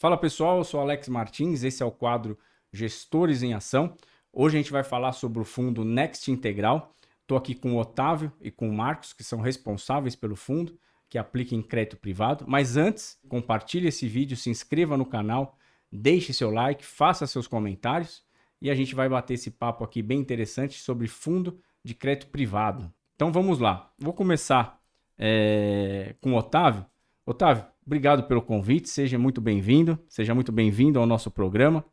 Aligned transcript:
Fala 0.00 0.16
pessoal, 0.16 0.56
eu 0.56 0.64
sou 0.64 0.80
Alex 0.80 1.10
Martins, 1.10 1.62
esse 1.62 1.82
é 1.82 1.86
o 1.86 1.90
quadro 1.90 2.38
Gestores 2.72 3.42
em 3.42 3.52
Ação. 3.52 3.94
Hoje 4.32 4.56
a 4.56 4.58
gente 4.58 4.72
vai 4.72 4.82
falar 4.82 5.12
sobre 5.12 5.42
o 5.42 5.44
fundo 5.44 5.84
Next 5.84 6.30
Integral. 6.32 6.96
Estou 7.20 7.36
aqui 7.36 7.54
com 7.54 7.74
o 7.74 7.78
Otávio 7.78 8.32
e 8.40 8.50
com 8.50 8.66
o 8.66 8.72
Marcos, 8.72 9.12
que 9.12 9.22
são 9.22 9.42
responsáveis 9.42 10.16
pelo 10.16 10.36
fundo, 10.36 10.74
que 11.06 11.18
aplica 11.18 11.54
em 11.54 11.60
crédito 11.60 11.98
privado. 11.98 12.46
Mas 12.48 12.78
antes, 12.78 13.18
compartilhe 13.28 13.88
esse 13.88 14.08
vídeo, 14.08 14.38
se 14.38 14.48
inscreva 14.48 14.96
no 14.96 15.04
canal, 15.04 15.58
deixe 15.92 16.32
seu 16.32 16.50
like, 16.50 16.82
faça 16.82 17.26
seus 17.26 17.46
comentários 17.46 18.24
e 18.58 18.70
a 18.70 18.74
gente 18.74 18.94
vai 18.94 19.06
bater 19.06 19.34
esse 19.34 19.50
papo 19.50 19.84
aqui 19.84 20.00
bem 20.00 20.18
interessante 20.18 20.78
sobre 20.78 21.08
fundo 21.08 21.60
de 21.84 21.94
crédito 21.94 22.28
privado. 22.28 22.90
Então 23.16 23.30
vamos 23.30 23.58
lá. 23.58 23.92
Vou 23.98 24.14
começar 24.14 24.80
é, 25.18 26.14
com 26.22 26.32
o 26.32 26.36
Otávio. 26.38 26.86
Otávio, 27.30 27.64
obrigado 27.86 28.24
pelo 28.24 28.42
convite, 28.42 28.88
seja 28.88 29.16
muito 29.16 29.40
bem-vindo, 29.40 29.96
seja 30.08 30.34
muito 30.34 30.50
bem-vindo 30.50 30.98
ao 30.98 31.06
nosso 31.06 31.30
programa. 31.30 31.84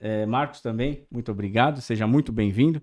É, 0.00 0.26
Marcos 0.26 0.60
também, 0.60 1.06
muito 1.08 1.30
obrigado, 1.30 1.80
seja 1.80 2.04
muito 2.04 2.32
bem-vindo. 2.32 2.82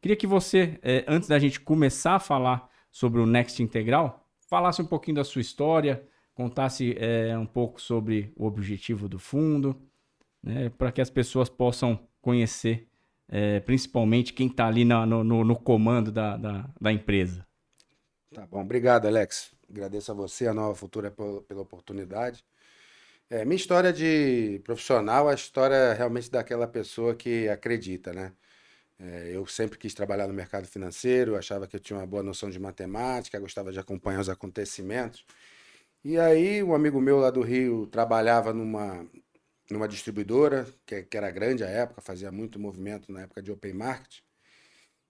Queria 0.00 0.14
que 0.16 0.28
você, 0.28 0.78
é, 0.80 1.04
antes 1.08 1.28
da 1.28 1.36
gente 1.40 1.58
começar 1.58 2.14
a 2.14 2.18
falar 2.20 2.68
sobre 2.88 3.20
o 3.20 3.26
Next 3.26 3.60
Integral, 3.60 4.24
falasse 4.48 4.80
um 4.80 4.86
pouquinho 4.86 5.16
da 5.16 5.24
sua 5.24 5.40
história, 5.40 6.06
contasse 6.34 6.94
é, 6.96 7.36
um 7.36 7.46
pouco 7.46 7.82
sobre 7.82 8.32
o 8.36 8.46
objetivo 8.46 9.08
do 9.08 9.18
fundo, 9.18 9.74
né, 10.40 10.68
para 10.78 10.92
que 10.92 11.00
as 11.00 11.10
pessoas 11.10 11.48
possam 11.48 11.98
conhecer, 12.22 12.86
é, 13.28 13.58
principalmente 13.58 14.32
quem 14.32 14.46
está 14.46 14.68
ali 14.68 14.84
na, 14.84 15.04
no, 15.04 15.24
no, 15.24 15.56
comando 15.56 16.12
da, 16.12 16.36
da, 16.36 16.70
da 16.80 16.92
empresa. 16.92 17.44
Tá 18.32 18.46
bom, 18.46 18.60
obrigado, 18.60 19.06
Alex. 19.06 19.53
Agradeço 19.68 20.12
a 20.12 20.14
você, 20.14 20.46
a 20.46 20.54
Nova 20.54 20.74
Futura, 20.74 21.10
pela 21.10 21.60
oportunidade. 21.62 22.44
É, 23.30 23.44
minha 23.44 23.56
história 23.56 23.92
de 23.92 24.60
profissional, 24.64 25.28
a 25.28 25.34
história 25.34 25.94
realmente 25.94 26.30
daquela 26.30 26.66
pessoa 26.68 27.14
que 27.14 27.48
acredita, 27.48 28.12
né? 28.12 28.32
É, 28.98 29.30
eu 29.34 29.46
sempre 29.46 29.78
quis 29.78 29.94
trabalhar 29.94 30.28
no 30.28 30.34
mercado 30.34 30.66
financeiro, 30.66 31.36
achava 31.36 31.66
que 31.66 31.76
eu 31.76 31.80
tinha 31.80 31.98
uma 31.98 32.06
boa 32.06 32.22
noção 32.22 32.50
de 32.50 32.60
matemática, 32.60 33.38
gostava 33.40 33.72
de 33.72 33.78
acompanhar 33.80 34.20
os 34.20 34.28
acontecimentos. 34.28 35.24
E 36.04 36.18
aí, 36.18 36.62
um 36.62 36.74
amigo 36.74 37.00
meu 37.00 37.18
lá 37.18 37.30
do 37.30 37.42
Rio 37.42 37.86
trabalhava 37.88 38.52
numa, 38.52 39.06
numa 39.70 39.88
distribuidora, 39.88 40.66
que, 40.86 41.04
que 41.04 41.16
era 41.16 41.30
grande 41.30 41.64
à 41.64 41.68
época, 41.68 42.02
fazia 42.02 42.32
muito 42.32 42.58
movimento 42.60 43.12
na 43.12 43.22
época 43.22 43.42
de 43.42 43.52
Open 43.52 43.74
Market. 43.74 44.23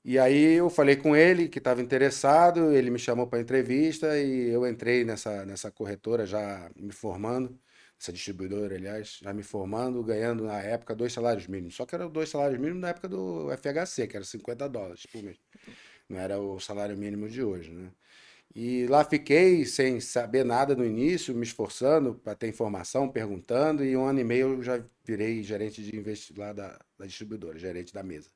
E 0.04 0.18
aí 0.18 0.54
eu 0.54 0.68
falei 0.68 0.96
com 0.96 1.16
ele 1.16 1.48
que 1.48 1.58
estava 1.58 1.80
interessado, 1.80 2.72
ele 2.72 2.90
me 2.90 2.98
chamou 2.98 3.26
para 3.26 3.40
entrevista 3.40 4.18
e 4.18 4.50
eu 4.50 4.66
entrei 4.66 5.02
nessa, 5.02 5.46
nessa 5.46 5.70
corretora 5.70 6.26
já 6.26 6.70
me 6.76 6.92
formando, 6.92 7.58
essa 7.98 8.12
distribuidora, 8.12 8.74
aliás, 8.74 9.18
já 9.22 9.32
me 9.32 9.42
formando, 9.42 10.02
ganhando 10.02 10.44
na 10.44 10.60
época 10.60 10.94
dois 10.94 11.12
salários 11.12 11.46
mínimos. 11.46 11.74
Só 11.76 11.86
que 11.86 11.94
eram 11.94 12.10
dois 12.10 12.28
salários 12.28 12.58
mínimos 12.60 12.82
na 12.82 12.90
época 12.90 13.08
do 13.08 13.50
FHC, 13.52 14.06
que 14.06 14.16
era 14.16 14.24
50 14.26 14.68
dólares 14.68 15.06
por 15.06 15.22
mês. 15.22 15.38
Não 16.08 16.18
era 16.20 16.38
o 16.38 16.60
salário 16.60 16.96
mínimo 16.96 17.28
de 17.28 17.42
hoje, 17.42 17.70
né? 17.72 17.90
E 18.54 18.86
lá 18.88 19.04
fiquei 19.04 19.64
sem 19.66 20.00
saber 20.00 20.44
nada 20.44 20.76
no 20.76 20.84
início, 20.84 21.34
me 21.34 21.44
esforçando 21.44 22.14
para 22.14 22.34
ter 22.36 22.48
informação, 22.48 23.08
perguntando, 23.08 23.84
e 23.84 23.96
um 23.96 24.04
ano 24.06 24.20
e 24.20 24.24
meio 24.24 24.54
eu 24.54 24.62
já 24.62 24.84
virei 25.04 25.42
gerente 25.42 25.82
de 25.82 25.96
investimento 25.96 26.40
lá 26.40 26.52
da, 26.52 26.80
da 26.98 27.06
distribuidora, 27.06 27.58
gerente 27.58 27.92
da 27.92 28.02
mesa. 28.02 28.30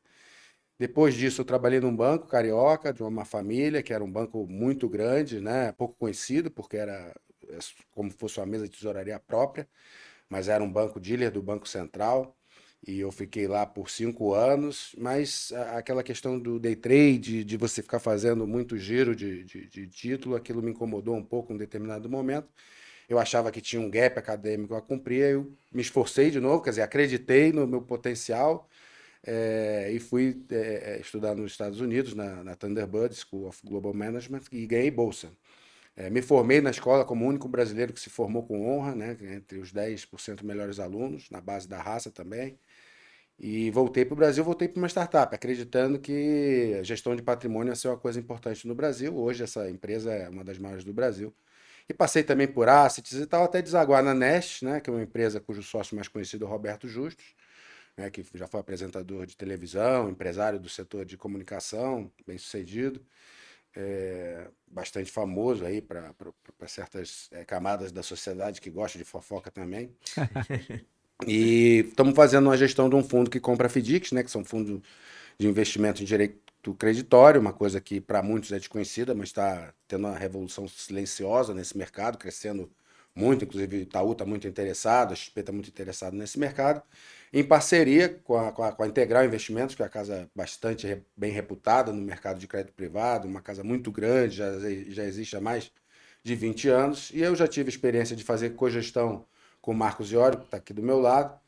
Depois 0.78 1.14
disso, 1.14 1.40
eu 1.40 1.44
trabalhei 1.44 1.80
num 1.80 1.94
banco 1.94 2.28
carioca, 2.28 2.92
de 2.92 3.02
uma 3.02 3.24
família, 3.24 3.82
que 3.82 3.92
era 3.92 4.04
um 4.04 4.10
banco 4.10 4.46
muito 4.46 4.88
grande, 4.88 5.40
né? 5.40 5.72
pouco 5.72 5.94
conhecido, 5.98 6.50
porque 6.50 6.76
era 6.76 7.14
é, 7.48 7.58
como 7.92 8.10
fosse 8.10 8.38
uma 8.38 8.46
mesa 8.46 8.68
de 8.68 8.76
tesouraria 8.76 9.18
própria, 9.18 9.68
mas 10.28 10.48
era 10.48 10.62
um 10.64 10.72
banco 10.72 11.00
dealer 11.00 11.30
do 11.32 11.42
Banco 11.42 11.68
Central. 11.68 12.36
E 12.86 13.00
eu 13.00 13.10
fiquei 13.12 13.48
lá 13.48 13.66
por 13.66 13.90
cinco 13.90 14.34
anos, 14.34 14.94
mas 14.98 15.52
aquela 15.74 16.02
questão 16.02 16.38
do 16.38 16.60
day 16.60 16.76
trade, 16.76 17.44
de 17.44 17.56
você 17.56 17.82
ficar 17.82 17.98
fazendo 18.00 18.46
muito 18.46 18.78
giro 18.78 19.16
de, 19.16 19.44
de, 19.44 19.66
de 19.68 19.86
título, 19.88 20.36
aquilo 20.36 20.62
me 20.62 20.70
incomodou 20.70 21.16
um 21.16 21.24
pouco 21.24 21.52
em 21.52 21.56
um 21.56 21.58
determinado 21.58 22.08
momento. 22.08 22.48
Eu 23.08 23.18
achava 23.18 23.50
que 23.50 23.60
tinha 23.60 23.80
um 23.80 23.90
gap 23.90 24.18
acadêmico 24.18 24.74
a 24.74 24.82
cumprir, 24.82 25.22
eu 25.32 25.52
me 25.72 25.82
esforcei 25.82 26.30
de 26.30 26.40
novo, 26.40 26.62
quer 26.62 26.70
dizer, 26.70 26.82
acreditei 26.82 27.52
no 27.52 27.66
meu 27.66 27.82
potencial, 27.82 28.68
é, 29.30 29.90
e 29.92 30.00
fui 30.00 30.42
é, 30.50 30.98
estudar 31.00 31.34
nos 31.34 31.52
Estados 31.52 31.82
Unidos, 31.82 32.14
na, 32.14 32.42
na, 32.42 32.56
Thunderbird 32.56 33.14
School 33.14 33.46
of 33.46 33.60
Global 33.62 33.92
Management, 33.92 34.40
e 34.50 34.66
ganhei 34.66 34.90
bolsa. 34.90 35.30
É, 35.94 36.08
me 36.08 36.22
formei 36.22 36.60
na 36.62 36.70
escola 36.70 37.04
como 37.04 37.26
o 37.26 37.28
único 37.28 37.46
brasileiro 37.46 37.92
que 37.92 38.00
se 38.00 38.08
formou 38.08 38.46
com 38.46 38.66
honra, 38.66 38.94
né, 38.94 39.18
entre 39.34 39.58
os 39.58 39.70
10% 39.72 40.42
melhores 40.44 40.78
alunos, 40.80 41.28
na 41.30 41.40
base 41.42 41.68
da 41.68 41.80
raça 41.80 42.10
também. 42.10 42.58
E 43.38 43.70
voltei 43.70 44.04
para 44.04 44.14
o 44.14 44.16
Brasil, 44.16 44.42
voltei 44.44 44.68
para 44.68 44.78
uma 44.80 44.88
startup, 44.88 45.34
acreditando 45.34 45.98
que 45.98 46.76
a 46.80 46.82
gestão 46.82 47.14
de 47.14 47.22
patrimônio 47.22 47.70
ia 47.72 47.76
ser 47.76 47.88
uma 47.88 47.98
coisa 47.98 48.18
importante 48.18 48.66
no 48.66 48.74
Brasil. 48.74 49.16
Hoje 49.16 49.44
essa 49.44 49.70
empresa 49.70 50.12
é 50.12 50.28
uma 50.28 50.44
das 50.44 50.58
maiores 50.58 50.84
do 50.84 50.92
Brasil. 50.94 51.34
E 51.88 51.94
passei 51.94 52.22
também 52.22 52.48
por 52.48 52.68
assets 52.68 53.12
e 53.12 53.26
tal, 53.26 53.44
até 53.44 53.62
desaguar 53.62 54.02
na 54.02 54.14
Nest, 54.14 54.64
né, 54.64 54.80
que 54.80 54.90
é 54.90 54.92
uma 54.92 55.02
empresa 55.02 55.40
cujo 55.40 55.62
sócio 55.62 55.96
mais 55.96 56.08
conhecido 56.08 56.44
é 56.44 56.48
o 56.48 56.50
Roberto 56.50 56.88
Justus 56.88 57.34
né, 57.98 58.10
que 58.10 58.24
já 58.34 58.46
foi 58.46 58.60
apresentador 58.60 59.26
de 59.26 59.36
televisão, 59.36 60.08
empresário 60.08 60.60
do 60.60 60.68
setor 60.68 61.04
de 61.04 61.16
comunicação, 61.16 62.10
bem 62.24 62.38
sucedido, 62.38 63.04
é, 63.76 64.46
bastante 64.68 65.10
famoso 65.10 65.64
aí 65.64 65.82
para 65.82 66.14
certas 66.66 67.28
é, 67.32 67.44
camadas 67.44 67.90
da 67.90 68.02
sociedade 68.02 68.60
que 68.60 68.70
gostam 68.70 69.00
de 69.00 69.04
fofoca 69.04 69.50
também. 69.50 69.90
e 71.26 71.84
estamos 71.88 72.14
fazendo 72.14 72.46
uma 72.46 72.56
gestão 72.56 72.88
de 72.88 72.94
um 72.94 73.02
fundo 73.02 73.28
que 73.28 73.40
compra 73.40 73.68
FDICs, 73.68 74.12
né, 74.12 74.22
que 74.22 74.30
são 74.30 74.44
fundos 74.44 74.80
de 75.36 75.48
investimento 75.48 76.02
em 76.02 76.06
direito 76.06 76.74
creditório, 76.74 77.40
uma 77.40 77.52
coisa 77.52 77.80
que 77.80 78.00
para 78.00 78.22
muitos 78.22 78.52
é 78.52 78.58
desconhecida, 78.58 79.14
mas 79.14 79.28
está 79.28 79.72
tendo 79.86 80.06
uma 80.06 80.16
revolução 80.16 80.68
silenciosa 80.68 81.54
nesse 81.54 81.76
mercado, 81.76 82.18
crescendo 82.18 82.70
muito, 83.18 83.44
inclusive 83.44 83.76
o 83.76 83.80
Itaú 83.80 84.12
está 84.12 84.24
muito 84.24 84.46
interessado, 84.46 85.12
a 85.12 85.16
XP 85.16 85.40
está 85.40 85.52
muito 85.52 85.68
interessado 85.68 86.14
nesse 86.14 86.38
mercado 86.38 86.82
em 87.32 87.44
parceria 87.44 88.08
com 88.08 88.36
a, 88.36 88.52
com 88.52 88.62
a, 88.62 88.72
com 88.72 88.82
a 88.82 88.86
Integral 88.86 89.24
Investimentos, 89.24 89.74
que 89.74 89.82
é 89.82 89.84
uma 89.84 89.90
casa 89.90 90.30
bastante 90.34 91.02
bem 91.16 91.30
reputada 91.30 91.92
no 91.92 92.00
mercado 92.00 92.38
de 92.38 92.46
crédito 92.46 92.72
privado, 92.72 93.28
uma 93.28 93.40
casa 93.40 93.62
muito 93.62 93.90
grande, 93.90 94.36
já, 94.36 94.46
já 94.88 95.04
existe 95.04 95.36
há 95.36 95.40
mais 95.40 95.70
de 96.22 96.34
20 96.34 96.68
anos. 96.68 97.10
E 97.12 97.20
eu 97.20 97.34
já 97.36 97.46
tive 97.46 97.68
experiência 97.68 98.16
de 98.16 98.24
fazer 98.24 98.50
cogestão 98.50 99.26
com 99.60 99.72
o 99.72 99.74
Marcos 99.74 100.10
Iório, 100.10 100.38
que 100.38 100.44
está 100.46 100.56
aqui 100.56 100.72
do 100.72 100.82
meu 100.82 100.98
lado, 101.00 101.38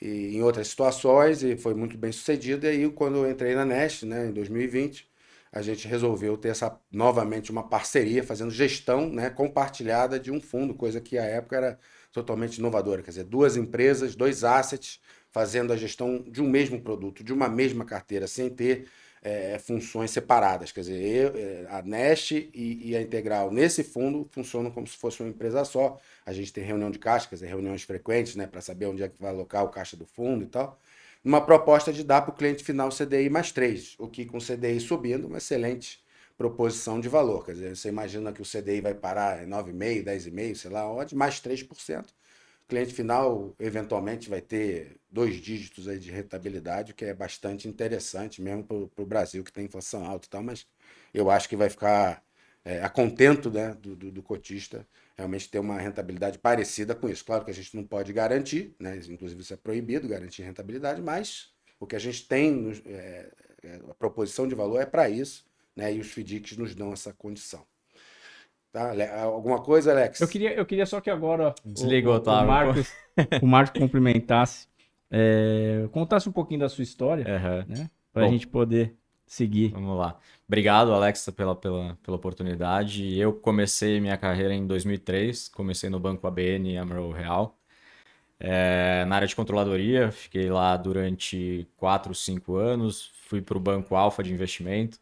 e 0.00 0.36
em 0.36 0.42
outras 0.42 0.68
situações, 0.68 1.42
e 1.42 1.56
foi 1.56 1.74
muito 1.74 1.96
bem 1.98 2.12
sucedido. 2.12 2.66
E 2.66 2.68
aí, 2.68 2.90
quando 2.90 3.16
eu 3.18 3.30
entrei 3.30 3.54
na 3.54 3.64
Nest, 3.64 4.04
né, 4.04 4.26
em 4.28 4.32
2020, 4.32 5.08
a 5.56 5.62
gente 5.62 5.88
resolveu 5.88 6.36
ter 6.36 6.48
essa 6.48 6.78
novamente 6.92 7.50
uma 7.50 7.66
parceria, 7.66 8.22
fazendo 8.22 8.50
gestão 8.50 9.08
né, 9.08 9.30
compartilhada 9.30 10.20
de 10.20 10.30
um 10.30 10.38
fundo, 10.38 10.74
coisa 10.74 11.00
que 11.00 11.16
à 11.16 11.24
época 11.24 11.56
era 11.56 11.78
totalmente 12.12 12.58
inovadora. 12.58 13.02
Quer 13.02 13.12
dizer, 13.12 13.24
duas 13.24 13.56
empresas, 13.56 14.14
dois 14.14 14.44
assets 14.44 15.00
fazendo 15.32 15.72
a 15.72 15.76
gestão 15.76 16.22
de 16.28 16.42
um 16.42 16.48
mesmo 16.48 16.78
produto, 16.82 17.24
de 17.24 17.32
uma 17.32 17.48
mesma 17.48 17.86
carteira, 17.86 18.26
sem 18.26 18.50
ter 18.50 18.86
é, 19.22 19.58
funções 19.58 20.10
separadas. 20.10 20.72
Quer 20.72 20.80
dizer, 20.80 21.02
eu, 21.02 21.32
é, 21.34 21.66
a 21.70 21.80
Nest 21.80 22.32
e, 22.32 22.90
e, 22.90 22.94
a 22.94 23.00
Integral 23.00 23.50
nesse 23.50 23.82
fundo 23.82 24.28
funcionam 24.30 24.70
como 24.70 24.86
se 24.86 24.98
fosse 24.98 25.22
uma 25.22 25.30
empresa 25.30 25.64
só. 25.64 25.98
A 26.26 26.34
gente 26.34 26.52
tem 26.52 26.64
reunião 26.64 26.90
de 26.90 26.98
caixa, 26.98 27.28
quer 27.30 27.36
dizer, 27.36 27.46
reuniões 27.46 27.82
frequentes, 27.82 28.36
né, 28.36 28.46
para 28.46 28.60
saber 28.60 28.84
onde 28.84 29.02
é 29.02 29.08
que 29.08 29.18
vai 29.18 29.30
alocar 29.30 29.64
o 29.64 29.70
caixa 29.70 29.96
do 29.96 30.04
fundo 30.04 30.44
e 30.44 30.48
tal. 30.48 30.78
Uma 31.26 31.44
proposta 31.44 31.92
de 31.92 32.04
dar 32.04 32.22
para 32.22 32.30
o 32.30 32.36
cliente 32.36 32.62
final 32.62 32.88
CDI 32.88 33.28
mais 33.28 33.50
3, 33.50 33.96
o 33.98 34.06
que 34.06 34.24
com 34.24 34.38
CDI 34.38 34.78
subindo, 34.78 35.26
uma 35.26 35.38
excelente 35.38 36.00
proposição 36.38 37.00
de 37.00 37.08
valor. 37.08 37.44
Quer 37.44 37.54
dizer, 37.54 37.76
você 37.76 37.88
imagina 37.88 38.32
que 38.32 38.40
o 38.40 38.44
CDI 38.44 38.80
vai 38.80 38.94
parar 38.94 39.42
em 39.42 39.48
9,5%, 39.48 40.04
10,5%, 40.04 40.54
sei 40.54 40.70
lá 40.70 40.88
onde, 40.88 41.16
mais 41.16 41.40
3% 41.40 42.04
cliente 42.68 42.94
final 42.94 43.54
eventualmente 43.58 44.28
vai 44.28 44.40
ter 44.40 45.00
dois 45.10 45.36
dígitos 45.36 45.88
aí 45.88 45.98
de 45.98 46.10
rentabilidade, 46.10 46.92
o 46.92 46.94
que 46.94 47.04
é 47.04 47.14
bastante 47.14 47.68
interessante, 47.68 48.42
mesmo 48.42 48.64
para 48.64 49.02
o 49.02 49.06
Brasil, 49.06 49.44
que 49.44 49.52
tem 49.52 49.66
inflação 49.66 50.04
alta 50.04 50.26
e 50.26 50.30
tal, 50.30 50.42
mas 50.42 50.66
eu 51.14 51.30
acho 51.30 51.48
que 51.48 51.56
vai 51.56 51.70
ficar 51.70 52.22
é, 52.66 52.82
a 52.82 52.88
contento 52.88 53.48
né, 53.48 53.76
do, 53.80 53.94
do, 53.94 54.10
do, 54.10 54.22
cotista 54.24 54.84
realmente 55.16 55.48
ter 55.48 55.60
uma 55.60 55.78
rentabilidade 55.78 56.36
parecida 56.36 56.96
com 56.96 57.08
isso. 57.08 57.24
Claro 57.24 57.44
que 57.44 57.50
a 57.52 57.54
gente 57.54 57.76
não 57.76 57.84
pode 57.84 58.12
garantir, 58.12 58.74
né, 58.80 59.00
inclusive 59.08 59.40
isso 59.40 59.54
é 59.54 59.56
proibido, 59.56 60.08
garantir 60.08 60.42
rentabilidade, 60.42 61.00
mas 61.00 61.52
o 61.78 61.86
que 61.86 61.94
a 61.94 61.98
gente 62.00 62.26
tem, 62.26 62.72
é, 62.84 63.30
é, 63.62 63.80
a 63.88 63.94
proposição 63.94 64.48
de 64.48 64.56
valor 64.56 64.80
é 64.80 64.84
para 64.84 65.08
isso, 65.08 65.46
né, 65.76 65.94
e 65.94 66.00
os 66.00 66.08
FDICs 66.08 66.56
nos 66.56 66.74
dão 66.74 66.92
essa 66.92 67.12
condição. 67.12 67.64
Tá? 68.72 68.92
Alguma 69.22 69.62
coisa, 69.62 69.92
Alex? 69.92 70.20
Eu 70.20 70.26
queria, 70.26 70.52
eu 70.52 70.66
queria 70.66 70.86
só 70.86 71.00
que 71.00 71.08
agora 71.08 71.54
Desligou, 71.64 72.14
o, 72.14 72.18
o, 72.18 72.20
o, 72.20 72.46
Marcos, 72.46 72.92
o 73.40 73.46
Marcos 73.46 73.80
cumprimentasse, 73.80 74.66
é, 75.08 75.88
contasse 75.92 76.28
um 76.28 76.32
pouquinho 76.32 76.60
da 76.60 76.68
sua 76.68 76.82
história, 76.82 77.24
uhum. 77.24 77.74
né? 77.76 77.90
Para 78.12 78.26
a 78.26 78.28
gente 78.28 78.46
poder 78.46 78.96
seguir. 79.26 79.70
Vamos 79.72 79.96
lá. 79.98 80.18
Obrigado, 80.46 80.92
Alex, 80.92 81.28
pela, 81.36 81.54
pela, 81.56 81.96
pela 82.02 82.16
oportunidade. 82.16 83.16
Eu 83.18 83.32
comecei 83.34 84.00
minha 84.00 84.16
carreira 84.16 84.54
em 84.54 84.66
2003, 84.66 85.48
comecei 85.48 85.90
no 85.90 85.98
Banco 86.00 86.26
ABN 86.26 86.74
Emerald 86.76 87.12
Real. 87.14 87.58
é, 88.38 89.04
na 89.06 89.16
área 89.16 89.28
de 89.28 89.36
controladoria. 89.36 90.10
Fiquei 90.12 90.50
lá 90.50 90.76
durante 90.76 91.68
4, 91.76 92.14
5 92.14 92.56
anos. 92.56 93.12
Fui 93.28 93.40
para 93.42 93.56
o 93.56 93.60
Banco 93.60 93.94
Alfa 93.96 94.22
de 94.22 94.32
Investimento. 94.32 94.98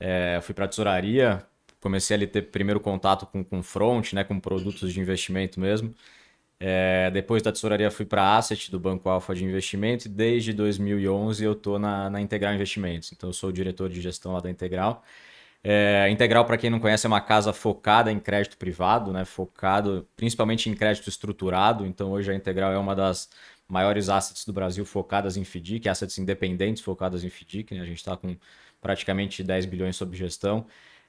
É, 0.00 0.40
fui 0.42 0.54
para 0.54 0.66
a 0.66 0.68
tesouraria. 0.68 1.46
Comecei 1.80 2.16
a 2.24 2.26
ter 2.28 2.42
primeiro 2.50 2.80
contato 2.80 3.26
com, 3.26 3.44
com 3.44 3.62
front, 3.62 4.12
né, 4.14 4.24
com 4.24 4.40
produtos 4.40 4.92
de 4.92 5.00
investimento 5.00 5.60
mesmo. 5.60 5.94
É, 6.66 7.10
depois 7.10 7.42
da 7.42 7.52
tesouraria 7.52 7.90
fui 7.90 8.06
para 8.06 8.38
Asset 8.38 8.70
do 8.70 8.80
Banco 8.80 9.06
Alfa 9.10 9.34
de 9.34 9.44
Investimento 9.44 10.06
e 10.06 10.08
desde 10.08 10.54
2011 10.54 11.44
eu 11.44 11.52
estou 11.52 11.78
na, 11.78 12.08
na 12.08 12.22
Integral 12.22 12.54
Investimentos. 12.54 13.12
Então 13.12 13.28
eu 13.28 13.34
sou 13.34 13.50
o 13.50 13.52
diretor 13.52 13.90
de 13.90 14.00
gestão 14.00 14.32
lá 14.32 14.40
da 14.40 14.48
Integral. 14.50 15.04
É, 15.62 16.08
Integral, 16.08 16.46
para 16.46 16.56
quem 16.56 16.70
não 16.70 16.80
conhece, 16.80 17.06
é 17.06 17.08
uma 17.08 17.20
casa 17.20 17.52
focada 17.52 18.10
em 18.10 18.18
crédito 18.18 18.56
privado, 18.56 19.12
né? 19.12 19.26
focado 19.26 20.08
principalmente 20.16 20.70
em 20.70 20.74
crédito 20.74 21.06
estruturado. 21.06 21.84
Então 21.84 22.12
hoje 22.12 22.30
a 22.32 22.34
Integral 22.34 22.72
é 22.72 22.78
uma 22.78 22.96
das 22.96 23.28
maiores 23.68 24.08
assets 24.08 24.46
do 24.46 24.52
Brasil 24.54 24.86
focadas 24.86 25.36
em 25.36 25.44
FDIC, 25.44 25.86
assets 25.86 26.16
independentes 26.16 26.82
focadas 26.82 27.24
em 27.24 27.28
FDIC. 27.28 27.74
Né? 27.74 27.82
A 27.82 27.84
gente 27.84 27.98
está 27.98 28.16
com 28.16 28.34
praticamente 28.80 29.42
10 29.42 29.66
bilhões 29.66 29.96
sob 29.96 30.16
gestão. 30.16 30.64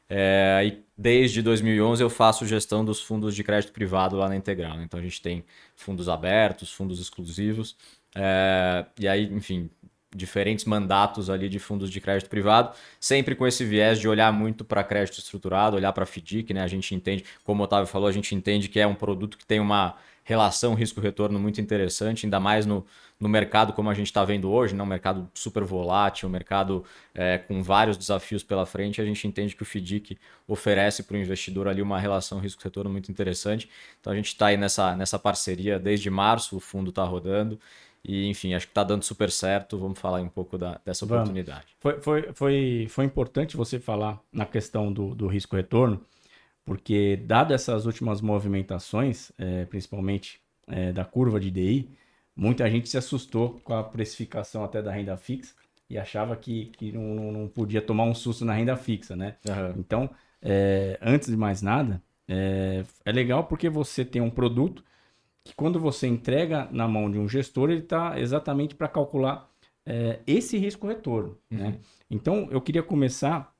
É, 0.10 0.62
e 0.66 0.84
desde 0.98 1.42
2011 1.42 2.02
eu 2.04 2.10
faço 2.10 2.46
gestão 2.46 2.86
dos 2.86 3.02
fundos 3.02 3.36
de 3.36 3.44
crédito 3.44 3.74
privado 3.74 4.16
lá 4.16 4.30
na 4.30 4.36
Integral. 4.36 4.82
Então 4.82 5.00
a 5.00 5.04
gente 5.04 5.22
tem 5.22 5.44
fundos 5.76 6.08
abertos, 6.08 6.72
fundos 6.72 7.00
exclusivos. 7.00 7.76
É, 8.16 8.86
e 9.00 9.08
aí, 9.08 9.26
enfim, 9.26 9.70
diferentes 10.16 10.64
mandatos 10.66 11.30
ali 11.30 11.50
de 11.50 11.60
fundos 11.60 11.92
de 11.92 12.00
crédito 12.00 12.30
privado, 12.30 12.74
sempre 13.00 13.36
com 13.36 13.46
esse 13.46 13.66
viés 13.66 14.00
de 14.00 14.08
olhar 14.08 14.32
muito 14.32 14.64
para 14.64 14.84
crédito 14.84 15.20
estruturado, 15.20 15.76
olhar 15.76 15.92
para 15.92 16.06
FDIC, 16.06 16.54
né? 16.54 16.62
A 16.62 16.68
gente 16.68 16.96
entende, 16.96 17.26
como 17.44 17.62
o 17.62 17.66
Otávio 17.66 17.88
falou, 17.88 18.08
a 18.08 18.12
gente 18.12 18.34
entende 18.34 18.70
que 18.70 18.80
é 18.80 18.88
um 18.88 18.96
produto 18.96 19.38
que 19.38 19.46
tem 19.46 19.60
uma 19.60 19.96
relação 20.24 20.74
risco-retorno 20.74 21.38
muito 21.38 21.62
interessante, 21.62 22.26
ainda 22.26 22.40
mais 22.40 22.66
no, 22.66 22.86
no 23.20 23.30
mercado 23.30 23.74
como 23.74 23.90
a 23.90 23.94
gente 23.94 24.08
está 24.08 24.24
vendo 24.26 24.52
hoje, 24.52 24.76
né? 24.76 24.84
um 24.84 24.88
mercado 24.88 25.30
super 25.34 25.64
volátil, 25.64 26.28
um 26.28 26.32
mercado 26.32 26.84
é, 27.14 27.38
com 27.38 27.64
vários 27.64 27.98
desafios 27.98 28.44
pela 28.44 28.66
frente, 28.66 29.02
a 29.02 29.06
gente 29.06 29.26
entende 29.28 29.56
que 29.56 29.64
o 29.64 29.66
FDIC 29.66 30.18
oferece 30.48 31.04
para 31.04 31.16
o 31.16 31.20
investidor 31.20 31.68
ali 31.68 31.82
uma 31.82 32.00
relação 32.00 32.40
risco-retorno 32.40 32.90
muito 32.90 33.10
interessante. 33.10 33.70
Então 34.02 34.12
a 34.12 34.16
gente 34.16 34.28
está 34.28 34.48
aí 34.48 34.58
nessa, 34.58 34.96
nessa 34.96 35.18
parceria 35.18 35.80
desde 35.80 36.10
março, 36.10 36.58
o 36.58 36.60
fundo 36.60 36.90
está 36.90 37.04
rodando 37.04 37.60
e, 38.08 38.28
enfim, 38.28 38.54
acho 38.54 38.68
que 38.68 38.72
está 38.72 38.84
dando 38.84 39.04
super 39.04 39.32
certo. 39.32 39.80
Vamos 39.80 40.00
falar 40.00 40.22
um 40.22 40.30
pouco 40.30 40.58
da, 40.58 40.80
dessa 40.86 41.06
oportunidade. 41.06 41.76
Foi, 41.80 42.00
foi, 42.00 42.34
foi, 42.34 42.88
foi 42.88 43.06
importante 43.06 43.58
você 43.58 43.80
falar 43.80 44.22
na 44.32 44.46
questão 44.46 44.94
do, 44.94 45.16
do 45.16 45.26
risco-retorno, 45.26 46.00
porque, 46.64 47.18
dado 47.26 47.54
essas 47.54 47.88
últimas 47.88 48.22
movimentações, 48.22 49.32
é, 49.38 49.66
principalmente 49.66 50.40
é, 50.68 50.92
da 50.92 51.04
curva 51.04 51.40
de 51.40 51.50
DI, 51.50 51.90
muita 52.36 52.70
gente 52.70 52.90
se 52.90 52.98
assustou 52.98 53.60
com 53.64 53.74
a 53.74 53.84
precificação 53.84 54.64
até 54.64 54.82
da 54.82 54.92
renda 54.92 55.16
fixa 55.18 55.54
e 55.90 55.98
achava 55.98 56.36
que, 56.36 56.66
que 56.78 56.92
não, 56.92 57.32
não 57.32 57.48
podia 57.48 57.82
tomar 57.82 58.04
um 58.04 58.16
susto 58.16 58.44
na 58.44 58.54
renda 58.54 58.76
fixa, 58.76 59.16
né? 59.16 59.38
Uhum. 59.48 59.80
Então, 59.80 60.10
é, 60.42 60.98
antes 61.02 61.30
de 61.30 61.38
mais 61.38 61.62
nada, 61.62 62.02
é, 62.28 62.84
é 63.06 63.12
legal 63.12 63.46
porque 63.46 63.70
você 63.70 64.04
tem 64.04 64.22
um 64.22 64.30
produto 64.30 64.84
que 65.44 65.54
quando 65.56 65.80
você 65.80 66.08
entrega 66.08 66.68
na 66.72 66.88
mão 66.88 67.10
de 67.10 67.20
um 67.20 67.30
gestor, 67.30 67.70
ele 67.70 67.82
está 67.82 68.20
exatamente 68.20 68.74
para 68.76 68.88
calcular 68.88 69.48
é, 69.86 70.20
esse 70.26 70.58
risco-retorno. 70.58 71.38
Uhum. 71.52 71.58
Né? 71.58 71.80
Então, 72.10 72.48
eu 72.52 72.60
queria 72.62 72.84
começar 72.84 73.54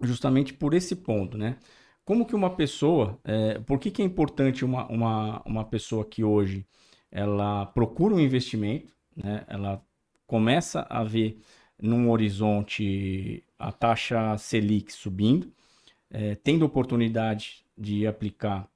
justamente 0.00 0.54
por 0.54 0.74
esse 0.74 0.94
ponto, 0.94 1.36
né? 1.36 1.58
Como 2.04 2.24
que 2.24 2.34
uma 2.34 2.50
pessoa, 2.54 3.18
é, 3.24 3.58
por 3.58 3.78
que, 3.78 3.90
que 3.90 4.00
é 4.00 4.04
importante 4.04 4.64
uma, 4.64 4.86
uma, 4.86 5.42
uma 5.44 5.64
pessoa 5.64 6.04
que 6.04 6.24
hoje 6.24 6.64
ela 7.10 7.66
procura 7.66 8.14
um 8.14 8.20
investimento, 8.20 8.92
né? 9.16 9.44
ela 9.48 9.82
começa 10.26 10.86
a 10.88 11.02
ver 11.02 11.40
num 11.80 12.10
horizonte 12.10 13.42
a 13.58 13.72
taxa 13.72 14.36
Selic 14.36 14.92
subindo, 14.92 15.52
é, 16.10 16.34
tendo 16.34 16.64
oportunidade 16.64 17.64
de 17.76 18.06
aplicar 18.06 18.68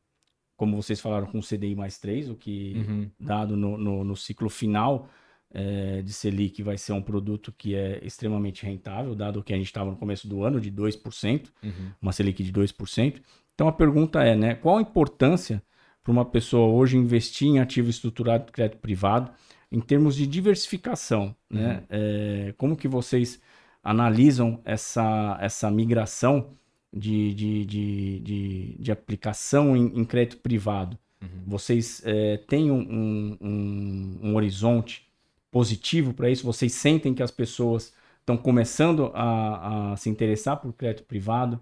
como 0.62 0.81
vocês 0.81 1.00
falaram, 1.00 1.26
com 1.26 1.40
CDI 1.40 1.75
mais 1.75 1.99
3, 1.99 2.31
o 2.31 2.37
que, 2.37 2.75
uhum. 2.76 3.11
dado 3.19 3.56
no, 3.56 3.76
no, 3.76 4.05
no, 4.05 4.17
ciclo 4.17 4.49
final 4.49 5.08
é, 5.52 6.02
de 6.02 6.12
Selic, 6.12 6.62
vai 6.62 6.79
ser 6.79 6.93
um 6.93 7.02
produto 7.02 7.52
que 7.58 7.75
é 7.75 7.99
extremamente 8.05 8.64
rentável, 8.64 9.12
dado 9.17 9.43
que 9.43 9.52
a 9.52 9.56
gente 9.56 9.67
estava 9.67 9.90
no 9.90 9.96
começo 9.96 10.29
do 10.29 10.44
ano 10.44 10.61
de 10.61 10.70
2%, 10.70 11.49
uhum. 11.64 11.70
uma 12.00 12.12
Selic 12.12 12.44
de 12.44 12.52
2%. 12.52 13.20
Então 13.52 13.67
a 13.67 13.73
pergunta 13.73 14.23
é, 14.23 14.37
né, 14.37 14.55
qual 14.55 14.79
a 14.79 14.82
importância 14.82 15.61
para 16.02 16.12
uma 16.12 16.25
pessoa 16.25 16.69
hoje 16.69 16.96
investir 16.96 17.49
em 17.49 17.60
ativo 17.60 17.88
estruturado 17.88 18.46
de 18.46 18.52
crédito 18.52 18.78
privado 18.78 19.31
em 19.70 19.81
termos 19.81 20.16
de 20.16 20.26
diversificação? 20.26 21.34
Né? 21.49 21.76
Uhum. 21.76 21.87
É, 21.90 22.54
como 22.56 22.76
que 22.76 22.88
vocês 22.88 23.40
analisam 23.82 24.60
essa, 24.64 25.38
essa 25.40 25.70
migração 25.70 26.50
de, 26.93 27.34
de, 27.34 27.64
de, 27.64 28.20
de, 28.20 28.76
de 28.78 28.93
aplicação 28.93 29.76
em, 29.76 29.99
em, 29.99 30.04
crédito 30.04 30.38
privado, 30.38 30.99
uhum. 31.22 31.28
vocês 31.46 32.02
é, 32.05 32.37
têm 32.37 32.70
um, 32.70 33.38
um, 33.40 34.19
um, 34.22 34.34
horizonte 34.37 35.08
positivo 35.50 36.12
para 36.12 36.31
isso? 36.31 36.44
Vocês 36.44 36.72
sentem 36.75 37.14
que 37.14 37.22
as 37.22 37.31
pessoas 37.31 37.94
estão 38.20 38.37
começando 38.37 39.10
a, 39.14 39.93
a 39.93 39.96
se 39.96 40.10
interessar 40.10 40.58
por 40.58 40.72
crédito 40.75 41.05
privado? 41.05 41.60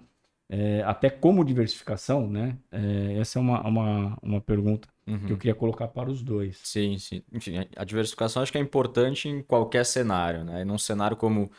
É, 0.52 0.82
até 0.84 1.08
como 1.08 1.44
diversificação, 1.44 2.28
né? 2.28 2.58
É, 2.72 3.18
essa 3.20 3.38
é 3.38 3.40
uma, 3.40 3.62
uma, 3.62 4.18
uma 4.20 4.40
pergunta 4.40 4.88
uhum. 5.06 5.26
que 5.26 5.32
eu 5.32 5.38
queria 5.38 5.54
colocar 5.54 5.86
para 5.86 6.10
os 6.10 6.22
dois. 6.22 6.58
Sim, 6.64 6.98
sim. 6.98 7.22
Enfim, 7.32 7.64
a 7.76 7.84
diversificação 7.84 8.42
acho 8.42 8.50
que 8.50 8.58
é 8.58 8.60
importante 8.60 9.28
em 9.28 9.42
qualquer 9.42 9.86
cenário, 9.86 10.42
né? 10.42 10.62
E 10.62 10.64
num 10.64 10.76
cenário 10.76 11.16
como 11.16 11.52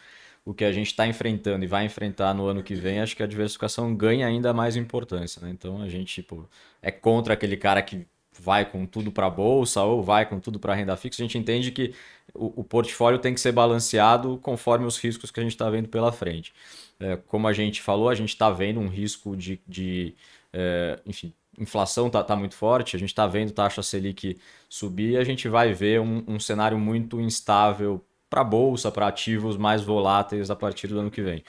o 0.43 0.53
que 0.53 0.65
a 0.65 0.71
gente 0.73 0.87
está 0.87 1.07
enfrentando 1.07 1.63
e 1.63 1.67
vai 1.67 1.85
enfrentar 1.85 2.33
no 2.33 2.45
ano 2.47 2.61
que 2.63 2.75
vem, 2.75 2.99
acho 2.99 3.15
que 3.15 3.23
a 3.23 3.27
diversificação 3.27 3.95
ganha 3.95 4.27
ainda 4.27 4.53
mais 4.53 4.75
importância. 4.75 5.41
Né? 5.41 5.51
Então 5.51 5.81
a 5.81 5.87
gente 5.87 6.21
tipo, 6.21 6.49
é 6.81 6.91
contra 6.91 7.33
aquele 7.33 7.55
cara 7.55 7.81
que 7.81 8.05
vai 8.39 8.65
com 8.65 8.85
tudo 8.85 9.11
para 9.11 9.27
a 9.27 9.29
bolsa 9.29 9.81
ou 9.83 10.01
vai 10.01 10.25
com 10.25 10.39
tudo 10.39 10.59
para 10.59 10.73
renda 10.73 10.97
fixa. 10.97 11.21
A 11.21 11.25
gente 11.25 11.37
entende 11.37 11.71
que 11.71 11.93
o, 12.33 12.61
o, 12.61 12.63
portfólio 12.63 13.19
tem 13.19 13.33
que 13.33 13.39
ser 13.39 13.51
balanceado 13.51 14.37
conforme 14.41 14.85
os 14.85 14.97
riscos 14.97 15.31
que 15.31 15.39
a 15.39 15.43
gente 15.43 15.51
está 15.51 15.69
vendo 15.69 15.89
pela 15.89 16.11
frente. 16.11 16.53
É, 17.01 17.17
como 17.17 17.47
a 17.47 17.53
gente 17.53 17.81
falou, 17.81 18.09
a 18.09 18.15
gente 18.15 18.29
está 18.29 18.51
vendo 18.51 18.79
um 18.79 18.87
risco 18.87 19.35
de, 19.35 19.59
de 19.67 20.15
é, 20.53 20.99
enfim, 21.05 21.33
inflação 21.57 22.07
está 22.07 22.23
tá 22.23 22.35
muito 22.35 22.55
forte, 22.55 22.95
a 22.95 22.99
gente 22.99 23.09
está 23.09 23.25
vendo 23.25 23.51
taxa 23.51 23.81
Selic 23.81 24.37
subir, 24.69 25.17
a 25.17 25.23
gente 25.23 25.49
vai 25.49 25.73
ver 25.73 25.99
um, 25.99 26.23
um 26.27 26.39
cenário 26.39 26.77
muito 26.77 27.19
instável 27.19 28.05
para 28.29 28.41
a 28.41 28.43
bolsa, 28.43 28.91
para 28.91 29.07
ativos 29.07 29.57
mais 29.57 29.81
voláteis 29.81 30.51
a 30.51 30.55
partir 30.55 30.87
do 30.87 30.99
ano 30.99 31.09
que 31.09 31.23
vem. 31.23 31.43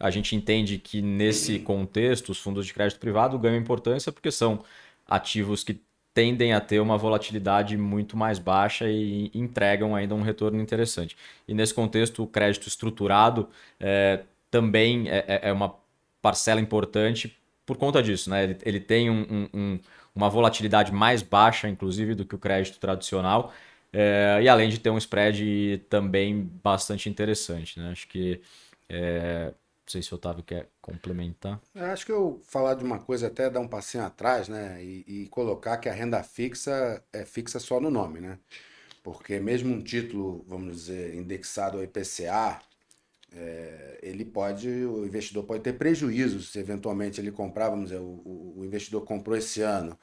A 0.00 0.10
gente 0.10 0.34
entende 0.34 0.78
que 0.78 1.00
nesse 1.00 1.58
contexto 1.60 2.30
os 2.30 2.38
fundos 2.38 2.66
de 2.66 2.74
crédito 2.74 3.00
privado 3.00 3.38
ganham 3.38 3.56
importância 3.58 4.12
porque 4.12 4.30
são 4.30 4.64
ativos 5.06 5.64
que 5.64 5.80
tendem 6.12 6.52
a 6.52 6.60
ter 6.60 6.80
uma 6.80 6.98
volatilidade 6.98 7.76
muito 7.76 8.16
mais 8.16 8.38
baixa 8.40 8.90
e 8.90 9.30
entregam 9.32 9.94
ainda 9.94 10.14
um 10.14 10.22
retorno 10.22 10.60
interessante. 10.60 11.16
E 11.46 11.54
nesse 11.54 11.72
contexto, 11.72 12.22
o 12.22 12.26
crédito 12.26 12.66
estruturado 12.66 13.48
é, 13.78 14.24
também 14.50 15.08
é, 15.08 15.24
é, 15.26 15.40
é 15.48 15.52
uma 15.52 15.74
parcela 16.20 16.60
importante 16.60 17.36
por 17.66 17.76
conta 17.76 18.02
disso. 18.02 18.30
Né? 18.30 18.44
Ele, 18.44 18.58
ele 18.62 18.80
tem 18.80 19.10
um, 19.10 19.48
um, 19.52 19.78
uma 20.14 20.28
volatilidade 20.28 20.92
mais 20.92 21.22
baixa, 21.22 21.68
inclusive, 21.68 22.14
do 22.14 22.24
que 22.24 22.34
o 22.34 22.38
crédito 22.38 22.78
tradicional 22.78 23.52
é, 23.92 24.40
e 24.42 24.48
além 24.48 24.68
de 24.68 24.78
ter 24.78 24.90
um 24.90 24.98
spread 24.98 25.84
também 25.88 26.42
bastante 26.62 27.08
interessante, 27.08 27.78
né? 27.78 27.90
Acho 27.90 28.08
que. 28.08 28.40
É, 28.88 29.46
não 29.46 29.92
sei 29.92 30.02
se 30.02 30.12
o 30.12 30.16
Otávio 30.16 30.44
quer 30.44 30.68
complementar. 30.82 31.58
Eu 31.74 31.86
acho 31.86 32.04
que 32.04 32.12
eu 32.12 32.42
falar 32.44 32.74
de 32.74 32.84
uma 32.84 32.98
coisa, 32.98 33.28
até 33.28 33.48
dar 33.48 33.60
um 33.60 33.68
passinho 33.68 34.04
atrás, 34.04 34.46
né? 34.46 34.82
E, 34.84 35.04
e, 35.24 35.28
colocar 35.28 35.78
que 35.78 35.88
a 35.88 35.94
renda 35.94 36.22
fixa 36.22 37.02
é 37.10 37.24
fixa 37.24 37.58
só 37.58 37.80
no 37.80 37.90
nome, 37.90 38.20
né? 38.20 38.38
Porque 39.02 39.40
mesmo 39.40 39.74
um 39.74 39.82
título, 39.82 40.44
vamos 40.46 40.76
dizer, 40.76 41.14
indexado 41.14 41.78
ao 41.78 41.84
IPCA, 41.84 42.60
é, 43.32 43.98
ele 44.02 44.24
pode, 44.24 44.68
o 44.68 45.04
investidor 45.04 45.44
pode 45.44 45.62
ter 45.62 45.74
prejuízo 45.74 46.40
se 46.40 46.58
eventualmente 46.58 47.20
ele 47.20 47.30
comprar, 47.30 47.68
vamos 47.68 47.90
dizer, 47.90 48.00
o, 48.00 48.54
o 48.56 48.64
investidor 48.64 49.02
comprou 49.02 49.36
esse 49.36 49.60
ano 49.60 49.98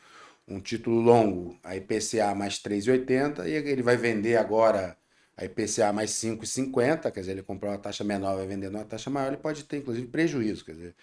um 0.47 0.59
título 0.59 0.99
longo, 1.01 1.57
a 1.63 1.75
IPCA 1.75 2.35
mais 2.35 2.59
3,80, 2.59 3.47
e 3.47 3.51
ele 3.51 3.81
vai 3.81 3.97
vender 3.97 4.37
agora 4.37 4.95
a 5.35 5.43
IPCA 5.43 5.91
mais 5.91 6.11
5,50, 6.11 7.11
quer 7.11 7.19
dizer, 7.19 7.31
ele 7.33 7.43
comprou 7.43 7.71
uma 7.71 7.77
taxa 7.77 8.03
menor, 8.03 8.37
vai 8.37 8.47
vender 8.47 8.67
uma 8.67 8.85
taxa 8.85 9.09
maior, 9.09 9.27
ele 9.27 9.37
pode 9.37 9.63
ter, 9.63 9.77
inclusive, 9.77 10.07
prejuízo, 10.07 10.63
quer 10.63 10.73
dizer, 10.73 10.95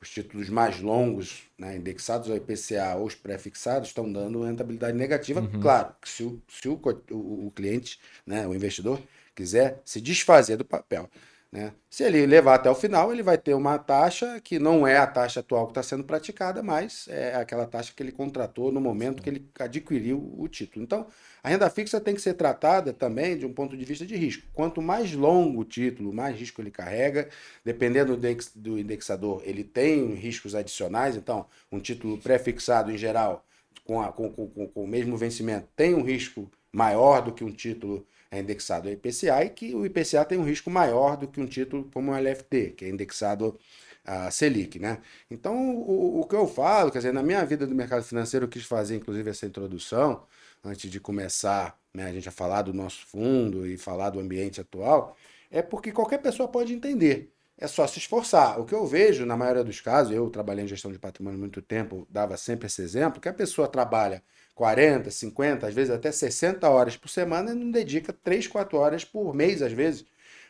os 0.00 0.10
títulos 0.10 0.48
mais 0.48 0.80
longos, 0.80 1.44
né, 1.56 1.76
indexados 1.76 2.28
ao 2.28 2.36
IPCA 2.36 2.96
ou 2.96 3.06
os 3.06 3.14
pré-fixados, 3.14 3.88
estão 3.88 4.12
dando 4.12 4.42
rentabilidade 4.42 4.96
negativa, 4.96 5.40
uhum. 5.40 5.60
claro, 5.60 5.94
que 6.00 6.08
se, 6.08 6.22
o, 6.22 6.42
se 6.48 6.68
o, 6.68 6.80
o, 7.10 7.46
o 7.46 7.52
cliente, 7.52 7.98
né, 8.26 8.46
o 8.46 8.54
investidor, 8.54 9.00
quiser 9.34 9.80
se 9.84 10.00
desfazer 10.00 10.56
do 10.56 10.64
papel. 10.64 11.08
Né? 11.52 11.74
Se 11.90 12.02
ele 12.02 12.24
levar 12.24 12.54
até 12.54 12.70
o 12.70 12.74
final, 12.74 13.12
ele 13.12 13.22
vai 13.22 13.36
ter 13.36 13.52
uma 13.52 13.78
taxa 13.78 14.40
que 14.40 14.58
não 14.58 14.86
é 14.86 14.96
a 14.96 15.06
taxa 15.06 15.40
atual 15.40 15.66
que 15.66 15.72
está 15.72 15.82
sendo 15.82 16.02
praticada, 16.02 16.62
mas 16.62 17.06
é 17.08 17.34
aquela 17.34 17.66
taxa 17.66 17.92
que 17.94 18.02
ele 18.02 18.10
contratou 18.10 18.72
no 18.72 18.80
momento 18.80 19.22
que 19.22 19.28
ele 19.28 19.46
adquiriu 19.58 20.34
o 20.38 20.48
título. 20.48 20.82
Então, 20.82 21.06
a 21.42 21.50
renda 21.50 21.68
fixa 21.68 22.00
tem 22.00 22.14
que 22.14 22.22
ser 22.22 22.34
tratada 22.34 22.94
também 22.94 23.36
de 23.36 23.44
um 23.44 23.52
ponto 23.52 23.76
de 23.76 23.84
vista 23.84 24.06
de 24.06 24.16
risco. 24.16 24.48
Quanto 24.54 24.80
mais 24.80 25.12
longo 25.12 25.60
o 25.60 25.64
título, 25.64 26.10
mais 26.10 26.34
risco 26.38 26.62
ele 26.62 26.70
carrega. 26.70 27.28
Dependendo 27.62 28.16
do 28.54 28.78
indexador, 28.78 29.42
ele 29.44 29.62
tem 29.62 30.14
riscos 30.14 30.54
adicionais. 30.54 31.16
Então, 31.16 31.44
um 31.70 31.78
título 31.78 32.16
pré-fixado, 32.16 32.90
em 32.90 32.96
geral, 32.96 33.44
com, 33.84 34.00
a, 34.00 34.10
com, 34.10 34.32
com, 34.32 34.48
com 34.48 34.84
o 34.84 34.88
mesmo 34.88 35.18
vencimento, 35.18 35.68
tem 35.76 35.94
um 35.94 36.02
risco 36.02 36.50
maior 36.72 37.20
do 37.20 37.32
que 37.32 37.44
um 37.44 37.52
título 37.52 38.06
é 38.32 38.40
indexado 38.40 38.88
ao 38.88 38.94
IPCA 38.94 39.44
e 39.44 39.50
que 39.50 39.74
o 39.74 39.84
IPCA 39.84 40.24
tem 40.24 40.38
um 40.38 40.44
risco 40.44 40.70
maior 40.70 41.18
do 41.18 41.28
que 41.28 41.38
um 41.38 41.46
título 41.46 41.84
como 41.92 42.10
o 42.10 42.16
LFT, 42.16 42.70
que 42.70 42.86
é 42.86 42.88
indexado 42.88 43.58
a 44.04 44.30
Selic, 44.30 44.78
né? 44.78 45.02
Então, 45.30 45.76
o, 45.76 46.20
o 46.20 46.26
que 46.26 46.34
eu 46.34 46.48
falo, 46.48 46.90
quer 46.90 46.98
dizer, 46.98 47.12
na 47.12 47.22
minha 47.22 47.44
vida 47.44 47.66
do 47.66 47.74
mercado 47.74 48.02
financeiro, 48.02 48.46
eu 48.46 48.48
quis 48.48 48.64
fazer, 48.64 48.96
inclusive, 48.96 49.30
essa 49.30 49.44
introdução, 49.46 50.24
antes 50.64 50.90
de 50.90 50.98
começar 50.98 51.78
né, 51.92 52.06
a 52.06 52.12
gente 52.12 52.28
a 52.28 52.32
falar 52.32 52.62
do 52.62 52.72
nosso 52.72 53.06
fundo 53.06 53.66
e 53.66 53.76
falar 53.76 54.10
do 54.10 54.18
ambiente 54.18 54.60
atual, 54.60 55.14
é 55.50 55.60
porque 55.60 55.92
qualquer 55.92 56.18
pessoa 56.18 56.48
pode 56.48 56.72
entender. 56.72 57.32
É 57.58 57.66
só 57.68 57.86
se 57.86 57.98
esforçar. 57.98 58.58
O 58.58 58.64
que 58.64 58.74
eu 58.74 58.86
vejo, 58.86 59.26
na 59.26 59.36
maioria 59.36 59.62
dos 59.62 59.80
casos, 59.80 60.12
eu 60.12 60.28
trabalhei 60.30 60.64
em 60.64 60.68
gestão 60.68 60.90
de 60.90 60.98
patrimônio 60.98 61.38
muito 61.38 61.60
tempo, 61.60 62.06
dava 62.10 62.36
sempre 62.38 62.66
esse 62.66 62.80
exemplo, 62.82 63.20
que 63.20 63.28
a 63.28 63.32
pessoa 63.32 63.68
trabalha 63.68 64.22
40, 64.54 65.10
50, 65.10 65.66
às 65.66 65.74
vezes 65.74 65.90
até 65.90 66.12
60 66.12 66.68
horas 66.68 66.96
por 66.96 67.08
semana 67.08 67.52
e 67.52 67.54
não 67.54 67.70
dedica 67.70 68.12
3, 68.12 68.46
4 68.46 68.76
horas 68.78 69.04
por 69.04 69.34
mês, 69.34 69.62
às 69.62 69.72
vezes, 69.72 70.04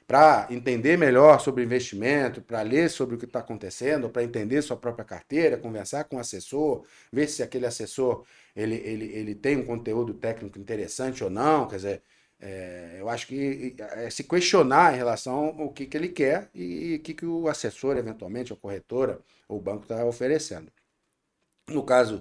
para 0.07 0.47
entender 0.51 0.99
melhor 0.99 1.41
sobre 1.41 1.65
investimento, 1.65 2.43
para 2.43 2.61
ler 2.63 2.91
sobre 2.91 3.15
o 3.15 3.19
que 3.19 3.25
está 3.25 3.39
acontecendo, 3.39 4.11
para 4.11 4.25
entender 4.25 4.61
sua 4.63 4.77
própria 4.77 5.05
carteira, 5.05 5.57
conversar 5.57 6.05
com 6.05 6.17
o 6.17 6.19
assessor, 6.19 6.85
ver 7.13 7.29
se 7.29 7.43
aquele 7.43 7.67
assessor 7.67 8.25
ele, 8.55 8.75
ele, 8.77 9.07
ele 9.07 9.35
tem 9.35 9.57
um 9.57 9.65
conteúdo 9.65 10.13
técnico 10.15 10.59
interessante 10.59 11.23
ou 11.25 11.31
não. 11.31 11.69
Quer 11.69 11.77
dizer, 11.77 12.03
é, 12.41 12.97
eu 12.99 13.09
acho 13.09 13.27
que 13.27 13.77
é 13.79 14.11
se 14.11 14.25
questionar 14.25 14.93
em 14.95 14.97
relação 14.97 15.55
ao 15.59 15.73
que, 15.73 15.87
que 15.87 15.97
ele 15.97 16.09
quer 16.09 16.51
e 16.55 16.97
o 16.97 17.03
que, 17.03 17.15
que 17.15 17.25
o 17.25 17.49
assessor, 17.49 17.97
eventualmente, 17.97 18.53
a 18.53 18.57
corretora 18.57 19.21
ou 19.49 19.59
o 19.59 19.61
banco 19.63 19.85
está 19.85 20.05
oferecendo. 20.05 20.71
No 21.69 21.85
caso 21.85 22.21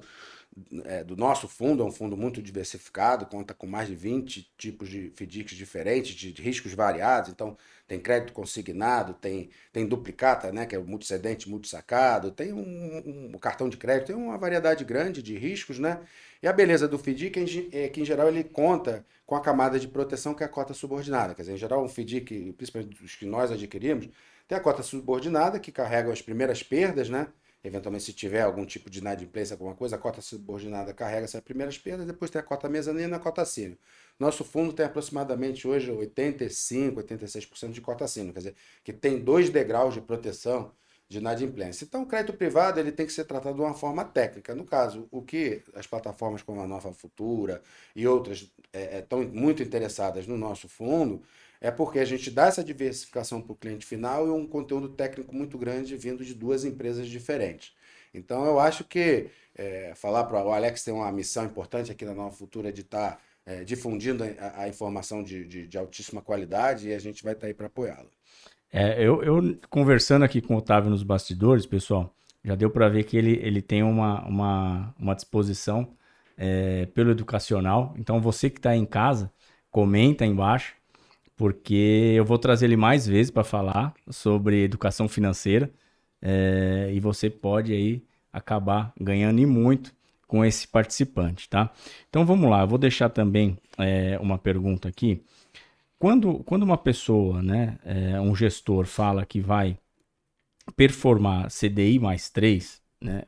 é, 0.84 1.04
do 1.04 1.16
nosso 1.16 1.48
fundo, 1.48 1.82
é 1.82 1.86
um 1.86 1.92
fundo 1.92 2.18
muito 2.18 2.42
diversificado, 2.42 3.26
conta 3.26 3.54
com 3.54 3.66
mais 3.66 3.88
de 3.88 3.96
20 3.96 4.52
tipos 4.58 4.90
de 4.90 5.10
FDICs 5.16 5.56
diferentes, 5.56 6.14
de, 6.14 6.34
de 6.34 6.42
riscos 6.42 6.74
variados, 6.74 7.30
então 7.32 7.58
tem 7.88 8.00
crédito 8.00 8.34
consignado, 8.34 9.14
tem, 9.14 9.50
tem 9.72 9.86
duplicata, 9.86 10.52
né, 10.52 10.66
que 10.66 10.76
é 10.76 10.80
o 10.80 10.84
multicedente, 10.84 11.50
multisacado, 11.50 12.32
tem 12.32 12.52
um, 12.54 13.32
um, 13.34 13.38
cartão 13.38 13.70
de 13.70 13.78
crédito, 13.78 14.08
tem 14.08 14.16
uma 14.16 14.38
variedade 14.38 14.84
grande 14.84 15.22
de 15.22 15.38
riscos, 15.38 15.80
né? 15.80 16.02
E 16.42 16.48
a 16.48 16.54
beleza 16.54 16.88
do 16.88 16.98
FDIC 16.98 17.70
é, 17.74 17.86
é 17.86 17.90
que, 17.90 18.02
em 18.02 18.06
geral, 18.06 18.28
ele 18.28 18.44
conta 18.44 19.06
com 19.26 19.36
a 19.36 19.42
camada 19.42 19.80
de 19.80 19.88
proteção 19.88 20.34
que 20.34 20.44
é 20.44 20.46
a 20.46 20.50
cota 20.50 20.74
subordinada. 20.74 21.34
Quer 21.36 21.44
dizer, 21.44 21.54
em 21.54 21.58
geral, 21.58 21.84
um 21.84 21.88
FDIC, 21.88 22.54
principalmente 22.54 23.04
os 23.04 23.16
que 23.16 23.26
nós 23.26 23.52
adquirimos, 23.52 24.10
tem 24.48 24.58
a 24.58 24.62
cota 24.62 24.84
subordinada, 24.84 25.60
que 25.60 25.72
carrega 25.72 26.12
as 26.12 26.22
primeiras 26.22 26.62
perdas, 26.64 27.10
né? 27.10 27.28
Eventualmente, 27.64 28.06
se 28.06 28.14
tiver 28.14 28.42
algum 28.42 28.66
tipo 28.66 28.90
de 28.90 29.00
inadimplência, 29.00 29.54
alguma 29.54 29.76
coisa, 29.76 29.96
a 29.96 30.00
cota 30.00 30.20
subordinada 30.22 30.94
carrega 30.94 31.26
essas 31.26 31.42
primeiras 31.42 31.78
perdas, 31.78 32.08
depois 32.08 32.32
tem 32.32 32.40
a 32.40 32.44
cota 32.44 32.68
mezanina 32.68 33.16
e 33.16 33.20
a 33.20 33.20
cota 33.20 33.46
sino. 33.46 33.78
Nosso 34.20 34.44
fundo 34.44 34.74
tem 34.74 34.86
aproximadamente 34.86 35.68
hoje 35.68 35.92
85%, 35.92 36.96
86% 36.96 37.72
de 37.72 37.82
cota 37.82 38.08
sino, 38.08 38.34
quer 38.34 38.40
dizer, 38.40 38.56
que 38.84 38.92
tem 38.92 39.20
dois 39.20 39.50
degraus 39.50 39.94
de 39.94 40.02
proteção 40.02 40.72
de 41.12 41.18
inadimplência. 41.18 41.84
Então, 41.84 42.04
o 42.04 42.06
crédito 42.06 42.34
privado 42.38 42.80
ele 42.80 42.92
tem 42.92 43.06
que 43.06 43.12
ser 43.12 43.26
tratado 43.26 43.56
de 43.56 43.62
uma 43.62 43.74
forma 43.74 44.06
técnica. 44.06 44.56
No 44.56 44.64
caso, 44.64 45.10
o 45.12 45.22
que 45.22 45.62
as 45.76 45.86
plataformas 45.86 46.42
como 46.42 46.62
a 46.62 46.68
Nova 46.68 46.94
Futura 46.94 47.62
e 47.94 48.08
outras 48.08 48.50
estão 48.74 49.20
é, 49.20 49.24
é, 49.24 49.28
muito 49.28 49.62
interessadas 49.62 50.26
no 50.26 50.38
nosso 50.38 50.70
fundo 50.70 51.22
é 51.62 51.70
porque 51.70 52.00
a 52.00 52.06
gente 52.06 52.32
dá 52.32 52.48
essa 52.48 52.64
diversificação 52.64 53.40
para 53.40 53.54
o 53.54 53.56
cliente 53.56 53.86
final 53.86 54.26
e 54.26 54.32
um 54.32 54.48
conteúdo 54.48 54.90
técnico 54.90 55.34
muito 55.34 55.60
grande 55.60 55.96
vindo 55.96 56.26
de 56.26 56.34
duas 56.34 56.66
empresas 56.66 57.08
diferentes. 57.08 57.72
Então, 58.12 58.44
eu 58.46 58.60
acho 58.60 58.84
que 58.84 59.28
é, 59.56 59.94
falar 59.96 60.24
para 60.24 60.44
o 60.44 60.52
Alex 60.52 60.84
tem 60.84 60.94
uma 60.94 61.12
missão 61.12 61.46
importante 61.46 61.92
aqui 61.92 62.04
na 62.04 62.16
Nova 62.16 62.36
Futura 62.36 62.74
de 62.74 62.82
estar 62.82 63.12
tá, 63.12 63.20
é, 63.46 63.64
difundindo 63.64 64.24
a, 64.24 64.64
a 64.64 64.68
informação 64.68 65.24
de, 65.24 65.46
de, 65.46 65.68
de, 65.68 65.78
altíssima 65.78 66.22
qualidade 66.22 66.90
e 66.90 66.94
a 66.94 67.00
gente 67.00 67.24
vai 67.24 67.34
estar 67.34 67.42
tá 67.42 67.48
aí 67.48 67.54
para 67.54 67.68
apoiá-lo. 67.68 68.10
É, 68.74 69.06
eu, 69.06 69.22
eu, 69.24 69.60
conversando 69.70 70.26
aqui 70.26 70.42
com 70.42 70.56
o 70.56 70.58
Otávio 70.58 70.90
nos 70.90 71.04
bastidores, 71.04 71.66
pessoal, 71.66 72.14
já 72.44 72.56
deu 72.56 72.72
para 72.72 72.90
ver 72.90 73.04
que 73.04 73.16
ele, 73.16 73.40
ele 73.44 73.62
tem 73.62 73.84
uma, 73.84 74.26
uma, 74.26 74.96
uma 74.98 75.14
disposição 75.14 75.96
é, 76.36 76.88
pelo 76.88 77.12
educacional. 77.12 77.94
Então, 77.98 78.20
você 78.20 78.50
que 78.50 78.58
está 78.58 78.76
em 78.76 78.86
casa, 78.86 79.32
comenta 79.70 80.24
aí 80.24 80.30
embaixo 80.30 80.81
porque 81.42 82.14
eu 82.16 82.24
vou 82.24 82.38
trazer 82.38 82.66
ele 82.66 82.78
mais 82.78 83.08
vezes 83.08 83.32
para 83.32 83.44
falar 83.44 83.96
sobre 84.12 84.64
educação 84.64 85.10
financeira 85.10 85.72
é, 86.22 86.92
e 86.94 87.00
você 87.00 87.32
pode 87.32 87.74
aí 87.74 88.04
acabar 88.32 88.94
ganhando 89.02 89.42
e 89.42 89.46
muito 89.48 89.92
com 90.28 90.46
esse 90.46 90.68
participante, 90.68 91.50
tá? 91.50 91.74
Então 92.08 92.28
vamos 92.28 92.48
lá, 92.48 92.62
eu 92.62 92.68
vou 92.68 92.78
deixar 92.78 93.10
também 93.10 93.58
é, 93.76 94.20
uma 94.20 94.38
pergunta 94.38 94.88
aqui. 94.88 95.24
Quando, 95.98 96.44
quando 96.44 96.62
uma 96.62 96.78
pessoa, 96.78 97.42
né, 97.42 97.80
é, 97.84 98.22
um 98.22 98.36
gestor 98.36 98.86
fala 98.86 99.26
que 99.26 99.40
vai 99.42 99.80
performar 100.76 101.48
CDI 101.48 101.98
mais 101.98 102.30
3, 102.30 102.80
né, 103.02 103.24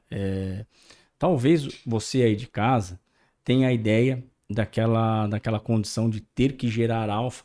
talvez 1.17 1.81
você 1.83 2.21
aí 2.21 2.35
de 2.35 2.45
casa 2.45 2.99
tenha 3.43 3.69
a 3.69 3.73
ideia 3.73 4.23
daquela, 4.47 5.25
daquela 5.25 5.59
condição 5.59 6.07
de 6.07 6.21
ter 6.21 6.53
que 6.55 6.67
gerar 6.67 7.09
alfa 7.09 7.43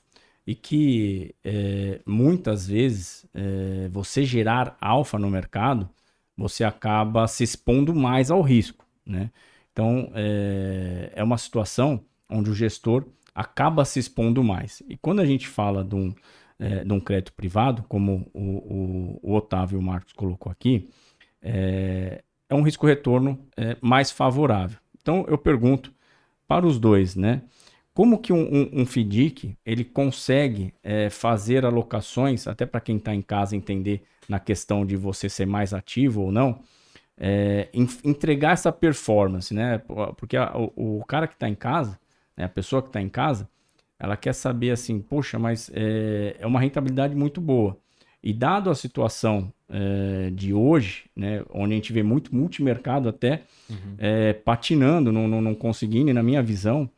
e 0.48 0.54
que 0.54 1.34
é, 1.44 2.00
muitas 2.06 2.66
vezes 2.66 3.26
é, 3.34 3.86
você 3.92 4.24
gerar 4.24 4.78
alfa 4.80 5.18
no 5.18 5.28
mercado, 5.28 5.86
você 6.34 6.64
acaba 6.64 7.28
se 7.28 7.44
expondo 7.44 7.94
mais 7.94 8.30
ao 8.30 8.40
risco, 8.40 8.86
né? 9.04 9.30
Então 9.70 10.10
é, 10.14 11.12
é 11.14 11.22
uma 11.22 11.36
situação 11.36 12.02
onde 12.30 12.48
o 12.48 12.54
gestor 12.54 13.04
acaba 13.34 13.84
se 13.84 13.98
expondo 13.98 14.42
mais. 14.42 14.82
E 14.88 14.96
quando 14.96 15.20
a 15.20 15.26
gente 15.26 15.46
fala 15.46 15.84
de 15.84 15.94
um, 15.94 16.14
é, 16.58 16.82
de 16.82 16.92
um 16.94 16.98
crédito 16.98 17.34
privado, 17.34 17.84
como 17.86 18.26
o, 18.32 18.40
o, 18.40 19.20
o 19.22 19.34
Otávio 19.34 19.82
Marcos 19.82 20.14
colocou 20.14 20.50
aqui, 20.50 20.88
é, 21.42 22.24
é 22.48 22.54
um 22.54 22.62
risco-retorno 22.62 23.38
é, 23.54 23.76
mais 23.82 24.10
favorável. 24.10 24.78
Então 25.02 25.26
eu 25.28 25.36
pergunto 25.36 25.92
para 26.46 26.66
os 26.66 26.78
dois, 26.78 27.14
né? 27.14 27.42
Como 27.98 28.16
que 28.16 28.32
um, 28.32 28.42
um, 28.42 28.82
um 28.82 28.86
FDIC 28.86 29.56
ele 29.66 29.82
consegue 29.82 30.72
é, 30.84 31.10
fazer 31.10 31.66
alocações, 31.66 32.46
até 32.46 32.64
para 32.64 32.80
quem 32.80 32.96
está 32.96 33.12
em 33.12 33.20
casa 33.20 33.56
entender 33.56 34.04
na 34.28 34.38
questão 34.38 34.86
de 34.86 34.94
você 34.94 35.28
ser 35.28 35.46
mais 35.46 35.74
ativo 35.74 36.22
ou 36.22 36.30
não, 36.30 36.60
é, 37.18 37.68
entregar 38.04 38.52
essa 38.52 38.70
performance, 38.70 39.52
né? 39.52 39.82
Porque 40.16 40.36
a, 40.36 40.56
o, 40.56 41.00
o, 41.00 41.04
cara 41.06 41.26
que 41.26 41.34
está 41.34 41.48
em 41.48 41.56
casa, 41.56 41.98
né, 42.36 42.44
a 42.44 42.48
pessoa 42.48 42.80
que 42.80 42.86
está 42.86 43.02
em 43.02 43.08
casa, 43.08 43.48
ela 43.98 44.16
quer 44.16 44.32
saber 44.32 44.70
assim, 44.70 45.00
poxa, 45.00 45.36
mas 45.36 45.68
é, 45.74 46.36
é 46.38 46.46
uma 46.46 46.60
rentabilidade 46.60 47.16
muito 47.16 47.40
boa. 47.40 47.76
E 48.22 48.32
dado 48.32 48.70
a 48.70 48.76
situação 48.76 49.52
é, 49.68 50.30
de 50.30 50.54
hoje, 50.54 51.10
né, 51.16 51.42
onde 51.50 51.72
a 51.72 51.74
gente 51.74 51.92
vê 51.92 52.04
muito 52.04 52.32
multimercado 52.32 53.08
até 53.08 53.42
uhum. 53.68 53.96
é, 53.98 54.34
patinando, 54.34 55.10
não, 55.10 55.26
não, 55.26 55.40
não, 55.40 55.52
conseguindo, 55.52 56.10
e 56.10 56.12
na 56.12 56.22
minha 56.22 56.40
visão, 56.40 56.88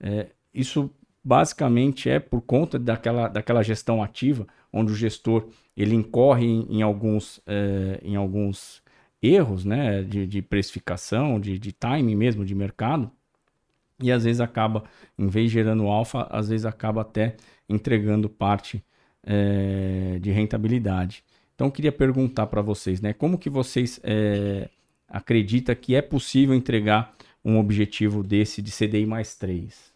é, 0.00 0.28
isso 0.56 0.90
basicamente 1.22 2.08
é 2.08 2.18
por 2.18 2.40
conta 2.40 2.78
daquela, 2.78 3.28
daquela 3.28 3.62
gestão 3.62 4.02
ativa, 4.02 4.46
onde 4.72 4.92
o 4.92 4.96
gestor 4.96 5.48
ele 5.76 5.94
incorre 5.94 6.46
em, 6.46 6.78
em 6.78 6.82
alguns, 6.82 7.40
é, 7.46 8.00
em 8.02 8.14
alguns 8.16 8.82
erros 9.20 9.64
né, 9.64 10.02
de, 10.02 10.26
de 10.26 10.40
precificação, 10.40 11.40
de, 11.40 11.58
de 11.58 11.72
timing 11.72 12.14
mesmo 12.14 12.44
de 12.44 12.54
mercado, 12.54 13.10
e 14.00 14.12
às 14.12 14.24
vezes 14.24 14.40
acaba, 14.40 14.84
em 15.18 15.26
vez 15.26 15.50
de 15.50 15.54
gerando 15.54 15.86
alfa, 15.88 16.28
às 16.30 16.48
vezes 16.48 16.66
acaba 16.66 17.00
até 17.00 17.36
entregando 17.68 18.28
parte 18.28 18.84
é, 19.24 20.18
de 20.20 20.30
rentabilidade. 20.30 21.24
Então, 21.54 21.70
queria 21.70 21.90
perguntar 21.90 22.46
para 22.46 22.60
vocês, 22.62 23.00
né, 23.00 23.12
como 23.12 23.38
que 23.38 23.50
vocês 23.50 23.98
é, 24.04 24.68
acreditam 25.08 25.74
que 25.74 25.94
é 25.94 26.02
possível 26.02 26.54
entregar 26.54 27.14
um 27.44 27.58
objetivo 27.58 28.22
desse 28.22 28.60
de 28.60 28.70
CDI 28.70 29.06
mais 29.06 29.34
3? 29.34 29.95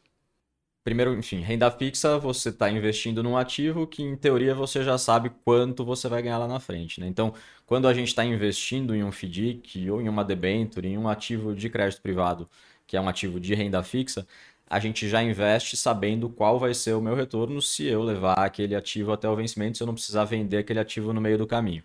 Primeiro, 0.82 1.14
enfim, 1.14 1.40
renda 1.40 1.70
fixa, 1.70 2.18
você 2.18 2.48
está 2.48 2.70
investindo 2.70 3.22
num 3.22 3.36
ativo 3.36 3.86
que, 3.86 4.02
em 4.02 4.16
teoria, 4.16 4.54
você 4.54 4.82
já 4.82 4.96
sabe 4.96 5.30
quanto 5.44 5.84
você 5.84 6.08
vai 6.08 6.22
ganhar 6.22 6.38
lá 6.38 6.48
na 6.48 6.58
frente. 6.58 7.00
Né? 7.00 7.06
Então, 7.06 7.34
quando 7.66 7.86
a 7.86 7.92
gente 7.92 8.08
está 8.08 8.24
investindo 8.24 8.94
em 8.94 9.04
um 9.04 9.12
FDIC 9.12 9.90
ou 9.90 10.00
em 10.00 10.08
uma 10.08 10.24
debenture, 10.24 10.88
em 10.88 10.96
um 10.96 11.06
ativo 11.06 11.54
de 11.54 11.68
crédito 11.68 12.00
privado, 12.00 12.48
que 12.86 12.96
é 12.96 13.00
um 13.00 13.08
ativo 13.08 13.38
de 13.38 13.54
renda 13.54 13.82
fixa, 13.82 14.26
a 14.66 14.78
gente 14.80 15.06
já 15.08 15.22
investe 15.22 15.76
sabendo 15.76 16.30
qual 16.30 16.58
vai 16.58 16.72
ser 16.72 16.94
o 16.94 17.02
meu 17.02 17.14
retorno 17.14 17.60
se 17.60 17.84
eu 17.86 18.02
levar 18.02 18.34
aquele 18.38 18.74
ativo 18.74 19.12
até 19.12 19.28
o 19.28 19.36
vencimento, 19.36 19.76
se 19.76 19.82
eu 19.82 19.86
não 19.86 19.94
precisar 19.94 20.24
vender 20.24 20.58
aquele 20.58 20.80
ativo 20.80 21.12
no 21.12 21.20
meio 21.20 21.36
do 21.36 21.46
caminho. 21.46 21.82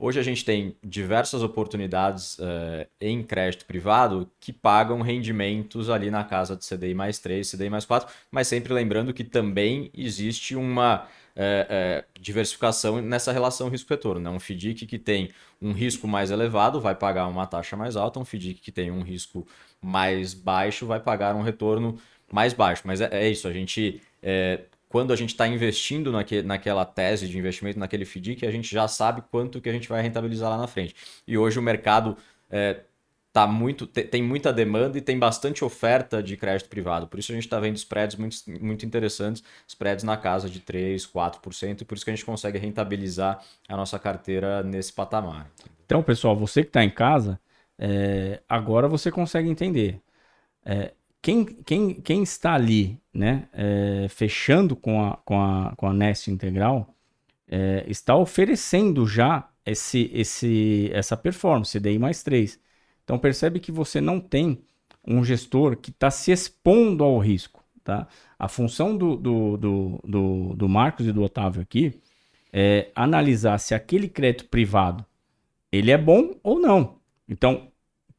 Hoje 0.00 0.20
a 0.20 0.22
gente 0.22 0.44
tem 0.44 0.76
diversas 0.82 1.42
oportunidades 1.42 2.38
uh, 2.38 2.86
em 3.00 3.20
crédito 3.20 3.64
privado 3.64 4.30
que 4.38 4.52
pagam 4.52 5.00
rendimentos 5.00 5.90
ali 5.90 6.08
na 6.08 6.22
casa 6.22 6.54
de 6.54 6.64
CDI 6.64 6.94
mais 6.94 7.18
3, 7.18 7.50
CDI 7.50 7.68
mais 7.68 7.84
4, 7.84 8.08
mas 8.30 8.46
sempre 8.46 8.72
lembrando 8.72 9.12
que 9.12 9.24
também 9.24 9.90
existe 9.92 10.54
uma 10.54 11.02
uh, 11.02 11.40
uh, 11.40 12.04
diversificação 12.20 13.02
nessa 13.02 13.32
relação 13.32 13.68
risco-retorno. 13.68 14.20
Né? 14.20 14.30
Um 14.30 14.38
FDIC 14.38 14.86
que 14.86 15.00
tem 15.00 15.32
um 15.60 15.72
risco 15.72 16.06
mais 16.06 16.30
elevado 16.30 16.80
vai 16.80 16.94
pagar 16.94 17.26
uma 17.26 17.44
taxa 17.44 17.76
mais 17.76 17.96
alta, 17.96 18.20
um 18.20 18.24
FDIC 18.24 18.60
que 18.60 18.70
tem 18.70 18.92
um 18.92 19.02
risco 19.02 19.44
mais 19.82 20.32
baixo 20.32 20.86
vai 20.86 21.00
pagar 21.00 21.34
um 21.34 21.42
retorno 21.42 21.98
mais 22.32 22.52
baixo. 22.52 22.82
Mas 22.84 23.00
é, 23.00 23.08
é 23.10 23.28
isso, 23.28 23.48
a 23.48 23.52
gente 23.52 24.00
quando 24.88 25.12
a 25.12 25.16
gente 25.16 25.30
está 25.30 25.46
investindo 25.46 26.10
naque, 26.10 26.42
naquela 26.42 26.84
tese 26.84 27.28
de 27.28 27.38
investimento, 27.38 27.78
naquele 27.78 28.04
FDIC, 28.04 28.46
a 28.46 28.50
gente 28.50 28.72
já 28.72 28.88
sabe 28.88 29.22
quanto 29.30 29.60
que 29.60 29.68
a 29.68 29.72
gente 29.72 29.88
vai 29.88 30.02
rentabilizar 30.02 30.50
lá 30.50 30.56
na 30.56 30.66
frente. 30.66 30.94
E 31.26 31.36
hoje 31.36 31.58
o 31.58 31.62
mercado 31.62 32.16
é, 32.50 32.80
tá 33.32 33.46
muito, 33.46 33.86
tem 33.86 34.22
muita 34.22 34.52
demanda 34.52 34.96
e 34.96 35.00
tem 35.00 35.18
bastante 35.18 35.64
oferta 35.64 36.22
de 36.22 36.36
crédito 36.36 36.68
privado. 36.68 37.06
Por 37.06 37.18
isso 37.18 37.30
a 37.30 37.34
gente 37.34 37.44
está 37.44 37.60
vendo 37.60 37.76
spreads 37.76 38.16
muito, 38.16 38.36
muito 38.60 38.86
interessantes, 38.86 39.42
spreads 39.66 40.04
na 40.04 40.16
casa 40.16 40.48
de 40.48 40.60
3%, 40.60 41.10
4%, 41.12 41.82
e 41.82 41.84
por 41.84 41.94
isso 41.94 42.04
que 42.04 42.10
a 42.10 42.14
gente 42.14 42.24
consegue 42.24 42.58
rentabilizar 42.58 43.42
a 43.68 43.76
nossa 43.76 43.98
carteira 43.98 44.62
nesse 44.62 44.92
patamar. 44.92 45.50
Então, 45.84 46.02
pessoal, 46.02 46.34
você 46.34 46.62
que 46.62 46.70
está 46.70 46.82
em 46.82 46.90
casa, 46.90 47.38
é, 47.78 48.40
agora 48.48 48.88
você 48.88 49.10
consegue 49.10 49.48
entender. 49.48 50.00
É, 50.64 50.92
quem, 51.28 51.44
quem, 51.44 51.94
quem 51.94 52.22
está 52.22 52.54
ali, 52.54 52.98
né, 53.12 53.50
é, 53.52 54.06
fechando 54.08 54.74
com 54.74 55.04
a, 55.04 55.18
com 55.26 55.38
a, 55.38 55.74
com 55.76 55.86
a 55.86 55.92
Nest 55.92 56.30
Integral, 56.30 56.94
é, 57.46 57.84
está 57.86 58.16
oferecendo 58.16 59.06
já 59.06 59.46
esse, 59.66 60.10
esse, 60.14 60.90
essa 60.90 61.18
performance, 61.18 61.78
CDI 61.78 61.98
mais 61.98 62.22
3. 62.22 62.58
Então 63.04 63.18
percebe 63.18 63.60
que 63.60 63.70
você 63.70 64.00
não 64.00 64.18
tem 64.18 64.62
um 65.06 65.22
gestor 65.22 65.76
que 65.76 65.90
está 65.90 66.10
se 66.10 66.32
expondo 66.32 67.04
ao 67.04 67.18
risco. 67.18 67.62
Tá? 67.84 68.08
A 68.38 68.48
função 68.48 68.96
do, 68.96 69.14
do, 69.14 69.56
do, 69.58 70.00
do, 70.02 70.54
do 70.56 70.68
Marcos 70.68 71.06
e 71.06 71.12
do 71.12 71.22
Otávio 71.22 71.60
aqui 71.60 72.00
é 72.50 72.90
analisar 72.94 73.58
se 73.58 73.74
aquele 73.74 74.08
crédito 74.08 74.46
privado 74.46 75.04
ele 75.70 75.90
é 75.90 75.98
bom 75.98 76.36
ou 76.42 76.58
não. 76.58 76.96
Então, 77.28 77.68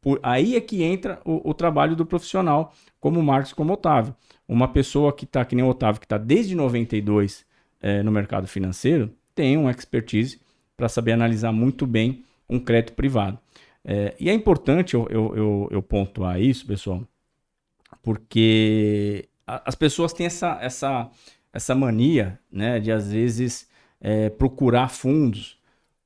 por 0.02 0.20
aí 0.22 0.56
é 0.56 0.62
que 0.62 0.84
entra 0.84 1.20
o, 1.26 1.50
o 1.50 1.54
trabalho 1.56 1.96
do 1.96 2.06
profissional, 2.06 2.72
como 3.00 3.22
Marcos, 3.22 3.54
como 3.54 3.74
Otávio. 3.74 4.16
Uma 4.48 4.68
pessoa 4.68 5.14
que 5.14 5.26
está, 5.26 5.46
que 5.46 5.56
nem 5.56 5.64
o 5.64 5.70
Otávio, 5.70 6.00
que 6.00 6.06
está 6.06 6.18
desde 6.18 6.56
92 6.56 7.46
é, 7.82 8.04
no 8.04 8.12
mercado 8.12 8.48
financeiro, 8.48 9.14
tem 9.34 9.58
uma 9.58 9.72
expertise 9.72 10.40
para 10.76 10.90
saber 10.90 11.12
analisar 11.12 11.52
muito 11.52 11.86
bem 11.86 12.24
um 12.50 12.60
crédito 12.60 12.94
privado. 12.94 13.40
É, 13.84 14.16
e 14.20 14.30
é 14.30 14.34
importante 14.34 14.94
eu, 14.94 15.08
eu, 15.10 15.36
eu, 15.36 15.68
eu, 15.72 15.82
pontuar 15.82 16.42
isso, 16.42 16.66
pessoal, 16.66 17.08
porque 18.04 19.30
as 19.46 19.76
pessoas 19.76 20.14
têm 20.14 20.26
essa, 20.26 20.58
essa, 20.62 21.10
essa 21.54 21.76
mania 21.76 22.40
né, 22.52 22.80
de, 22.80 22.92
às 22.92 23.12
vezes, 23.12 23.70
é, 24.02 24.30
procurar 24.30 24.90
fundos 24.90 25.58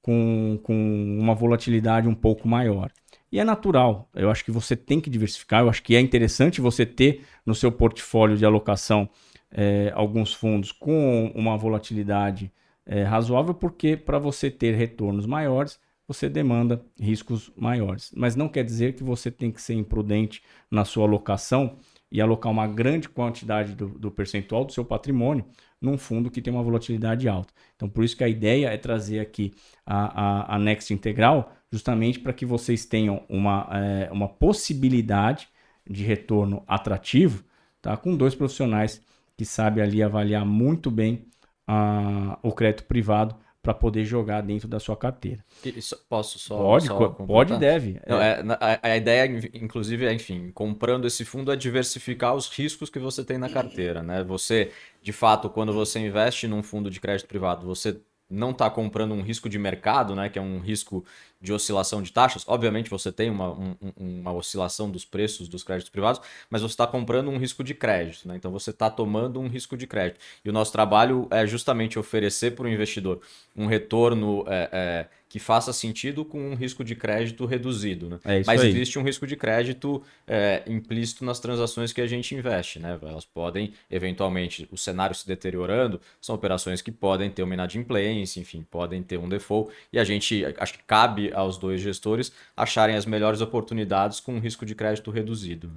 com, 0.01 0.59
com 0.63 0.73
uma 1.19 1.33
volatilidade 1.33 2.07
um 2.07 2.15
pouco 2.15 2.47
maior. 2.47 2.91
E 3.33 3.39
é 3.39 3.43
natural. 3.43 4.07
Eu 4.13 4.29
acho 4.29 4.45
que 4.45 4.51
você 4.51 4.75
tem 4.75 5.01
que 5.01 5.09
diversificar. 5.09 5.61
Eu 5.61 5.69
acho 5.69 5.81
que 5.81 5.95
é 5.95 5.99
interessante 5.99 6.61
você 6.61 6.85
ter 6.85 7.23
no 7.43 7.55
seu 7.55 7.71
portfólio 7.71 8.37
de 8.37 8.45
alocação 8.45 9.09
é, 9.49 9.91
alguns 9.95 10.35
fundos 10.35 10.71
com 10.71 11.31
uma 11.33 11.57
volatilidade 11.57 12.53
é, 12.85 13.01
razoável, 13.01 13.55
porque 13.55 13.97
para 13.97 14.19
você 14.19 14.51
ter 14.51 14.75
retornos 14.75 15.25
maiores, 15.25 15.79
você 16.07 16.29
demanda 16.29 16.85
riscos 16.99 17.51
maiores. 17.57 18.11
Mas 18.15 18.35
não 18.35 18.47
quer 18.47 18.63
dizer 18.63 18.93
que 18.93 19.03
você 19.03 19.31
tem 19.31 19.51
que 19.51 19.63
ser 19.63 19.73
imprudente 19.73 20.43
na 20.69 20.85
sua 20.85 21.05
alocação 21.07 21.79
e 22.11 22.21
alocar 22.21 22.51
uma 22.51 22.67
grande 22.67 23.09
quantidade 23.09 23.73
do, 23.73 23.87
do 23.87 24.11
percentual 24.11 24.63
do 24.63 24.71
seu 24.71 24.85
patrimônio 24.85 25.43
num 25.83 25.97
fundo 25.97 26.31
que 26.31 26.41
tem 26.41 26.53
uma 26.53 26.63
volatilidade 26.63 27.27
alta. 27.27 27.53
Então, 27.75 27.89
por 27.89 28.03
isso 28.03 28.15
que 28.15 28.23
a 28.23 28.29
ideia 28.29 28.67
é 28.67 28.77
trazer 28.77 29.19
aqui 29.19 29.53
a, 29.85 30.53
a, 30.53 30.55
a 30.55 30.59
Next 30.59 30.93
Integral, 30.93 31.53
justamente 31.69 32.19
para 32.19 32.31
que 32.31 32.45
vocês 32.45 32.85
tenham 32.85 33.23
uma, 33.27 33.67
é, 33.71 34.09
uma 34.11 34.29
possibilidade 34.29 35.49
de 35.87 36.03
retorno 36.03 36.63
atrativo, 36.65 37.43
tá? 37.81 37.97
com 37.97 38.15
dois 38.15 38.33
profissionais 38.33 39.01
que 39.35 39.43
sabem 39.43 39.83
ali 39.83 40.01
avaliar 40.01 40.45
muito 40.45 40.89
bem 40.89 41.25
a, 41.67 42.39
o 42.41 42.53
crédito 42.53 42.85
privado 42.85 43.35
para 43.63 43.73
poder 43.73 44.03
jogar 44.03 44.41
dentro 44.41 44.67
da 44.67 44.77
sua 44.77 44.97
carteira. 44.97 45.43
Isso, 45.63 45.97
posso 46.09 46.37
só. 46.37 46.57
Pode, 46.57 46.85
só 46.85 47.09
pode 47.09 47.53
e 47.53 47.57
deve. 47.57 47.97
Não, 48.05 48.21
é. 48.21 48.43
a, 48.59 48.79
a, 48.89 48.97
ideia, 48.97 49.25
inclusive, 49.53 50.05
é, 50.05 50.13
enfim, 50.13 50.51
comprando 50.53 51.07
esse 51.07 51.23
fundo 51.23 51.49
é 51.49 51.55
diversificar 51.55 52.35
os 52.35 52.49
riscos 52.49 52.89
que 52.89 52.99
você 52.99 53.23
tem 53.23 53.37
na 53.37 53.49
carteira. 53.49 54.03
Né? 54.03 54.21
Você, 54.25 54.71
de 55.01 55.13
fato, 55.13 55.49
quando 55.49 55.71
você 55.71 55.97
investe 55.99 56.45
num 56.45 56.61
fundo 56.61 56.89
de 56.89 56.99
crédito 56.99 57.25
privado, 57.25 57.65
você 57.65 58.01
não 58.29 58.51
está 58.51 58.69
comprando 58.69 59.13
um 59.13 59.21
risco 59.21 59.47
de 59.47 59.57
mercado, 59.57 60.15
né, 60.15 60.27
que 60.27 60.39
é 60.39 60.41
um 60.41 60.59
risco 60.59 61.05
de 61.43 61.51
oscilação 61.51 62.01
de 62.01 62.11
taxas. 62.13 62.45
Obviamente 62.47 62.89
você 62.89 63.11
tem 63.11 63.29
uma, 63.29 63.51
um, 63.51 63.75
uma 63.97 64.31
oscilação 64.31 64.89
dos 64.89 65.03
preços 65.03 65.49
dos 65.49 65.61
créditos 65.61 65.89
privados, 65.89 66.21
mas 66.49 66.61
você 66.61 66.71
está 66.71 66.87
comprando 66.87 67.29
um 67.29 67.37
risco 67.37 67.65
de 67.65 67.73
crédito. 67.73 68.25
Né? 68.25 68.37
Então 68.37 68.49
você 68.49 68.69
está 68.69 68.89
tomando 68.89 69.41
um 69.41 69.47
risco 69.49 69.75
de 69.75 69.85
crédito. 69.85 70.21
E 70.45 70.49
o 70.49 70.53
nosso 70.53 70.71
trabalho 70.71 71.27
é 71.29 71.45
justamente 71.45 71.99
oferecer 71.99 72.55
para 72.55 72.63
o 72.63 72.69
investidor 72.69 73.19
um 73.53 73.65
retorno. 73.65 74.45
É, 74.47 74.69
é, 74.71 75.23
que 75.33 75.39
faça 75.39 75.73
sentido 75.73 76.23
com 76.23 76.51
um 76.51 76.53
risco 76.53 76.83
de 76.83 76.95
crédito 76.95 77.43
reduzido. 77.47 78.07
Né? 78.07 78.19
É 78.23 78.43
Mas 78.45 78.61
aí. 78.61 78.69
existe 78.69 78.99
um 78.99 79.01
risco 79.01 79.25
de 79.25 79.35
crédito 79.35 80.03
é, 80.27 80.61
implícito 80.67 81.25
nas 81.25 81.39
transações 81.39 81.91
que 81.91 82.01
a 82.01 82.05
gente 82.05 82.35
investe. 82.35 82.77
Né? 82.77 82.99
Elas 83.01 83.25
podem, 83.25 83.73
eventualmente, 83.89 84.69
o 84.71 84.77
cenário 84.77 85.15
se 85.15 85.25
deteriorando, 85.25 85.99
são 86.21 86.35
operações 86.35 86.83
que 86.83 86.91
podem 86.91 87.31
ter 87.31 87.41
uma 87.41 87.55
inadimplência, 87.55 88.39
enfim, 88.39 88.63
podem 88.69 89.01
ter 89.01 89.17
um 89.17 89.27
default, 89.27 89.73
e 89.91 89.97
a 89.97 90.03
gente, 90.03 90.45
acho 90.55 90.73
que 90.73 90.83
cabe 90.83 91.32
aos 91.33 91.57
dois 91.57 91.81
gestores 91.81 92.31
acharem 92.55 92.95
as 92.95 93.05
melhores 93.05 93.41
oportunidades 93.41 94.19
com 94.19 94.35
um 94.35 94.39
risco 94.39 94.65
de 94.65 94.75
crédito 94.75 95.11
reduzido. 95.11 95.71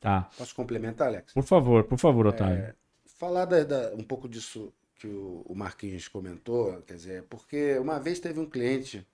Tá. 0.00 0.28
Posso 0.36 0.54
complementar, 0.54 1.08
Alex? 1.08 1.32
Por 1.32 1.42
favor, 1.42 1.84
por 1.84 1.98
favor, 1.98 2.26
Otávio. 2.26 2.56
É, 2.56 2.74
falar 3.18 3.44
da, 3.44 3.64
da, 3.64 3.94
um 3.94 4.04
pouco 4.04 4.28
disso 4.28 4.72
que 4.98 5.06
o, 5.06 5.42
o 5.46 5.54
Marquinhos 5.54 6.08
comentou, 6.08 6.82
quer 6.82 6.94
dizer, 6.94 7.24
porque 7.28 7.78
uma 7.78 7.98
vez 7.98 8.20
teve 8.20 8.40
um 8.40 8.46
cliente, 8.46 9.06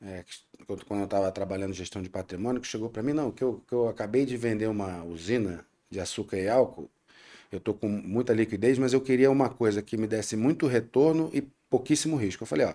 é, 0.00 0.24
que, 0.24 0.38
quando 0.84 1.00
eu 1.00 1.04
estava 1.04 1.30
trabalhando 1.32 1.72
gestão 1.72 2.02
de 2.02 2.08
patrimônio, 2.08 2.60
que 2.60 2.68
chegou 2.68 2.88
para 2.88 3.02
mim, 3.02 3.12
não, 3.12 3.30
que 3.30 3.42
eu, 3.42 3.62
que 3.66 3.74
eu 3.74 3.88
acabei 3.88 4.24
de 4.24 4.36
vender 4.36 4.66
uma 4.66 5.02
usina 5.04 5.64
de 5.90 6.00
açúcar 6.00 6.36
e 6.36 6.48
álcool, 6.48 6.90
eu 7.50 7.58
estou 7.58 7.74
com 7.74 7.88
muita 7.88 8.32
liquidez, 8.32 8.78
mas 8.78 8.92
eu 8.92 9.00
queria 9.00 9.30
uma 9.30 9.50
coisa 9.50 9.82
que 9.82 9.96
me 9.96 10.06
desse 10.06 10.36
muito 10.36 10.66
retorno 10.66 11.30
e 11.34 11.42
pouquíssimo 11.68 12.16
risco. 12.16 12.42
Eu 12.42 12.46
falei, 12.46 12.66
ó, 12.66 12.74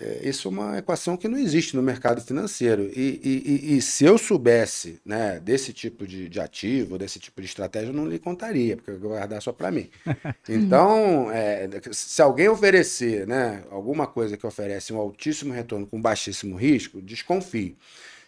é, 0.00 0.26
isso 0.26 0.48
é 0.48 0.50
uma 0.50 0.78
equação 0.78 1.16
que 1.16 1.28
não 1.28 1.36
existe 1.36 1.76
no 1.76 1.82
mercado 1.82 2.22
financeiro. 2.22 2.90
E, 2.96 3.20
e, 3.22 3.76
e 3.76 3.82
se 3.82 4.04
eu 4.04 4.16
soubesse 4.16 4.98
né, 5.04 5.38
desse 5.38 5.72
tipo 5.74 6.06
de, 6.06 6.28
de, 6.28 6.40
ativo, 6.40 6.96
desse 6.96 7.18
tipo 7.20 7.40
de 7.40 7.46
estratégia, 7.46 7.90
eu 7.90 7.94
não 7.94 8.06
lhe 8.06 8.18
contaria, 8.18 8.76
porque 8.76 8.90
eu 8.92 8.98
vou 8.98 9.10
guardar 9.10 9.42
só 9.42 9.52
para 9.52 9.70
mim. 9.70 9.90
Então, 10.48 11.30
é, 11.30 11.68
se 11.92 12.20
alguém 12.20 12.48
oferecer 12.48 13.26
né, 13.26 13.62
alguma 13.70 14.06
coisa 14.06 14.36
que 14.36 14.46
oferece 14.46 14.92
um 14.92 14.96
altíssimo 14.96 15.52
retorno 15.52 15.86
com 15.86 16.00
baixíssimo 16.00 16.56
risco, 16.56 17.00
desconfie. 17.00 17.76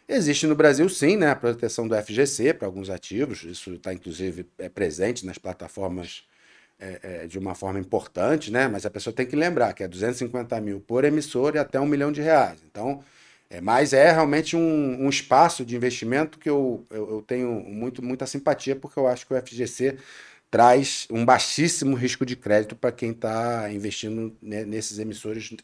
Existe 0.09 0.47
no 0.47 0.55
Brasil, 0.55 0.89
sim, 0.89 1.17
né, 1.17 1.31
a 1.31 1.37
proteção 1.37 1.89
do 1.89 1.97
FGC 1.97 2.55
para 2.55 2.67
alguns 2.67 2.91
ativos, 2.91 3.45
isso 3.45 3.75
está 3.75 3.93
inclusive 3.93 4.47
é 4.59 4.69
presente 4.69 5.25
nas 5.25 5.39
plataformas 5.39 6.25
é, 6.83 7.01
é, 7.25 7.27
de 7.29 7.38
uma 7.38 7.55
forma 7.55 7.79
importante, 7.79 8.51
né? 8.51 8.66
Mas 8.66 8.85
a 8.85 8.90
pessoa 8.90 9.14
tem 9.14 9.25
que 9.25 9.37
lembrar 9.37 9.73
que 9.73 9.85
é 9.85 9.88
250 9.88 10.61
mil 10.61 10.81
por 10.81 11.05
emissor 11.05 11.55
e 11.55 11.59
até 11.59 11.79
um 11.79 11.87
milhão 11.87 12.11
de 12.11 12.21
reais. 12.21 12.59
Então, 12.68 13.03
é, 13.49 13.61
mas 13.61 13.92
é 13.92 14.11
realmente 14.11 14.57
um, 14.57 15.05
um 15.05 15.09
espaço 15.09 15.64
de 15.64 15.77
investimento 15.77 16.38
que 16.38 16.51
eu, 16.51 16.85
eu, 16.90 17.11
eu, 17.11 17.23
tenho 17.23 17.53
muito, 17.53 18.03
muita 18.03 18.27
simpatia, 18.27 18.75
porque 18.75 18.99
eu 18.99 19.07
acho 19.07 19.27
que 19.27 19.33
o 19.33 19.40
FGC 19.40 19.97
traz 20.51 21.07
um 21.11 21.25
baixíssimo 21.25 21.95
risco 21.95 22.27
de 22.27 22.35
crédito 22.37 22.75
para 22.75 22.90
quem 22.92 23.12
está 23.12 23.71
investindo 23.73 24.37
nesses 24.42 24.99
emissores 24.99 25.55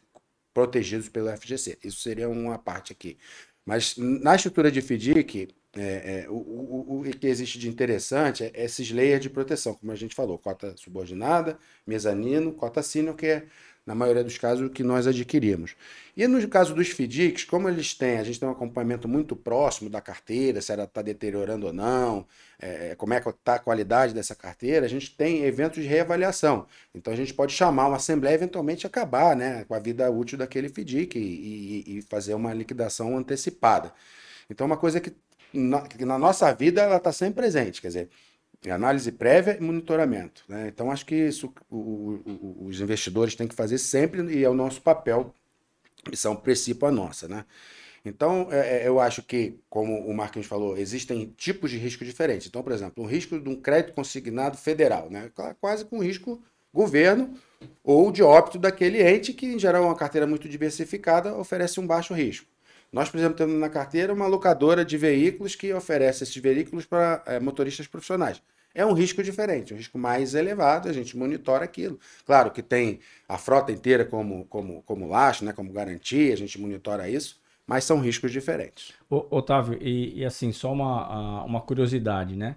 protegidos 0.54 1.08
pelo 1.08 1.36
FGC. 1.36 1.78
Isso 1.82 2.00
seria 2.00 2.28
uma 2.28 2.58
parte 2.58 2.92
aqui. 2.92 3.18
Mas 3.66 3.96
na 3.96 4.34
estrutura 4.36 4.70
de 4.70 4.80
FDIC, 4.80 5.48
é, 5.76 6.24
é, 6.24 6.30
o, 6.30 6.34
o, 6.34 7.00
o, 7.00 7.02
que 7.02 7.26
existe 7.26 7.58
de 7.58 7.68
interessante 7.68 8.44
é 8.44 8.64
esses 8.64 8.90
layers 8.90 9.20
de 9.20 9.28
proteção, 9.28 9.74
como 9.74 9.92
a 9.92 9.96
gente 9.96 10.14
falou, 10.14 10.38
cota 10.38 10.74
subordinada, 10.76 11.58
mezanino, 11.86 12.52
cota 12.52 12.82
senior, 12.82 13.14
que 13.14 13.26
é 13.26 13.46
na 13.84 13.94
maioria 13.94 14.22
dos 14.22 14.36
casos, 14.36 14.66
o 14.66 14.70
que 14.70 14.82
nós 14.82 15.06
adquirimos. 15.06 15.74
E 16.14 16.26
no 16.26 16.46
caso 16.46 16.74
dos 16.74 16.88
FDICs, 16.88 17.44
como 17.44 17.70
eles 17.70 17.94
têm, 17.94 18.18
a 18.18 18.24
gente 18.24 18.38
tem 18.38 18.46
um 18.46 18.52
acompanhamento 18.52 19.08
muito 19.08 19.34
próximo 19.34 19.88
da 19.88 19.98
carteira, 19.98 20.60
se 20.60 20.70
ela 20.70 20.84
está 20.84 21.00
deteriorando 21.00 21.66
ou 21.66 21.72
não, 21.72 22.26
é, 22.58 22.94
como 22.96 23.14
é 23.14 23.20
que 23.20 23.30
está 23.30 23.54
a 23.54 23.58
qualidade 23.58 24.12
dessa 24.12 24.34
carteira, 24.34 24.84
a 24.84 24.88
gente 24.88 25.16
tem 25.16 25.44
eventos 25.44 25.82
de 25.82 25.88
reavaliação. 25.88 26.66
Então 26.94 27.12
a 27.12 27.16
gente 27.16 27.32
pode 27.32 27.54
chamar 27.54 27.86
uma 27.88 27.96
assembleia 27.96 28.34
eventualmente 28.34 28.86
acabar 28.86 29.34
né, 29.34 29.64
com 29.64 29.72
a 29.72 29.78
vida 29.78 30.10
útil 30.10 30.36
daquele 30.36 30.68
FDIC 30.68 31.18
e, 31.18 31.22
e, 31.22 31.98
e 31.98 32.02
fazer 32.02 32.34
uma 32.34 32.52
liquidação 32.52 33.16
antecipada. 33.16 33.94
Então, 34.50 34.66
uma 34.66 34.76
coisa 34.76 35.00
que 35.00 35.12
na, 35.52 35.84
na 36.00 36.18
nossa 36.18 36.52
vida 36.52 36.82
ela 36.82 36.96
está 36.96 37.12
sempre 37.12 37.42
presente, 37.42 37.80
quer 37.80 37.88
dizer, 37.88 38.08
análise 38.68 39.12
prévia 39.12 39.56
e 39.58 39.62
monitoramento. 39.62 40.44
Né? 40.48 40.68
Então, 40.68 40.90
acho 40.90 41.06
que 41.06 41.14
isso 41.14 41.52
o, 41.70 41.76
o, 41.76 42.66
os 42.66 42.80
investidores 42.80 43.34
têm 43.34 43.46
que 43.46 43.54
fazer 43.54 43.78
sempre 43.78 44.22
e 44.34 44.44
é 44.44 44.48
o 44.48 44.54
nosso 44.54 44.82
papel, 44.82 45.34
missão 46.10 46.34
principal 46.34 46.90
nossa. 46.90 47.28
Né? 47.28 47.44
Então, 48.04 48.48
é, 48.50 48.82
é, 48.82 48.88
eu 48.88 48.98
acho 49.00 49.22
que, 49.22 49.58
como 49.68 49.98
o 50.06 50.14
Marquinhos 50.14 50.48
falou, 50.48 50.76
existem 50.76 51.32
tipos 51.36 51.70
de 51.70 51.78
risco 51.78 52.04
diferentes. 52.04 52.48
Então, 52.48 52.62
por 52.62 52.72
exemplo, 52.72 53.04
um 53.04 53.06
risco 53.06 53.38
de 53.38 53.48
um 53.48 53.56
crédito 53.56 53.94
consignado 53.94 54.56
federal, 54.56 55.08
né? 55.10 55.30
quase 55.60 55.84
com 55.84 55.98
risco 55.98 56.42
governo 56.72 57.34
ou 57.82 58.12
de 58.12 58.22
óbito 58.22 58.58
daquele 58.58 59.02
ente, 59.02 59.32
que 59.32 59.46
em 59.46 59.58
geral 59.58 59.82
é 59.82 59.86
uma 59.86 59.96
carteira 59.96 60.26
muito 60.26 60.48
diversificada, 60.48 61.34
oferece 61.36 61.80
um 61.80 61.86
baixo 61.86 62.14
risco. 62.14 62.46
Nós, 62.92 63.10
por 63.10 63.18
exemplo, 63.18 63.36
temos 63.36 63.54
na 63.58 63.68
carteira 63.68 64.12
uma 64.12 64.26
locadora 64.26 64.84
de 64.84 64.96
veículos 64.96 65.54
que 65.54 65.72
oferece 65.72 66.24
esses 66.24 66.36
veículos 66.36 66.86
para 66.86 67.22
é, 67.26 67.38
motoristas 67.38 67.86
profissionais. 67.86 68.42
É 68.74 68.84
um 68.84 68.92
risco 68.92 69.22
diferente, 69.22 69.74
um 69.74 69.76
risco 69.76 69.98
mais 69.98 70.34
elevado, 70.34 70.88
a 70.88 70.92
gente 70.92 71.16
monitora 71.16 71.64
aquilo. 71.64 71.98
Claro 72.24 72.50
que 72.50 72.62
tem 72.62 73.00
a 73.28 73.36
frota 73.36 73.72
inteira 73.72 74.04
como, 74.04 74.44
como, 74.46 74.82
como 74.82 75.08
laço, 75.08 75.44
né, 75.44 75.52
como 75.52 75.72
garantia, 75.72 76.32
a 76.32 76.36
gente 76.36 76.60
monitora 76.60 77.08
isso, 77.08 77.40
mas 77.66 77.84
são 77.84 78.00
riscos 78.00 78.30
diferentes. 78.30 78.92
Ô, 79.10 79.26
Otávio, 79.30 79.78
e, 79.82 80.20
e, 80.20 80.24
assim, 80.24 80.52
só 80.52 80.72
uma, 80.72 81.44
uma 81.44 81.60
curiosidade, 81.60 82.36
né? 82.36 82.56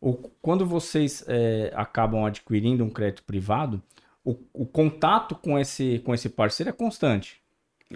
O, 0.00 0.14
quando 0.42 0.66
vocês 0.66 1.24
é, 1.26 1.72
acabam 1.74 2.24
adquirindo 2.24 2.84
um 2.84 2.90
crédito 2.90 3.24
privado, 3.24 3.82
o, 4.22 4.36
o, 4.52 4.66
contato 4.66 5.34
com 5.34 5.58
esse, 5.58 6.00
com 6.04 6.14
esse 6.14 6.28
parceiro 6.28 6.70
é 6.70 6.72
constante. 6.72 7.40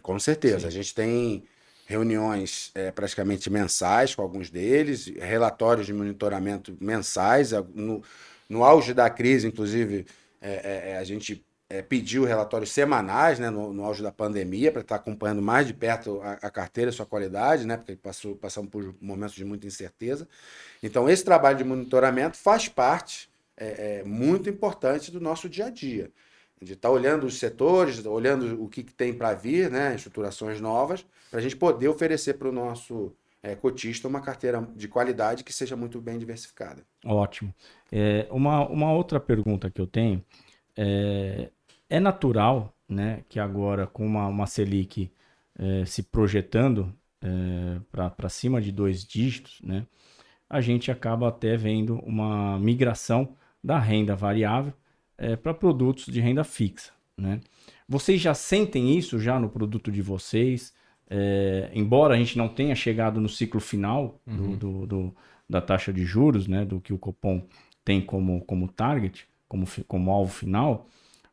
Com 0.02 0.18
certeza. 0.18 0.61
Sim. 0.61 0.66
A 0.66 0.70
gente 0.70 0.94
tem 0.94 1.44
reuniões 1.90 2.70
é, 2.72 2.92
praticamente 2.92 3.50
mensais 3.50 4.14
com 4.14 4.22
alguns 4.22 4.48
deles, 4.48 5.07
relatórios 5.18 5.87
de 5.87 5.92
monitoramento 5.92 6.76
mensais. 6.81 7.50
No, 7.74 8.00
no 8.48 8.62
auge 8.62 8.94
da 8.94 9.11
crise, 9.11 9.48
inclusive, 9.48 10.07
é, 10.40 10.92
é, 10.92 10.98
a 10.98 11.03
gente 11.05 11.44
pediu 11.88 12.24
relatórios 12.24 12.72
semanais, 12.72 13.38
né, 13.38 13.48
no, 13.48 13.72
no 13.72 13.85
auge 13.85 14.03
da 14.03 14.11
pandemia, 14.11 14.72
para 14.72 14.81
estar 14.81 14.96
acompanhando 14.96 15.40
mais 15.40 15.68
de 15.68 15.74
perto 15.74 16.20
a, 16.20 16.33
a 16.33 16.50
carteira, 16.50 16.90
a 16.90 16.92
sua 16.92 17.07
qualidade, 17.07 17.64
né, 17.64 17.76
porque 17.76 17.94
passou, 17.94 18.35
passamos 18.35 18.70
por 18.70 18.92
momentos 19.00 19.37
de 19.37 19.44
muita 19.44 19.68
incerteza. 19.68 20.29
Então, 20.83 21.09
esse 21.09 21.24
trabalho 21.24 21.59
de 21.59 21.64
monitoramento 21.64 22.37
faz 22.37 22.68
parte 22.68 23.29
muito 24.07 24.48
importante 24.48 25.11
do 25.11 25.20
nosso 25.20 25.48
dia 25.48 25.66
a 25.66 25.70
dia 25.70 26.11
de 26.61 26.75
estar 26.75 26.88
tá 26.88 26.94
olhando 26.94 27.25
os 27.27 27.38
setores, 27.38 28.05
olhando 28.05 28.62
o 28.62 28.68
que, 28.68 28.83
que 28.83 28.92
tem 28.92 29.12
para 29.12 29.35
vir, 29.35 29.70
né, 29.70 29.94
estruturações 29.94 30.61
novas, 30.61 31.05
para 31.31 31.40
a 31.40 31.42
gente 31.42 31.57
poder 31.57 31.88
oferecer 31.88 32.35
para 32.35 32.49
o 32.49 32.53
nosso 32.53 33.12
é, 33.42 33.55
cotista 33.55 34.07
uma 34.07 34.20
carteira 34.20 34.68
de 34.77 34.87
qualidade 34.87 35.42
que 35.42 35.53
seja 35.53 35.75
muito 35.75 36.01
bem 36.01 36.18
diversificada. 36.18 36.83
Ótimo. 37.05 37.55
É, 37.90 38.27
uma, 38.31 38.68
uma 38.68 38.92
outra 38.92 39.18
pergunta 39.18 39.70
que 39.70 39.81
eu 39.81 39.87
tenho 39.87 40.23
é, 40.77 41.51
é 41.88 41.99
natural 41.99 42.75
né, 42.90 43.25
que 43.29 43.38
agora 43.38 43.87
com 43.87 44.05
uma, 44.05 44.27
uma 44.27 44.46
Selic 44.46 45.11
é, 45.59 45.85
se 45.87 46.03
projetando 46.03 46.92
é, 47.23 47.81
para 47.90 48.29
cima 48.29 48.61
de 48.61 48.73
dois 48.73 49.05
dígitos, 49.05 49.61
né, 49.62 49.87
a 50.49 50.61
gente 50.61 50.90
acaba 50.90 51.29
até 51.29 51.57
vendo 51.57 51.99
uma 52.01 52.59
migração 52.59 53.37
da 53.62 53.79
renda 53.79 54.16
variável 54.16 54.75
é, 55.20 55.37
para 55.37 55.52
produtos 55.52 56.06
de 56.06 56.20
renda 56.20 56.42
fixa. 56.42 56.90
Né? 57.16 57.40
Vocês 57.87 58.20
já 58.20 58.33
sentem 58.33 58.96
isso 58.96 59.20
já 59.20 59.38
no 59.38 59.50
produto 59.50 59.92
de 59.92 60.00
vocês? 60.00 60.72
É, 61.09 61.70
embora 61.74 62.14
a 62.14 62.16
gente 62.16 62.38
não 62.38 62.48
tenha 62.48 62.74
chegado 62.74 63.20
no 63.20 63.28
ciclo 63.28 63.61
final 63.61 64.18
uhum. 64.26 64.56
do, 64.56 64.56
do, 64.56 64.87
do, 64.87 65.16
da 65.48 65.61
taxa 65.61 65.92
de 65.92 66.04
juros, 66.04 66.48
né, 66.48 66.64
do 66.64 66.80
que 66.80 66.92
o 66.92 66.98
Copom 66.98 67.42
tem 67.85 68.00
como, 68.00 68.40
como 68.42 68.68
target, 68.68 69.26
como, 69.46 69.66
como 69.87 70.11
alvo 70.11 70.33
final, 70.33 70.87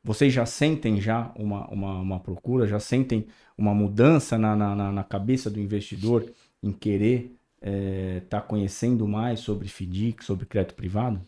vocês 0.03 0.33
já 0.33 0.45
sentem 0.45 0.99
já 0.99 1.31
uma, 1.35 1.67
uma, 1.67 1.99
uma 1.99 2.19
procura, 2.19 2.67
já 2.67 2.79
sentem 2.79 3.27
uma 3.57 3.73
mudança 3.73 4.37
na, 4.37 4.55
na, 4.55 4.91
na 4.91 5.03
cabeça 5.03 5.49
do 5.49 5.59
investidor 5.59 6.25
em 6.61 6.71
querer 6.71 7.35
estar 7.61 7.69
é, 7.69 8.19
tá 8.27 8.41
conhecendo 8.41 9.07
mais 9.07 9.39
sobre 9.39 9.67
FDIC, 9.67 10.23
sobre 10.23 10.45
crédito 10.45 10.75
privado? 10.75 11.21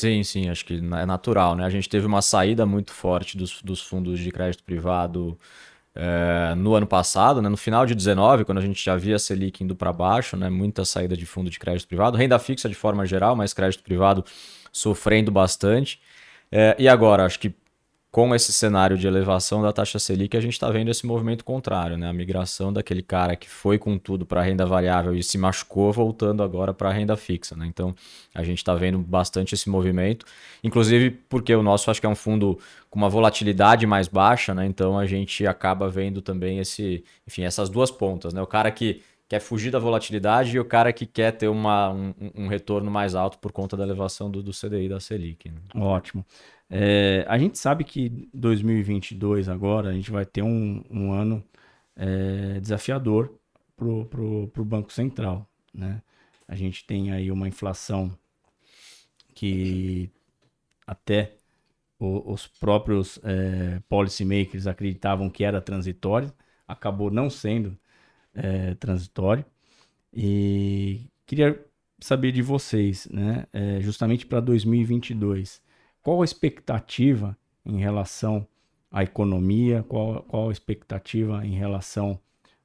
Sim, 0.00 0.22
sim, 0.22 0.48
acho 0.48 0.64
que 0.64 0.74
é 0.74 1.06
natural, 1.06 1.56
né? 1.56 1.64
A 1.64 1.70
gente 1.70 1.88
teve 1.88 2.06
uma 2.06 2.22
saída 2.22 2.64
muito 2.64 2.92
forte 2.92 3.36
dos, 3.36 3.60
dos 3.62 3.82
fundos 3.82 4.20
de 4.20 4.30
crédito 4.30 4.62
privado 4.62 5.36
é, 5.94 6.54
no 6.56 6.74
ano 6.74 6.86
passado, 6.86 7.42
né? 7.42 7.48
no 7.48 7.56
final 7.56 7.84
de 7.84 7.94
19, 7.96 8.44
quando 8.44 8.58
a 8.58 8.60
gente 8.60 8.84
já 8.84 8.96
via 8.96 9.16
a 9.16 9.18
Selic 9.18 9.64
indo 9.64 9.74
para 9.74 9.92
baixo, 9.92 10.36
né? 10.36 10.48
muita 10.48 10.84
saída 10.84 11.16
de 11.16 11.26
fundo 11.26 11.50
de 11.50 11.58
crédito 11.58 11.88
privado, 11.88 12.16
renda 12.16 12.38
fixa 12.38 12.68
de 12.68 12.76
forma 12.76 13.04
geral, 13.06 13.34
mas 13.34 13.52
crédito 13.52 13.82
privado 13.82 14.24
sofrendo 14.72 15.32
bastante. 15.32 16.00
É, 16.52 16.76
e 16.78 16.88
agora, 16.88 17.24
acho 17.26 17.40
que 17.40 17.52
com 18.10 18.34
esse 18.34 18.52
cenário 18.52 18.96
de 18.96 19.06
elevação 19.06 19.60
da 19.60 19.70
taxa 19.70 19.98
Selic, 19.98 20.34
a 20.34 20.40
gente 20.40 20.54
está 20.54 20.70
vendo 20.70 20.90
esse 20.90 21.06
movimento 21.06 21.44
contrário, 21.44 21.98
né? 21.98 22.08
A 22.08 22.12
migração 22.12 22.72
daquele 22.72 23.02
cara 23.02 23.36
que 23.36 23.48
foi 23.48 23.78
com 23.78 23.98
tudo 23.98 24.24
para 24.24 24.40
a 24.40 24.44
renda 24.44 24.64
variável 24.64 25.14
e 25.14 25.22
se 25.22 25.36
machucou, 25.36 25.92
voltando 25.92 26.42
agora 26.42 26.72
para 26.72 26.88
a 26.88 26.92
renda 26.92 27.16
fixa, 27.16 27.54
né? 27.54 27.66
Então, 27.66 27.94
a 28.34 28.42
gente 28.42 28.58
está 28.58 28.74
vendo 28.74 28.98
bastante 28.98 29.54
esse 29.54 29.68
movimento, 29.68 30.24
inclusive 30.64 31.10
porque 31.28 31.54
o 31.54 31.62
nosso 31.62 31.90
acho 31.90 32.00
que 32.00 32.06
é 32.06 32.10
um 32.10 32.14
fundo 32.14 32.58
com 32.88 32.98
uma 32.98 33.10
volatilidade 33.10 33.86
mais 33.86 34.08
baixa, 34.08 34.54
né? 34.54 34.64
Então, 34.64 34.98
a 34.98 35.04
gente 35.04 35.46
acaba 35.46 35.88
vendo 35.90 36.22
também 36.22 36.58
esse, 36.60 37.04
enfim, 37.26 37.42
essas 37.42 37.68
duas 37.68 37.90
pontas, 37.90 38.32
né? 38.32 38.40
O 38.40 38.46
cara 38.46 38.70
que 38.70 39.02
quer 39.28 39.40
fugir 39.40 39.70
da 39.70 39.78
volatilidade 39.78 40.56
e 40.56 40.58
o 40.58 40.64
cara 40.64 40.90
que 40.90 41.04
quer 41.04 41.32
ter 41.32 41.48
uma, 41.48 41.90
um, 41.90 42.14
um 42.34 42.48
retorno 42.48 42.90
mais 42.90 43.14
alto 43.14 43.38
por 43.38 43.52
conta 43.52 43.76
da 43.76 43.84
elevação 43.84 44.30
do, 44.30 44.42
do 44.42 44.52
CDI 44.52 44.88
da 44.88 44.98
Selic. 44.98 45.50
Né? 45.50 45.60
Ótimo. 45.74 46.24
É, 46.70 47.24
a 47.28 47.38
gente 47.38 47.58
sabe 47.58 47.84
que 47.84 48.28
2022 48.34 49.48
agora 49.48 49.90
a 49.90 49.92
gente 49.92 50.10
vai 50.10 50.26
ter 50.26 50.42
um, 50.42 50.84
um 50.90 51.12
ano 51.12 51.42
é, 51.96 52.60
desafiador 52.60 53.38
para 53.76 53.86
o 53.86 54.64
Banco 54.64 54.92
Central. 54.92 55.48
Né? 55.72 56.02
A 56.46 56.54
gente 56.54 56.84
tem 56.86 57.12
aí 57.12 57.30
uma 57.30 57.48
inflação 57.48 58.16
que 59.34 60.10
até 60.86 61.36
o, 61.98 62.32
os 62.32 62.46
próprios 62.46 63.18
é, 63.22 63.80
policymakers 63.88 64.66
acreditavam 64.66 65.30
que 65.30 65.44
era 65.44 65.60
transitória, 65.60 66.32
acabou 66.66 67.10
não 67.10 67.30
sendo 67.30 67.78
é, 68.34 68.74
transitório. 68.74 69.44
E 70.12 71.10
queria 71.26 71.64
saber 72.00 72.32
de 72.32 72.42
vocês, 72.42 73.06
né, 73.10 73.46
é, 73.52 73.80
justamente 73.80 74.26
para 74.26 74.40
2022, 74.40 75.62
qual 76.02 76.22
a 76.22 76.24
expectativa 76.24 77.36
em 77.64 77.78
relação 77.78 78.46
à 78.90 79.02
economia, 79.02 79.84
qual, 79.88 80.22
qual 80.22 80.48
a 80.48 80.52
expectativa 80.52 81.44
em 81.44 81.54
relação 81.54 82.18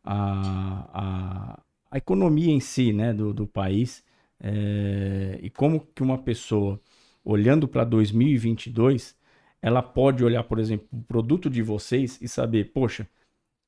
à, 0.04 0.90
à, 0.94 1.60
à 1.92 1.98
economia 1.98 2.52
em 2.52 2.60
si 2.60 2.94
né, 2.94 3.14
do, 3.14 3.34
do 3.34 3.48
país 3.48 4.04
é, 4.40 5.40
e 5.42 5.50
como 5.50 5.80
que 5.96 6.04
uma 6.04 6.18
pessoa, 6.18 6.80
olhando 7.24 7.68
para 7.68 7.86
2022, 7.86 9.16
ela 9.62 9.82
pode 9.82 10.24
olhar, 10.24 10.44
por 10.44 10.60
exemplo, 10.60 10.88
o 10.92 11.02
produto 11.04 11.50
de 11.50 11.62
vocês 11.62 12.20
e 12.22 12.28
saber, 12.28 12.74
poxa, 12.74 13.08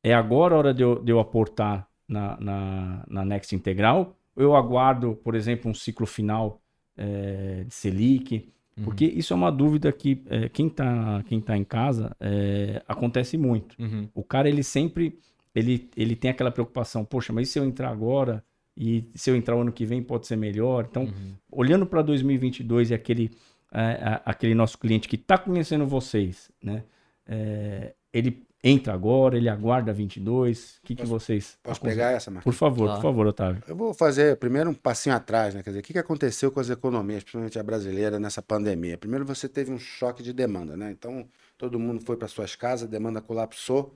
é 0.03 0.13
agora 0.13 0.53
a 0.53 0.57
hora 0.57 0.73
de 0.73 0.83
eu, 0.83 1.01
de 1.01 1.11
eu 1.11 1.19
aportar 1.19 1.89
na, 2.07 2.39
na, 2.39 3.05
na 3.07 3.25
Next 3.25 3.55
Integral? 3.55 4.17
Eu 4.35 4.55
aguardo, 4.55 5.15
por 5.15 5.33
exemplo, 5.35 5.71
um 5.71 5.73
ciclo 5.73 6.05
final 6.05 6.61
é, 6.97 7.63
de 7.63 7.73
Selic? 7.73 8.53
Porque 8.83 9.05
uhum. 9.05 9.11
isso 9.15 9.33
é 9.33 9.35
uma 9.35 9.51
dúvida 9.51 9.91
que 9.91 10.21
é, 10.29 10.49
quem 10.49 10.67
está 10.67 11.23
quem 11.27 11.39
tá 11.39 11.55
em 11.55 11.63
casa 11.63 12.15
é, 12.19 12.83
acontece 12.87 13.37
muito. 13.37 13.75
Uhum. 13.79 14.09
O 14.13 14.23
cara, 14.23 14.49
ele 14.49 14.63
sempre 14.63 15.17
ele, 15.55 15.89
ele 15.95 16.15
tem 16.15 16.29
aquela 16.29 16.51
preocupação, 16.51 17.05
poxa, 17.05 17.31
mas 17.31 17.47
e 17.47 17.51
se 17.53 17.59
eu 17.59 17.63
entrar 17.63 17.89
agora 17.89 18.43
e 18.75 19.05
se 19.15 19.29
eu 19.29 19.35
entrar 19.37 19.55
o 19.55 19.61
ano 19.61 19.71
que 19.71 19.85
vem 19.85 20.03
pode 20.03 20.27
ser 20.27 20.35
melhor? 20.35 20.85
Então, 20.89 21.03
uhum. 21.03 21.33
olhando 21.49 21.85
para 21.85 22.01
2022 22.01 22.91
e 22.91 22.93
aquele, 22.93 23.31
é, 23.71 24.21
aquele 24.25 24.53
nosso 24.53 24.77
cliente 24.77 25.07
que 25.07 25.15
está 25.15 25.37
conhecendo 25.37 25.87
vocês, 25.87 26.51
né? 26.61 26.83
É, 27.25 27.93
ele 28.11 28.44
entra 28.67 28.95
agora, 28.95 29.37
ele 29.37 29.47
aguarda 29.47 29.93
22? 29.93 30.77
O 30.77 30.87
que, 30.87 30.95
que 30.95 31.05
vocês. 31.05 31.55
Posso 31.61 31.79
pegar 31.79 32.11
essa, 32.11 32.31
Marcos? 32.31 32.51
Por 32.51 32.57
favor, 32.57 32.85
claro. 32.85 32.99
por 32.99 33.07
favor, 33.07 33.27
Otávio. 33.27 33.63
Eu 33.67 33.75
vou 33.75 33.93
fazer 33.93 34.37
primeiro 34.37 34.71
um 34.71 34.73
passinho 34.73 35.15
atrás, 35.15 35.53
né? 35.53 35.61
Quer 35.61 35.69
dizer, 35.69 35.79
o 35.81 35.83
que, 35.83 35.93
que 35.93 35.99
aconteceu 35.99 36.51
com 36.51 36.59
as 36.59 36.71
economias, 36.71 37.23
principalmente 37.23 37.59
a 37.59 37.63
brasileira, 37.63 38.19
nessa 38.19 38.41
pandemia? 38.41 38.97
Primeiro 38.97 39.23
você 39.23 39.47
teve 39.47 39.71
um 39.71 39.77
choque 39.77 40.23
de 40.23 40.33
demanda, 40.33 40.75
né? 40.75 40.89
Então, 40.89 41.27
todo 41.59 41.77
mundo 41.77 42.01
foi 42.03 42.17
para 42.17 42.27
suas 42.27 42.55
casas, 42.55 42.87
a 42.87 42.91
demanda 42.91 43.21
colapsou. 43.21 43.95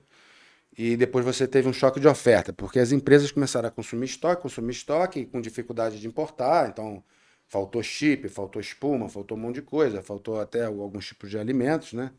E 0.78 0.96
depois 0.96 1.24
você 1.24 1.48
teve 1.48 1.68
um 1.68 1.72
choque 1.72 1.98
de 1.98 2.06
oferta, 2.06 2.52
porque 2.52 2.78
as 2.78 2.92
empresas 2.92 3.32
começaram 3.32 3.68
a 3.68 3.72
consumir 3.72 4.04
estoque, 4.06 4.40
consumir 4.40 4.70
estoque 4.70 5.26
com 5.26 5.40
dificuldade 5.40 5.98
de 5.98 6.06
importar, 6.06 6.68
então 6.68 7.02
faltou 7.48 7.82
chip, 7.82 8.28
faltou 8.28 8.62
espuma, 8.62 9.08
faltou 9.08 9.36
um 9.36 9.40
monte 9.40 9.56
de 9.56 9.62
coisa, 9.62 10.00
faltou 10.00 10.40
até 10.40 10.64
alguns 10.64 11.08
tipos 11.08 11.28
de 11.28 11.36
alimentos, 11.36 11.92
né? 11.92 12.12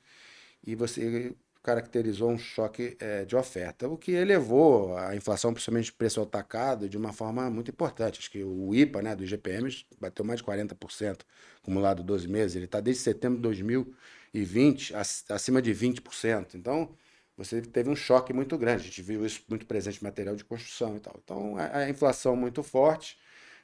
E 0.67 0.75
você 0.75 1.33
caracterizou 1.63 2.31
um 2.31 2.37
choque 2.37 2.97
é, 2.99 3.23
de 3.23 3.35
oferta, 3.35 3.87
o 3.87 3.97
que 3.97 4.11
elevou 4.11 4.97
a 4.97 5.15
inflação, 5.15 5.53
principalmente 5.53 5.93
preço 5.93 6.19
atacado, 6.21 6.89
de 6.89 6.97
uma 6.97 7.13
forma 7.13 7.49
muito 7.49 7.69
importante. 7.69 8.19
Acho 8.19 8.31
que 8.31 8.43
o 8.43 8.73
IPA 8.73 9.01
né, 9.01 9.15
dos 9.15 9.29
GPMs 9.29 9.85
bateu 9.99 10.25
mais 10.25 10.39
de 10.39 10.45
40%, 10.45 11.21
acumulado 11.61 12.03
12 12.03 12.27
meses. 12.27 12.55
Ele 12.55 12.65
está 12.65 12.79
desde 12.79 13.03
setembro 13.03 13.37
de 13.37 13.43
2020 13.43 14.93
acima 15.29 15.61
de 15.61 15.71
20%. 15.71 16.55
Então, 16.55 16.89
você 17.37 17.61
teve 17.61 17.89
um 17.89 17.95
choque 17.95 18.33
muito 18.33 18.57
grande. 18.57 18.83
A 18.83 18.85
gente 18.85 19.01
viu 19.03 19.23
isso 19.25 19.43
muito 19.47 19.65
presente 19.67 20.01
em 20.01 20.03
material 20.03 20.35
de 20.35 20.43
construção 20.43 20.97
e 20.97 20.99
tal. 20.99 21.19
Então, 21.23 21.57
a, 21.57 21.77
a 21.77 21.89
inflação 21.89 22.35
muito 22.35 22.63
forte, 22.63 23.19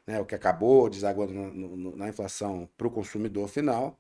né, 0.06 0.20
o 0.20 0.26
que 0.26 0.36
acabou 0.36 0.88
desaguando 0.88 1.34
no, 1.34 1.76
no, 1.76 1.96
na 1.96 2.10
inflação 2.10 2.70
para 2.78 2.88
o 2.88 2.92
consumidor 2.92 3.48
final 3.48 4.00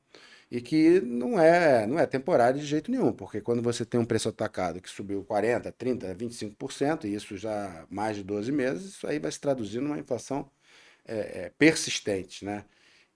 e 0.49 0.61
que 0.61 1.01
não 1.01 1.39
é, 1.39 1.85
não 1.87 1.99
é 1.99 2.05
temporário 2.05 2.59
de 2.59 2.65
jeito 2.65 2.89
nenhum, 2.91 3.11
porque 3.13 3.41
quando 3.41 3.61
você 3.61 3.85
tem 3.85 3.99
um 3.99 4.05
preço 4.05 4.29
atacado 4.29 4.81
que 4.81 4.89
subiu 4.89 5.23
40%, 5.25 5.73
30%, 5.73 6.15
25%, 6.15 7.05
e 7.05 7.13
isso 7.13 7.37
já 7.37 7.85
mais 7.89 8.17
de 8.17 8.23
12 8.23 8.51
meses, 8.51 8.85
isso 8.85 9.07
aí 9.07 9.19
vai 9.19 9.31
se 9.31 9.39
traduzir 9.41 9.81
numa 9.81 9.99
inflação 9.99 10.49
é, 11.05 11.45
é, 11.45 11.51
persistente, 11.57 12.45
né? 12.45 12.65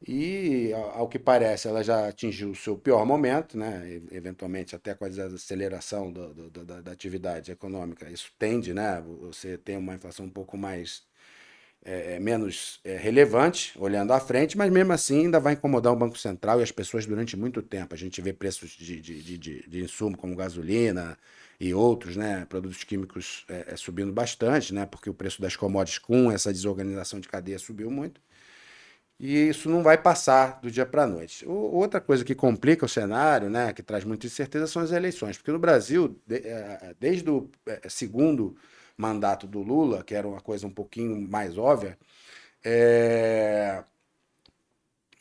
E, 0.07 0.73
ao 0.73 1.07
que 1.07 1.19
parece, 1.19 1.67
ela 1.67 1.83
já 1.83 2.07
atingiu 2.07 2.51
o 2.51 2.55
seu 2.55 2.75
pior 2.77 3.05
momento, 3.05 3.55
né? 3.57 4.01
eventualmente 4.11 4.75
até 4.75 4.95
com 4.95 5.05
a 5.05 5.09
desaceleração 5.09 6.11
do, 6.11 6.33
do, 6.33 6.65
da, 6.65 6.81
da, 6.81 6.91
atividade 6.91 7.51
econômica. 7.51 8.09
Isso 8.09 8.31
tende, 8.39 8.73
né? 8.73 8.99
você 9.19 9.57
tem 9.59 9.77
uma 9.77 9.93
inflação 9.93 10.25
um 10.25 10.29
pouco 10.29 10.57
mais 10.57 11.03
é, 11.83 12.15
é, 12.15 12.19
menos 12.19 12.79
é, 12.83 12.95
relevante, 12.95 13.73
olhando 13.79 14.13
à 14.13 14.19
frente, 14.19 14.55
mas 14.55 14.71
mesmo 14.71 14.93
assim 14.93 15.25
ainda 15.25 15.39
vai 15.39 15.53
incomodar 15.53 15.91
o 15.91 15.95
Banco 15.95 16.17
Central 16.17 16.59
e 16.59 16.63
as 16.63 16.71
pessoas 16.71 17.07
durante 17.07 17.35
muito 17.35 17.61
tempo. 17.61 17.95
A 17.95 17.97
gente 17.97 18.21
vê 18.21 18.31
preços 18.31 18.69
de, 18.71 19.01
de, 19.01 19.37
de, 19.37 19.67
de, 19.67 19.83
insumo 19.83 20.15
como 20.15 20.35
gasolina 20.35 21.17
e 21.59 21.73
outros, 21.73 22.15
né, 22.15 22.45
produtos 22.47 22.83
químicos 22.83 23.45
é, 23.49 23.65
é, 23.69 23.75
subindo 23.75 24.11
bastante, 24.11 24.73
né, 24.73 24.85
porque 24.85 25.09
o 25.09 25.13
preço 25.13 25.41
das 25.41 25.55
commodities 25.55 25.97
com 25.97 26.31
essa 26.31 26.51
desorganização 26.53 27.19
de 27.19 27.27
cadeia 27.27 27.57
subiu 27.57 27.89
muito. 27.89 28.21
E 29.19 29.49
isso 29.49 29.69
não 29.69 29.83
vai 29.83 29.97
passar 29.97 30.59
do 30.61 30.69
dia 30.69 30.85
para 30.85 31.03
a 31.03 31.07
noite. 31.07 31.45
O, 31.47 31.51
outra 31.51 31.99
coisa 31.99 32.23
que 32.23 32.35
complica 32.35 32.85
o 32.85 32.89
cenário, 32.89 33.49
né, 33.49 33.73
que 33.73 33.81
traz 33.81 34.03
muita 34.03 34.27
incerteza, 34.27 34.67
são 34.67 34.83
as 34.83 34.91
eleições. 34.91 35.37
Porque 35.37 35.51
no 35.51 35.59
Brasil, 35.59 36.19
de, 36.27 36.37
é, 36.37 36.95
desde 36.99 37.29
o 37.29 37.49
segundo 37.89 38.55
mandato 38.97 39.47
do 39.47 39.61
Lula, 39.61 40.03
que 40.03 40.13
era 40.13 40.27
uma 40.27 40.41
coisa 40.41 40.67
um 40.67 40.71
pouquinho 40.71 41.27
mais 41.29 41.57
óbvia, 41.57 41.97
é... 42.63 43.83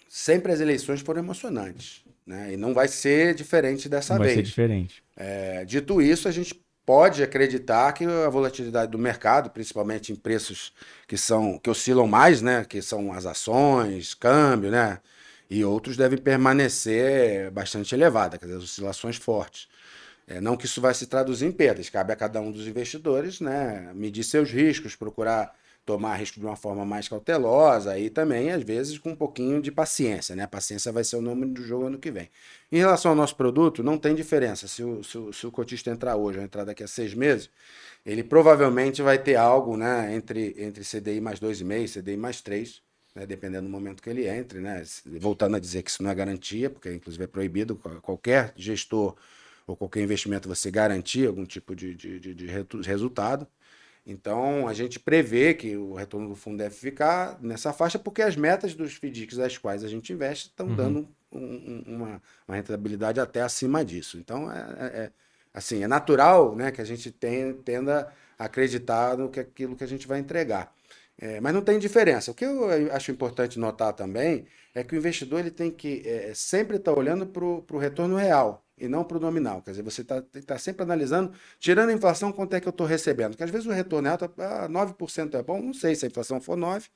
sempre 0.08 0.52
as 0.52 0.60
eleições 0.60 1.00
foram 1.00 1.20
emocionantes. 1.20 2.04
Né? 2.26 2.52
E 2.52 2.56
não 2.56 2.72
vai 2.72 2.86
ser 2.86 3.34
diferente 3.34 3.88
dessa 3.88 4.14
não 4.14 4.22
vez. 4.22 4.34
Vai 4.34 4.44
ser 4.44 4.48
diferente. 4.48 5.02
É... 5.16 5.64
Dito 5.64 6.00
isso, 6.00 6.28
a 6.28 6.30
gente 6.30 6.54
pode 6.84 7.22
acreditar 7.22 7.92
que 7.92 8.04
a 8.04 8.28
volatilidade 8.28 8.90
do 8.90 8.98
mercado, 8.98 9.50
principalmente 9.50 10.12
em 10.12 10.16
preços 10.16 10.72
que 11.06 11.16
são 11.16 11.58
que 11.58 11.70
oscilam 11.70 12.08
mais, 12.08 12.42
né, 12.42 12.64
que 12.64 12.82
são 12.82 13.12
as 13.12 13.26
ações, 13.26 14.12
câmbio, 14.12 14.72
né, 14.72 14.98
e 15.48 15.64
outros 15.64 15.96
devem 15.96 16.18
permanecer 16.18 17.50
bastante 17.52 17.94
elevada, 17.94 18.38
quer 18.38 18.46
dizer, 18.46 18.58
oscilações 18.58 19.16
fortes. 19.16 19.68
É, 20.30 20.40
não 20.40 20.56
que 20.56 20.64
isso 20.64 20.80
vai 20.80 20.94
se 20.94 21.08
traduzir 21.08 21.46
em 21.46 21.50
perdas, 21.50 21.90
cabe 21.90 22.12
a 22.12 22.16
cada 22.16 22.40
um 22.40 22.52
dos 22.52 22.68
investidores 22.68 23.40
né, 23.40 23.90
medir 23.96 24.22
seus 24.22 24.48
riscos, 24.48 24.94
procurar 24.94 25.52
tomar 25.84 26.14
risco 26.14 26.38
de 26.38 26.46
uma 26.46 26.54
forma 26.54 26.84
mais 26.84 27.08
cautelosa 27.08 27.98
e 27.98 28.08
também, 28.08 28.52
às 28.52 28.62
vezes, 28.62 28.96
com 28.96 29.10
um 29.10 29.16
pouquinho 29.16 29.60
de 29.60 29.72
paciência. 29.72 30.36
Né? 30.36 30.46
Paciência 30.46 30.92
vai 30.92 31.02
ser 31.02 31.16
o 31.16 31.20
nome 31.20 31.46
do 31.46 31.60
jogo 31.64 31.86
ano 31.86 31.98
que 31.98 32.12
vem. 32.12 32.30
Em 32.70 32.78
relação 32.78 33.10
ao 33.10 33.16
nosso 33.16 33.34
produto, 33.34 33.82
não 33.82 33.98
tem 33.98 34.14
diferença. 34.14 34.68
Se 34.68 34.84
o, 34.84 35.02
se 35.02 35.18
o, 35.18 35.32
se 35.32 35.46
o 35.48 35.50
cotista 35.50 35.90
entrar 35.90 36.14
hoje 36.14 36.38
ou 36.38 36.44
entrar 36.44 36.62
daqui 36.62 36.84
a 36.84 36.86
seis 36.86 37.12
meses, 37.12 37.50
ele 38.06 38.22
provavelmente 38.22 39.02
vai 39.02 39.18
ter 39.18 39.34
algo 39.34 39.76
né, 39.76 40.14
entre, 40.14 40.54
entre 40.58 40.84
CDI 40.84 41.20
mais 41.20 41.40
2,5 41.40 42.00
CDI 42.00 42.16
mais 42.16 42.40
3, 42.40 42.80
né, 43.16 43.26
dependendo 43.26 43.64
do 43.64 43.70
momento 43.70 44.00
que 44.00 44.08
ele 44.08 44.28
entre. 44.28 44.60
Né? 44.60 44.84
Voltando 45.18 45.56
a 45.56 45.58
dizer 45.58 45.82
que 45.82 45.90
isso 45.90 46.04
não 46.04 46.10
é 46.10 46.14
garantia, 46.14 46.70
porque 46.70 46.92
inclusive 46.92 47.24
é 47.24 47.26
proibido 47.26 47.74
qualquer 48.00 48.52
gestor 48.54 49.16
ou 49.66 49.76
qualquer 49.76 50.02
investimento 50.02 50.48
você 50.48 50.70
garantir 50.70 51.26
algum 51.26 51.44
tipo 51.44 51.74
de, 51.74 51.94
de, 51.94 52.20
de, 52.20 52.34
de 52.34 52.46
resultado. 52.86 53.46
Então, 54.06 54.66
a 54.66 54.72
gente 54.72 54.98
prevê 54.98 55.54
que 55.54 55.76
o 55.76 55.94
retorno 55.94 56.28
do 56.28 56.34
fundo 56.34 56.58
deve 56.58 56.74
ficar 56.74 57.38
nessa 57.40 57.72
faixa, 57.72 57.98
porque 57.98 58.22
as 58.22 58.34
metas 58.34 58.74
dos 58.74 58.94
FDICs 58.94 59.36
das 59.36 59.58
quais 59.58 59.84
a 59.84 59.88
gente 59.88 60.12
investe 60.12 60.48
estão 60.48 60.68
uhum. 60.68 60.74
dando 60.74 61.08
um, 61.30 61.84
uma, 61.86 62.22
uma, 62.48 62.56
rentabilidade 62.56 63.20
até 63.20 63.42
acima 63.42 63.84
disso. 63.84 64.18
Então, 64.18 64.50
é, 64.50 64.58
é, 64.58 64.86
é, 65.02 65.12
assim, 65.52 65.82
é 65.82 65.86
natural 65.86 66.56
né, 66.56 66.70
que 66.70 66.80
a 66.80 66.84
gente 66.84 67.10
tem, 67.10 67.52
tenda 67.54 68.12
a 68.38 68.46
acreditar 68.46 69.16
no 69.16 69.28
que 69.28 69.38
aquilo 69.38 69.76
que 69.76 69.84
a 69.84 69.88
gente 69.88 70.08
vai 70.08 70.18
entregar. 70.18 70.74
É, 71.18 71.38
mas 71.38 71.52
não 71.52 71.60
tem 71.60 71.78
diferença. 71.78 72.30
O 72.30 72.34
que 72.34 72.46
eu 72.46 72.92
acho 72.92 73.10
importante 73.10 73.58
notar 73.58 73.92
também 73.92 74.46
é 74.74 74.82
que 74.82 74.94
o 74.94 74.98
investidor 74.98 75.40
ele 75.40 75.50
tem 75.50 75.70
que 75.70 76.02
é, 76.06 76.32
sempre 76.34 76.78
estar 76.78 76.94
tá 76.94 76.98
olhando 76.98 77.26
para 77.26 77.44
o 77.44 77.78
retorno 77.78 78.16
real 78.16 78.64
e 78.80 78.88
não 78.88 79.04
para 79.04 79.18
o 79.18 79.20
nominal. 79.20 79.60
Quer 79.62 79.72
dizer, 79.72 79.82
você 79.82 80.00
está 80.00 80.22
tá 80.46 80.58
sempre 80.58 80.82
analisando, 80.82 81.32
tirando 81.58 81.90
a 81.90 81.92
inflação, 81.92 82.32
quanto 82.32 82.54
é 82.54 82.60
que 82.60 82.66
eu 82.66 82.70
estou 82.70 82.86
recebendo. 82.86 83.30
Porque 83.30 83.44
às 83.44 83.50
vezes 83.50 83.66
o 83.66 83.70
retorno 83.70 84.08
é 84.08 84.10
alto, 84.12 84.30
ah, 84.38 84.68
9% 84.68 85.34
é 85.34 85.42
bom, 85.42 85.60
não 85.60 85.74
sei 85.74 85.94
se 85.94 86.06
a 86.06 86.08
inflação 86.08 86.40
for 86.40 86.56
9%, 86.56 86.88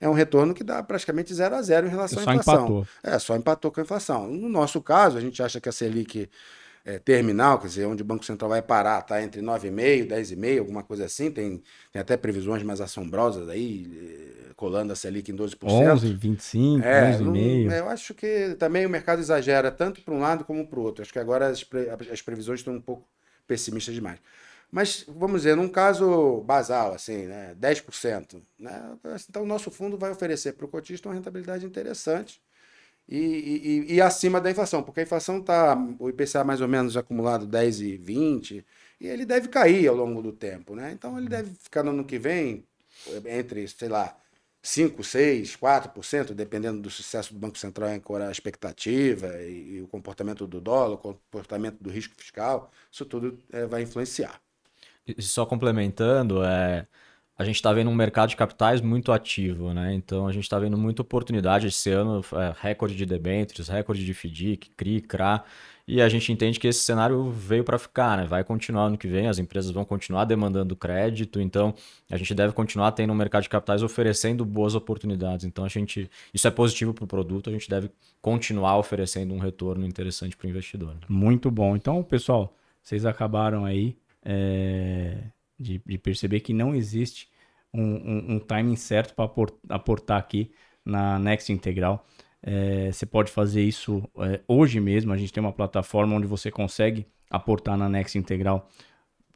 é 0.00 0.08
um 0.08 0.12
retorno 0.12 0.54
que 0.54 0.62
dá 0.62 0.82
praticamente 0.82 1.34
0 1.34 1.56
a 1.56 1.62
0 1.62 1.86
em 1.86 1.90
relação 1.90 2.20
à 2.20 2.22
inflação. 2.22 2.54
Empatou. 2.54 2.86
É, 3.02 3.18
só 3.18 3.36
empatou 3.36 3.70
com 3.70 3.80
a 3.80 3.82
inflação. 3.82 4.28
No 4.28 4.48
nosso 4.48 4.80
caso, 4.80 5.18
a 5.18 5.20
gente 5.20 5.42
acha 5.42 5.60
que 5.60 5.68
a 5.68 5.72
Selic 5.72 6.30
é, 6.84 6.98
terminal, 6.98 7.58
quer 7.58 7.68
dizer, 7.68 7.86
onde 7.86 8.02
o 8.02 8.04
Banco 8.04 8.24
Central 8.24 8.50
vai 8.50 8.60
parar, 8.60 9.00
está 9.00 9.22
entre 9.22 9.40
9,5%, 9.40 10.08
10,5%, 10.08 10.58
alguma 10.58 10.82
coisa 10.82 11.04
assim. 11.04 11.30
Tem, 11.30 11.62
tem 11.92 12.02
até 12.02 12.16
previsões 12.16 12.62
mais 12.62 12.80
assombrosas 12.80 13.48
aí, 13.48 13.88
eh, 14.48 14.52
colando 14.56 14.92
a 14.92 14.96
Selic 14.96 15.30
em 15.30 15.36
12%. 15.36 15.56
11, 15.62 16.14
25, 16.14 16.84
é, 16.84 17.12
11,5%. 17.12 17.72
Eu 17.72 17.88
acho 17.88 18.14
que 18.14 18.56
também 18.58 18.84
o 18.84 18.90
mercado 18.90 19.20
exagera 19.20 19.70
tanto 19.70 20.02
para 20.02 20.12
um 20.12 20.18
lado 20.18 20.44
como 20.44 20.66
para 20.66 20.80
o 20.80 20.82
outro. 20.82 21.02
Acho 21.02 21.12
que 21.12 21.18
agora 21.20 21.46
as, 21.48 21.62
pre, 21.62 21.88
as 21.88 22.20
previsões 22.20 22.60
estão 22.60 22.74
um 22.74 22.80
pouco 22.80 23.06
pessimistas 23.46 23.94
demais. 23.94 24.18
Mas, 24.70 25.04
vamos 25.06 25.42
dizer, 25.42 25.54
num 25.54 25.68
caso 25.68 26.40
basal, 26.40 26.94
assim, 26.94 27.26
né, 27.26 27.54
10%, 27.60 28.42
né, 28.58 28.96
então 29.28 29.42
o 29.42 29.46
nosso 29.46 29.70
fundo 29.70 29.98
vai 29.98 30.10
oferecer 30.10 30.54
para 30.54 30.64
o 30.64 30.68
cotista 30.68 31.08
uma 31.08 31.14
rentabilidade 31.14 31.66
interessante 31.66 32.40
e, 33.14 33.84
e, 33.88 33.94
e, 33.94 34.00
acima 34.00 34.40
da 34.40 34.50
inflação, 34.50 34.82
porque 34.82 35.00
a 35.00 35.02
inflação 35.02 35.38
está, 35.38 35.76
o 35.98 36.08
IPCA 36.08 36.42
mais 36.44 36.62
ou 36.62 36.68
menos 36.68 36.96
acumulado 36.96 37.46
10 37.46 37.80
e 37.82 37.96
20, 37.98 38.64
e 38.98 39.06
ele 39.06 39.26
deve 39.26 39.48
cair 39.48 39.86
ao 39.86 39.94
longo 39.94 40.22
do 40.22 40.32
tempo, 40.32 40.74
né? 40.74 40.92
Então 40.92 41.18
ele 41.18 41.28
deve 41.28 41.50
ficar 41.50 41.82
no 41.82 41.90
ano 41.90 42.04
que 42.04 42.18
vem 42.18 42.64
entre, 43.26 43.68
sei 43.68 43.88
lá, 43.90 44.16
5, 44.62 45.04
6, 45.04 45.56
4%, 45.56 46.32
dependendo 46.32 46.80
do 46.80 46.88
sucesso 46.88 47.34
do 47.34 47.38
Banco 47.38 47.58
Central 47.58 47.90
em 47.90 47.96
ancorar 47.96 48.28
a 48.28 48.32
expectativa 48.32 49.42
e, 49.42 49.74
e, 49.74 49.82
o 49.82 49.88
comportamento 49.88 50.46
do 50.46 50.58
dólar, 50.58 50.94
o 50.94 50.98
comportamento 50.98 51.82
do 51.82 51.90
risco 51.90 52.14
fiscal, 52.16 52.70
isso 52.90 53.04
tudo 53.04 53.38
é, 53.52 53.66
vai 53.66 53.82
influenciar. 53.82 54.40
E 55.06 55.20
só 55.20 55.44
complementando, 55.44 56.42
é, 56.44 56.86
a 57.36 57.44
gente 57.44 57.56
está 57.56 57.72
vendo 57.72 57.90
um 57.90 57.94
mercado 57.94 58.28
de 58.28 58.36
capitais 58.36 58.80
muito 58.80 59.10
ativo, 59.10 59.72
né? 59.72 59.94
Então 59.94 60.26
a 60.26 60.32
gente 60.32 60.44
está 60.44 60.58
vendo 60.58 60.76
muita 60.76 61.02
oportunidade 61.02 61.66
esse 61.66 61.90
ano, 61.90 62.22
é, 62.34 62.54
recorde 62.60 62.94
de 62.94 63.06
debêntures, 63.06 63.68
recorde 63.68 64.04
de 64.04 64.12
FDIC, 64.12 64.70
CRI, 64.76 65.00
CRA, 65.00 65.44
e 65.86 66.00
a 66.00 66.08
gente 66.08 66.30
entende 66.30 66.60
que 66.60 66.68
esse 66.68 66.80
cenário 66.80 67.30
veio 67.30 67.64
para 67.64 67.78
ficar, 67.78 68.16
né? 68.16 68.24
Vai 68.24 68.44
continuar 68.44 68.84
ano 68.84 68.98
que 68.98 69.08
vem, 69.08 69.26
as 69.26 69.38
empresas 69.38 69.70
vão 69.72 69.84
continuar 69.84 70.24
demandando 70.24 70.76
crédito, 70.76 71.40
então 71.40 71.74
a 72.10 72.16
gente 72.16 72.34
deve 72.34 72.52
continuar 72.52 72.92
tendo 72.92 73.12
um 73.12 73.16
mercado 73.16 73.42
de 73.42 73.48
capitais 73.48 73.82
oferecendo 73.82 74.44
boas 74.44 74.74
oportunidades. 74.74 75.44
Então 75.44 75.64
a 75.64 75.68
gente, 75.68 76.08
isso 76.32 76.46
é 76.46 76.50
positivo 76.50 76.94
para 76.94 77.04
o 77.04 77.08
produto, 77.08 77.50
a 77.50 77.52
gente 77.52 77.68
deve 77.68 77.90
continuar 78.20 78.78
oferecendo 78.78 79.34
um 79.34 79.38
retorno 79.38 79.84
interessante 79.84 80.36
para 80.36 80.46
o 80.46 80.50
investidor. 80.50 80.94
Né? 80.94 81.00
Muito 81.08 81.50
bom. 81.50 81.74
Então, 81.74 82.02
pessoal, 82.02 82.54
vocês 82.82 83.04
acabaram 83.04 83.64
aí 83.64 83.96
é, 84.24 85.18
de, 85.62 85.80
de 85.84 85.98
perceber 85.98 86.40
que 86.40 86.52
não 86.52 86.74
existe 86.74 87.28
um, 87.72 87.82
um, 87.82 88.34
um 88.34 88.38
timing 88.38 88.76
certo 88.76 89.14
para 89.14 89.30
aportar 89.68 90.18
aqui 90.18 90.50
na 90.84 91.18
Next 91.18 91.52
Integral. 91.52 92.06
É, 92.42 92.90
você 92.90 93.06
pode 93.06 93.30
fazer 93.30 93.62
isso 93.62 94.02
é, 94.18 94.40
hoje 94.48 94.80
mesmo. 94.80 95.12
A 95.12 95.16
gente 95.16 95.32
tem 95.32 95.40
uma 95.40 95.52
plataforma 95.52 96.16
onde 96.16 96.26
você 96.26 96.50
consegue 96.50 97.06
aportar 97.30 97.76
na 97.78 97.88
Next 97.88 98.18
Integral 98.18 98.68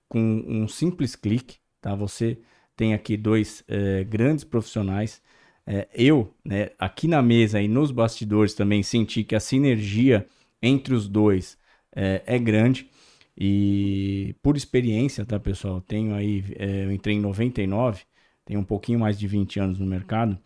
com 0.09 0.45
um 0.47 0.69
simples 0.69 1.17
clique, 1.17 1.57
tá? 1.81 1.95
Você 1.95 2.39
tem 2.77 2.93
aqui 2.95 3.17
dois 3.17 3.65
é, 3.69 4.05
grandes 4.05 4.45
profissionais. 4.45 5.23
É, 5.67 5.89
eu, 5.95 6.33
né, 6.45 6.71
aqui 6.79 7.09
na 7.09 7.23
mesa 7.23 7.61
e 7.61 7.67
nos 7.67 7.91
bastidores 7.91 8.55
também 8.55 8.83
senti 8.83 9.25
que 9.25 9.35
a 9.35 9.41
sinergia 9.41 10.27
entre 10.63 10.95
os 10.95 11.09
dois 11.09 11.59
é, 11.95 12.23
é 12.27 12.39
grande. 12.39 12.89
E 13.37 14.35
por 14.43 14.57
experiência, 14.57 15.25
tá, 15.27 15.39
pessoal? 15.39 15.81
Tenho 15.81 16.15
aí, 16.15 16.45
é, 16.57 16.85
eu 16.85 16.93
entrei 16.93 17.17
em 17.17 17.21
99, 17.21 18.05
tenho 18.45 18.61
um 18.61 18.65
pouquinho 18.65 18.99
mais 18.99 19.19
de 19.19 19.27
20 19.27 19.61
anos 19.61 19.79
no 19.79 19.87
mercado, 19.87 20.39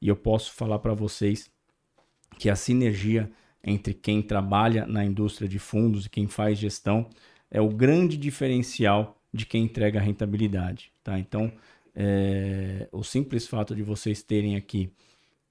e 0.00 0.08
eu 0.08 0.16
posso 0.16 0.52
falar 0.52 0.78
para 0.78 0.94
vocês 0.94 1.50
que 2.38 2.48
a 2.48 2.56
sinergia 2.56 3.30
entre 3.62 3.92
quem 3.92 4.22
trabalha 4.22 4.86
na 4.86 5.04
indústria 5.04 5.48
de 5.48 5.58
fundos 5.58 6.06
e 6.06 6.10
quem 6.10 6.26
faz 6.26 6.58
gestão 6.58 7.08
é 7.50 7.60
o 7.60 7.68
grande 7.68 8.16
diferencial 8.16 9.20
de 9.32 9.44
quem 9.44 9.64
entrega 9.64 10.00
rentabilidade, 10.00 10.92
tá? 11.02 11.18
Então, 11.18 11.52
é, 11.94 12.88
o 12.92 13.02
simples 13.02 13.46
fato 13.46 13.74
de 13.74 13.82
vocês 13.82 14.22
terem 14.22 14.56
aqui 14.56 14.90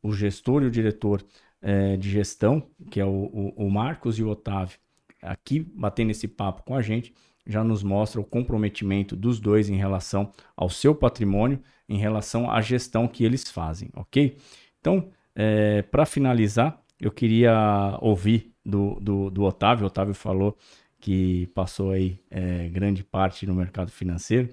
o 0.01 0.13
gestor 0.13 0.63
e 0.63 0.67
o 0.67 0.71
diretor 0.71 1.23
é, 1.61 1.97
de 1.97 2.09
gestão, 2.09 2.67
que 2.89 2.99
é 2.99 3.05
o, 3.05 3.09
o, 3.09 3.65
o 3.67 3.69
Marcos 3.69 4.17
e 4.17 4.23
o 4.23 4.29
Otávio, 4.29 4.79
aqui 5.21 5.59
batendo 5.59 6.11
esse 6.11 6.27
papo 6.27 6.63
com 6.63 6.75
a 6.75 6.81
gente, 6.81 7.13
já 7.45 7.63
nos 7.63 7.81
mostra 7.81 8.19
o 8.19 8.25
comprometimento 8.25 9.15
dos 9.15 9.39
dois 9.39 9.69
em 9.69 9.75
relação 9.75 10.31
ao 10.55 10.69
seu 10.69 10.93
patrimônio, 10.93 11.59
em 11.87 11.97
relação 11.97 12.51
à 12.51 12.61
gestão 12.61 13.07
que 13.07 13.23
eles 13.23 13.49
fazem, 13.49 13.89
ok? 13.95 14.37
Então, 14.79 15.09
é, 15.33 15.81
para 15.83 16.05
finalizar, 16.05 16.81
eu 16.99 17.11
queria 17.11 17.97
ouvir 18.01 18.51
do, 18.65 18.99
do, 18.99 19.29
do, 19.29 19.43
Otávio. 19.43 19.85
O 19.85 19.87
Otávio 19.87 20.13
falou 20.13 20.57
que 20.99 21.47
passou 21.53 21.91
aí 21.91 22.19
é, 22.29 22.67
grande 22.69 23.03
parte 23.03 23.45
no 23.45 23.53
mercado 23.53 23.91
financeiro. 23.91 24.49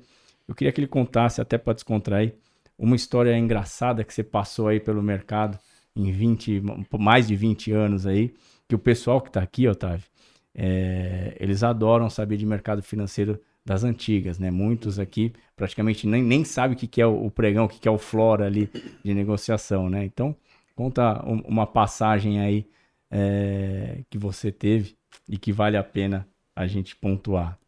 Eu 0.47 0.55
queria 0.55 0.73
que 0.73 0.81
ele 0.81 0.89
contasse, 0.89 1.41
até 1.41 1.57
para 1.59 1.73
descontrair, 1.73 2.35
uma 2.79 2.97
história 2.97 3.37
engraçada 3.37 4.05
que 4.05 4.13
você 4.13 4.23
passou 4.23 4.69
aí 4.69 4.79
pelo 4.79 5.03
mercado 5.03 5.59
em 5.97 6.11
20, 6.11 6.63
mais 6.99 7.27
de 7.29 7.37
20 7.37 7.73
anos 7.73 8.07
aí, 8.07 8.35
que 8.69 8.75
o 8.75 8.79
pessoal 8.79 9.21
que 9.21 9.29
está 9.29 9.41
aqui, 9.41 9.67
Otávio, 9.69 10.05
é, 10.55 11.37
eles 11.41 11.63
adoram 11.63 12.09
saber 12.09 12.37
de 12.37 12.47
mercado 12.47 12.83
financeiro 12.83 13.41
das 13.65 13.83
antigas, 13.83 14.39
né? 14.39 14.51
Muitos 14.51 14.99
aqui 14.99 15.33
praticamente 15.57 16.07
nem, 16.07 16.23
nem 16.23 16.45
sabem 16.45 16.77
o 16.77 16.79
que, 16.79 16.87
que 16.87 17.01
é 17.01 17.07
o, 17.07 17.31
pregão, 17.31 17.65
o 17.65 17.69
que, 17.69 17.81
que 17.81 17.89
é 17.89 17.91
o 17.91 17.99
flora 17.99 18.47
ali 18.47 18.71
de 19.03 19.15
negociação, 19.15 19.89
né? 19.89 20.05
Então, 20.05 20.37
conta 20.77 21.25
um, 21.27 21.41
uma 21.41 21.67
passagem 21.67 22.41
aí 22.41 22.67
é, 23.11 24.01
que 24.11 24.19
você 24.19 24.53
teve 24.53 24.97
e 25.29 25.39
que 25.39 25.53
vale 25.53 25.77
a 25.77 25.83
pena 25.83 26.29
a 26.55 26.67
gente 26.67 26.95
pontuar. 26.95 27.59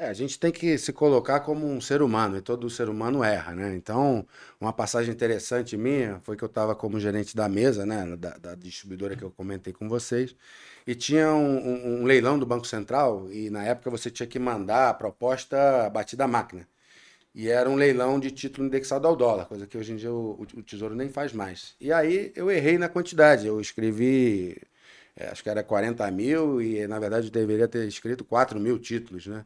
É, 0.00 0.08
a 0.08 0.14
gente 0.14 0.38
tem 0.38 0.50
que 0.50 0.78
se 0.78 0.94
colocar 0.94 1.40
como 1.40 1.66
um 1.66 1.78
ser 1.78 2.00
humano, 2.00 2.38
e 2.38 2.40
todo 2.40 2.70
ser 2.70 2.88
humano 2.88 3.22
erra, 3.22 3.54
né? 3.54 3.74
Então, 3.76 4.26
uma 4.58 4.72
passagem 4.72 5.12
interessante 5.12 5.76
minha 5.76 6.18
foi 6.24 6.38
que 6.38 6.42
eu 6.42 6.46
estava 6.46 6.74
como 6.74 6.98
gerente 6.98 7.36
da 7.36 7.50
mesa, 7.50 7.84
né, 7.84 8.16
da, 8.16 8.30
da, 8.38 8.54
distribuidora 8.54 9.14
que 9.14 9.22
eu 9.22 9.30
comentei 9.30 9.74
com 9.74 9.90
vocês, 9.90 10.34
e 10.86 10.94
tinha 10.94 11.30
um, 11.34 11.58
um, 11.58 12.00
um, 12.02 12.04
leilão 12.06 12.38
do 12.38 12.46
Banco 12.46 12.66
Central, 12.66 13.30
e 13.30 13.50
na 13.50 13.62
época 13.62 13.90
você 13.90 14.10
tinha 14.10 14.26
que 14.26 14.38
mandar 14.38 14.88
a 14.88 14.94
proposta 14.94 15.90
batida 15.90 16.24
à 16.24 16.28
máquina. 16.28 16.66
E 17.34 17.48
era 17.50 17.68
um 17.70 17.76
leilão 17.76 18.20
de 18.20 18.30
título 18.30 18.66
indexado 18.66 19.06
ao 19.06 19.16
dólar, 19.16 19.46
coisa 19.46 19.66
que 19.66 19.78
hoje 19.78 19.92
em 19.92 19.96
dia 19.96 20.12
o, 20.12 20.46
o 20.56 20.62
Tesouro 20.62 20.94
nem 20.94 21.10
faz 21.10 21.32
mais. 21.32 21.74
E 21.80 21.92
aí 21.92 22.32
eu 22.36 22.50
errei 22.50 22.78
na 22.78 22.88
quantidade, 22.88 23.46
eu 23.46 23.60
escrevi, 23.60 24.56
é, 25.16 25.28
acho 25.28 25.42
que 25.42 25.50
era 25.50 25.62
40 25.62 26.10
mil, 26.10 26.62
e 26.62 26.86
na 26.88 26.98
verdade 26.98 27.28
eu 27.28 27.32
deveria 27.32 27.68
ter 27.68 27.86
escrito 27.86 28.24
4 28.24 28.58
mil 28.60 28.78
títulos, 28.78 29.26
né? 29.26 29.44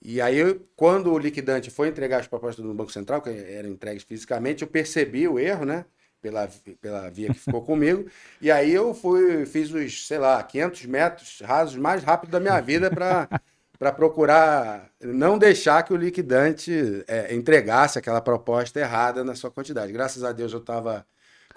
E 0.00 0.20
aí, 0.20 0.60
quando 0.76 1.12
o 1.12 1.18
liquidante 1.18 1.70
foi 1.70 1.88
entregar 1.88 2.20
as 2.20 2.26
propostas 2.26 2.64
do 2.64 2.72
Banco 2.74 2.92
Central, 2.92 3.20
que 3.20 3.30
eram 3.30 3.68
entregues 3.68 4.04
fisicamente, 4.04 4.62
eu 4.62 4.68
percebi 4.68 5.26
o 5.26 5.38
erro, 5.38 5.64
né? 5.64 5.84
Pela, 6.20 6.48
pela 6.80 7.08
via 7.10 7.32
que 7.32 7.38
ficou 7.38 7.62
comigo. 7.64 8.06
E 8.40 8.50
aí 8.50 8.72
eu 8.72 8.92
fui, 8.92 9.46
fiz 9.46 9.72
os, 9.72 10.06
sei 10.06 10.18
lá, 10.18 10.42
500 10.42 10.86
metros 10.86 11.40
rasos 11.44 11.76
mais 11.76 12.02
rápido 12.02 12.30
da 12.30 12.40
minha 12.40 12.60
vida 12.60 12.90
para 12.90 13.92
procurar 13.92 14.90
não 15.00 15.38
deixar 15.38 15.82
que 15.84 15.92
o 15.92 15.96
liquidante 15.96 17.04
é, 17.06 17.34
entregasse 17.34 17.98
aquela 17.98 18.20
proposta 18.20 18.80
errada 18.80 19.22
na 19.22 19.34
sua 19.36 19.50
quantidade. 19.50 19.92
Graças 19.92 20.24
a 20.24 20.32
Deus 20.32 20.52
eu 20.52 20.58
estava 20.58 21.06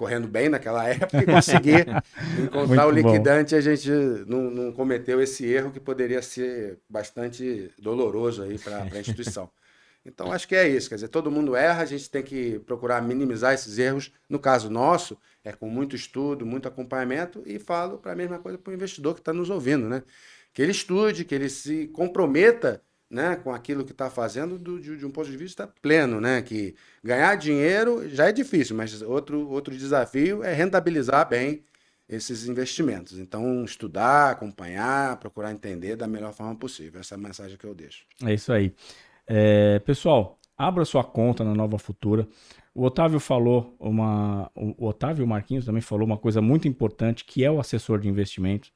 correndo 0.02 0.28
bem 0.28 0.50
naquela 0.50 0.90
época 0.90 1.22
e 1.22 1.26
consegui 1.28 1.76
encontrar 2.42 2.88
o 2.88 2.90
liquidante. 2.90 3.54
Bom. 3.54 3.60
A 3.60 3.62
gente 3.62 3.92
não, 4.26 4.50
não, 4.50 4.72
cometeu 4.72 5.22
esse 5.22 5.46
erro 5.46 5.70
que 5.70 5.80
poderia 5.80 6.24
ser 6.24 6.80
bastante 6.90 7.72
doloroso 7.78 8.42
aí 8.42 8.58
para 8.58 8.82
a 8.82 9.00
instituição. 9.00 9.48
Então, 10.04 10.32
acho 10.32 10.48
que 10.48 10.56
é 10.56 10.68
isso. 10.68 10.90
Quer 10.90 10.96
dizer, 10.96 11.10
todo 11.10 11.30
mundo 11.30 11.56
erra, 11.56 11.84
a 11.84 11.86
gente 11.86 12.10
tem 12.10 12.24
que 12.24 12.58
procurar 12.66 13.04
minimizar 13.04 13.54
esses 13.54 13.78
erros. 13.78 14.12
No 14.28 14.40
caso 14.40 14.68
nosso, 14.68 15.16
é 15.44 15.52
com 15.52 15.70
muito 15.70 15.96
estudo, 15.96 16.44
muito 16.44 16.68
acompanhamento, 16.68 17.44
e 17.46 17.60
falo 17.60 18.00
para 18.00 18.14
a 18.14 18.16
mesma 18.16 18.40
coisa 18.40 18.58
para 18.58 18.72
o 18.72 18.74
investidor 18.74 19.14
que 19.14 19.22
está 19.22 19.32
nos 19.32 19.52
ouvindo, 19.52 19.88
né? 19.88 20.02
Que 20.56 20.64
ele 20.64 20.72
estude, 20.72 21.24
que 21.24 21.36
ele 21.36 21.50
se 21.50 21.86
comprometa 21.90 22.82
né, 23.12 23.36
com 23.36 23.54
aquilo 23.54 23.84
que 23.84 23.92
está 23.92 24.10
fazendo 24.10 24.58
do, 24.58 24.80
de, 24.80 24.96
de, 24.96 25.06
um 25.06 25.12
ponto 25.12 25.30
de 25.30 25.36
vista 25.36 25.68
pleno, 25.82 26.22
né? 26.22 26.42
Que 26.42 26.74
ganhar 27.04 27.36
dinheiro 27.36 28.08
já 28.10 28.30
é 28.30 28.32
difícil, 28.32 28.76
mas 28.76 29.02
outro, 29.02 29.50
outro 29.50 29.76
desafio 29.76 30.42
é 30.44 30.54
rentabilizar 30.54 31.28
bem 31.28 31.64
esses 32.08 32.48
investimentos. 32.48 33.20
Então, 33.20 33.66
estudar, 33.66 34.32
acompanhar, 34.32 35.18
procurar 35.18 35.52
entender 35.52 35.98
da 35.98 36.08
melhor 36.08 36.34
forma 36.34 36.56
possível. 36.56 37.02
Essa 37.02 37.16
é 37.16 37.18
a 37.18 37.22
mensagem 37.22 37.58
que 37.58 37.66
eu 37.66 37.76
deixo. 37.76 38.06
É 38.24 38.34
isso 38.34 38.54
aí. 38.54 38.74
É, 39.28 39.80
pessoal, 39.80 40.40
abra 40.58 40.86
sua 40.86 41.04
conta 41.04 41.44
na 41.44 41.54
Nova 41.54 41.78
Futura. 41.78 42.26
O 42.74 42.86
Otávio 42.86 43.20
falou 43.20 43.76
uma. 43.78 44.50
O 44.56 44.88
Otávio 44.88 45.28
Marquinhos 45.28 45.66
também 45.66 45.82
falou 45.82 46.06
uma 46.06 46.18
coisa 46.18 46.42
muito 46.42 46.66
importante, 46.66 47.26
que 47.26 47.44
é 47.44 47.52
o 47.52 47.60
assessor 47.60 48.00
de 48.00 48.08
investimentos. 48.08 48.72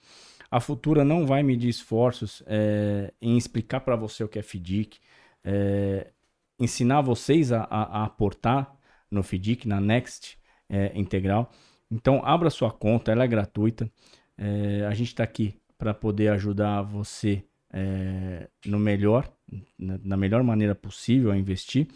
A 0.50 0.60
Futura 0.60 1.04
não 1.04 1.26
vai 1.26 1.44
medir 1.44 1.70
esforços 1.70 2.44
é, 2.46 3.14
em 3.22 3.38
explicar 3.38 3.82
para 3.82 3.96
você 3.96 4.24
o 4.24 4.28
que 4.28 4.40
é 4.40 4.42
FDIC, 4.42 5.00
é, 5.44 6.12
ensinar 6.60 7.02
vocês 7.02 7.52
a, 7.52 7.64
a, 7.64 8.02
a, 8.02 8.04
aportar 8.06 8.76
no 9.10 9.22
FDIC, 9.24 9.68
na 9.68 9.80
Next 9.80 10.38
é, 10.70 10.92
Integral. 10.96 11.52
Então, 11.92 12.22
abra 12.24 12.50
sua 12.50 12.72
conta, 12.72 13.12
ela 13.12 13.24
é 13.24 13.28
gratuita. 13.28 13.90
É, 14.38 14.86
a 14.86 14.94
gente 14.94 15.10
está 15.10 15.24
aqui 15.24 15.56
para 15.78 15.94
poder 15.94 16.30
ajudar 16.30 16.82
você 16.82 17.44
é, 17.72 18.48
no 18.66 18.80
melhor, 18.80 19.30
na, 19.78 20.00
na, 20.04 20.18
melhor 20.18 20.44
maneira 20.44 20.74
possível 20.74 21.32
a 21.32 21.38
investir. 21.38 21.88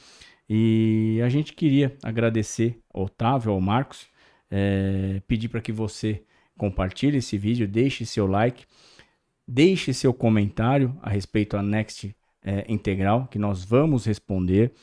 E 0.48 1.20
a 1.24 1.30
gente 1.30 1.54
queria 1.54 1.96
agradecer 2.04 2.80
ao 2.94 3.06
Otávio, 3.06 3.52
ao 3.52 3.62
Marcos, 3.62 4.08
é, 4.50 5.22
pedir 5.28 5.48
para 5.48 5.62
que 5.62 5.72
você 5.72 6.24
compartilhe 6.60 7.18
esse 7.18 7.38
vídeo, 7.38 7.66
deixe 7.66 8.06
seu 8.06 8.28
like, 8.28 8.66
deixe 9.48 9.94
seu 9.94 10.14
comentário 10.14 10.96
a 11.02 11.10
respeito 11.10 11.56
da 11.56 11.64
Next 11.64 12.14
é, 12.44 12.66
Integral, 12.68 13.28
que 13.28 13.40
nós 13.40 13.64
vamos 13.64 14.06
responder. 14.06 14.74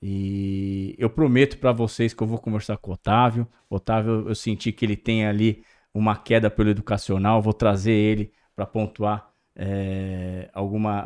E 0.00 0.94
eu 0.98 1.08
prometo 1.08 1.56
para 1.58 1.72
vocês 1.72 2.12
que 2.12 2.22
eu 2.22 2.26
vou 2.26 2.38
conversar 2.38 2.76
com 2.76 2.90
o 2.90 2.94
Otávio. 2.94 3.48
Otávio, 3.70 4.28
eu 4.28 4.34
senti 4.34 4.70
que 4.72 4.84
ele 4.84 4.96
tem 4.96 5.26
ali 5.26 5.64
uma 5.94 6.14
queda 6.16 6.50
pelo 6.50 6.68
educacional, 6.68 7.40
vou 7.40 7.54
trazer 7.54 7.92
ele 7.92 8.30
para 8.54 8.66
pontuar 8.66 9.30
é, 9.56 10.50
alguma, 10.52 11.00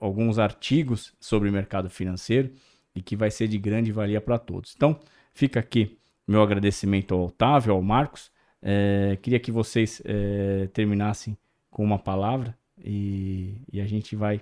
alguns 0.00 0.38
artigos 0.38 1.12
sobre 1.18 1.48
o 1.48 1.52
mercado 1.52 1.90
financeiro 1.90 2.52
e 2.94 3.02
que 3.02 3.16
vai 3.16 3.30
ser 3.30 3.48
de 3.48 3.58
grande 3.58 3.90
valia 3.90 4.20
para 4.20 4.38
todos. 4.38 4.74
Então, 4.76 5.00
fica 5.34 5.58
aqui 5.58 5.98
meu 6.26 6.40
agradecimento 6.40 7.14
ao 7.14 7.26
Otávio, 7.26 7.72
ao 7.72 7.82
Marcos 7.82 8.30
é, 8.62 9.18
queria 9.20 9.40
que 9.40 9.50
vocês 9.50 10.00
é, 10.04 10.68
terminassem 10.68 11.36
com 11.70 11.82
uma 11.82 11.98
palavra 11.98 12.56
e, 12.78 13.60
e, 13.72 13.80
a 13.80 13.86
gente 13.86 14.14
vai 14.14 14.40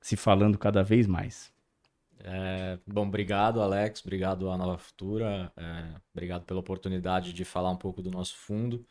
se 0.00 0.16
falando 0.16 0.56
cada 0.56 0.82
vez 0.84 1.06
mais. 1.06 1.52
É, 2.20 2.78
bom, 2.86 3.06
obrigado, 3.06 3.60
Alex. 3.60 4.02
Obrigado 4.02 4.50
à 4.50 4.56
Nova 4.56 4.78
Futura. 4.78 5.52
É, 5.56 5.94
obrigado 6.14 6.44
pela 6.44 6.60
oportunidade 6.60 7.32
de 7.32 7.44
falar 7.44 7.70
um 7.70 7.76
pouco 7.76 8.00
do 8.00 8.10
nosso 8.10 8.36
fundo. 8.36 8.86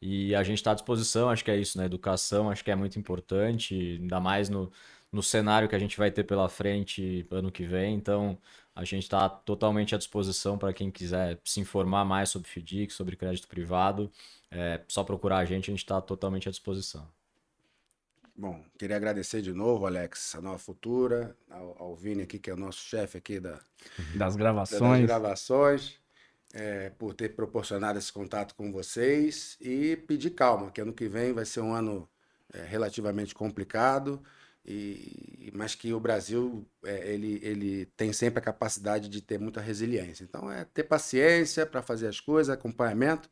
E 0.00 0.34
a 0.34 0.42
gente 0.42 0.58
está 0.58 0.72
à 0.72 0.74
disposição, 0.74 1.28
acho 1.28 1.44
que 1.44 1.50
é 1.50 1.56
isso, 1.56 1.76
né? 1.78 1.84
Educação, 1.84 2.50
acho 2.50 2.64
que 2.64 2.70
é 2.70 2.76
muito 2.76 2.98
importante, 2.98 3.98
ainda 4.00 4.20
mais 4.20 4.48
no, 4.48 4.70
no 5.10 5.22
cenário 5.22 5.68
que 5.68 5.74
a 5.74 5.78
gente 5.78 5.96
vai 5.96 6.10
ter 6.10 6.24
pela 6.24 6.48
frente 6.48 7.26
ano 7.30 7.50
que 7.50 7.64
vem. 7.64 7.94
Então, 7.94 8.38
a 8.74 8.84
gente 8.84 9.04
está 9.04 9.28
totalmente 9.28 9.94
à 9.94 9.98
disposição 9.98 10.58
para 10.58 10.72
quem 10.72 10.90
quiser 10.90 11.38
se 11.44 11.60
informar 11.60 12.04
mais 12.04 12.28
sobre 12.28 12.48
FDIC, 12.48 12.92
sobre 12.92 13.16
crédito 13.16 13.48
privado. 13.48 14.10
É 14.50 14.80
só 14.88 15.02
procurar 15.02 15.38
a 15.38 15.44
gente, 15.44 15.70
a 15.70 15.72
gente 15.72 15.82
está 15.82 16.00
totalmente 16.00 16.48
à 16.48 16.50
disposição. 16.50 17.08
Bom, 18.36 18.62
queria 18.78 18.94
agradecer 18.94 19.42
de 19.42 19.52
novo, 19.52 19.84
Alex, 19.84 20.36
a 20.36 20.40
Nova 20.40 20.58
Futura, 20.58 21.36
ao, 21.50 21.76
ao 21.82 21.96
Vini 21.96 22.22
aqui, 22.22 22.38
que 22.38 22.48
é 22.48 22.54
o 22.54 22.56
nosso 22.56 22.78
chefe 22.78 23.18
aqui 23.18 23.40
da, 23.40 23.58
das 24.14 24.36
gravações, 24.36 25.00
das 25.00 25.08
gravações 25.08 25.98
é, 26.54 26.90
por 26.90 27.14
ter 27.14 27.34
proporcionado 27.34 27.98
esse 27.98 28.12
contato 28.12 28.54
com 28.54 28.70
vocês 28.70 29.56
e 29.60 29.96
pedir 29.96 30.30
calma, 30.30 30.70
que 30.70 30.80
ano 30.80 30.92
que 30.92 31.08
vem 31.08 31.32
vai 31.32 31.44
ser 31.44 31.62
um 31.62 31.74
ano 31.74 32.08
é, 32.52 32.62
relativamente 32.62 33.34
complicado 33.34 34.22
e, 34.70 35.50
mas 35.54 35.74
que 35.74 35.94
o 35.94 36.00
Brasil 36.00 36.66
é, 36.84 37.14
ele, 37.14 37.40
ele 37.42 37.86
tem 37.96 38.12
sempre 38.12 38.38
a 38.38 38.42
capacidade 38.42 39.08
de 39.08 39.22
ter 39.22 39.38
muita 39.38 39.62
resiliência. 39.62 40.24
Então 40.24 40.52
é 40.52 40.64
ter 40.66 40.84
paciência 40.84 41.64
para 41.64 41.80
fazer 41.80 42.06
as 42.06 42.20
coisas, 42.20 42.52
acompanhamento, 42.52 43.30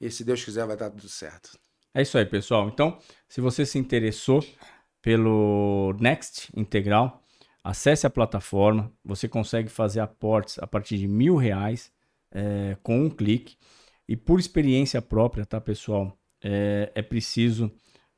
e 0.00 0.10
se 0.10 0.24
Deus 0.24 0.44
quiser 0.44 0.66
vai 0.66 0.76
dar 0.76 0.90
tudo 0.90 1.08
certo. 1.08 1.56
É 1.94 2.02
isso 2.02 2.18
aí, 2.18 2.26
pessoal. 2.26 2.68
Então, 2.68 2.98
se 3.28 3.40
você 3.40 3.64
se 3.64 3.78
interessou 3.78 4.44
pelo 5.00 5.94
Next 6.00 6.50
Integral, 6.56 7.22
acesse 7.62 8.04
a 8.04 8.10
plataforma. 8.10 8.92
Você 9.04 9.28
consegue 9.28 9.68
fazer 9.68 10.00
aportes 10.00 10.58
a 10.58 10.66
partir 10.66 10.98
de 10.98 11.06
mil 11.06 11.36
reais 11.36 11.92
é, 12.32 12.76
com 12.82 13.04
um 13.04 13.08
clique. 13.08 13.56
E 14.08 14.16
por 14.16 14.40
experiência 14.40 15.00
própria, 15.00 15.46
tá, 15.46 15.60
pessoal? 15.60 16.18
É, 16.42 16.90
é 16.96 17.02
preciso 17.02 17.70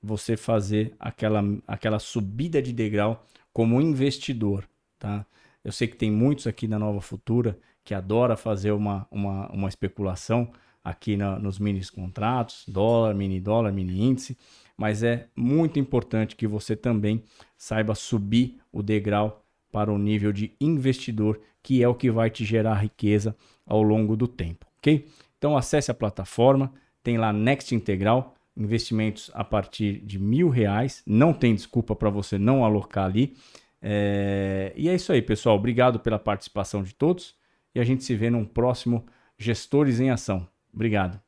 você 0.07 0.36
fazer 0.36 0.94
aquela, 0.98 1.42
aquela 1.66 1.98
subida 1.98 2.62
de 2.62 2.72
degrau 2.72 3.26
como 3.52 3.80
investidor, 3.80 4.68
tá? 4.98 5.26
Eu 5.64 5.72
sei 5.72 5.88
que 5.88 5.96
tem 5.96 6.12
muitos 6.12 6.46
aqui 6.46 6.68
na 6.68 6.78
Nova 6.78 7.00
Futura 7.00 7.59
que 7.82 7.92
adora 7.92 8.36
fazer 8.36 8.70
uma, 8.70 9.07
uma, 9.11 9.48
uma 9.48 9.68
especulação 9.68 10.50
aqui 10.84 11.16
na, 11.16 11.38
nos 11.40 11.59
mini 11.59 11.84
contratos, 11.86 12.64
dólar, 12.68 13.14
mini 13.14 13.40
dólar, 13.40 13.72
mini 13.72 14.00
índice, 14.00 14.38
mas 14.76 15.02
é 15.02 15.26
muito 15.34 15.80
importante 15.80 16.36
que 16.36 16.46
você 16.46 16.76
também 16.76 17.24
saiba 17.59 17.96
subir 17.96 18.61
o 18.70 18.80
degrau 18.80 19.44
para 19.72 19.92
o 19.92 19.98
nível 19.98 20.32
de 20.32 20.54
investidor, 20.61 21.40
que 21.62 21.82
é 21.82 21.88
o 21.88 21.94
que 21.94 22.11
vai 22.11 22.30
te 22.30 22.44
gerar 22.44 22.74
riqueza 22.74 23.36
ao 23.66 23.82
longo 23.82 24.16
do 24.16 24.28
tempo, 24.28 24.64
ok? 24.78 25.09
Então 25.36 25.57
acesse 25.57 25.90
a 25.90 25.94
plataforma, 25.94 26.72
tem 27.02 27.18
lá 27.18 27.32
Next 27.32 27.74
Integral, 27.74 28.36
investimentos 28.57 29.30
a 29.34 29.44
partir 29.44 30.00
de 30.00 30.18
mil 30.18 30.48
reais. 30.48 31.02
Não 31.07 31.32
tem 31.32 31.54
desculpa 31.54 31.94
para 31.94 32.11
você 32.11 32.38
não 32.38 32.64
alocar 32.64 33.04
ali. 33.04 33.36
É... 33.82 34.72
E 34.76 34.88
é 34.88 34.94
isso 34.94 35.12
aí, 35.12 35.20
pessoal. 35.20 35.57
Obrigado 35.57 36.00
pela 36.00 36.18
participação 36.18 36.82
de 36.82 36.94
todos 36.94 37.34
e 37.74 37.80
a 37.80 37.84
gente 37.84 38.04
se 38.04 38.14
vê 38.14 38.30
num 38.30 38.44
próximo 38.44 39.07
Gestores 39.38 40.00
em 40.00 40.11
Ação. 40.11 40.48
Obrigado. 40.72 41.26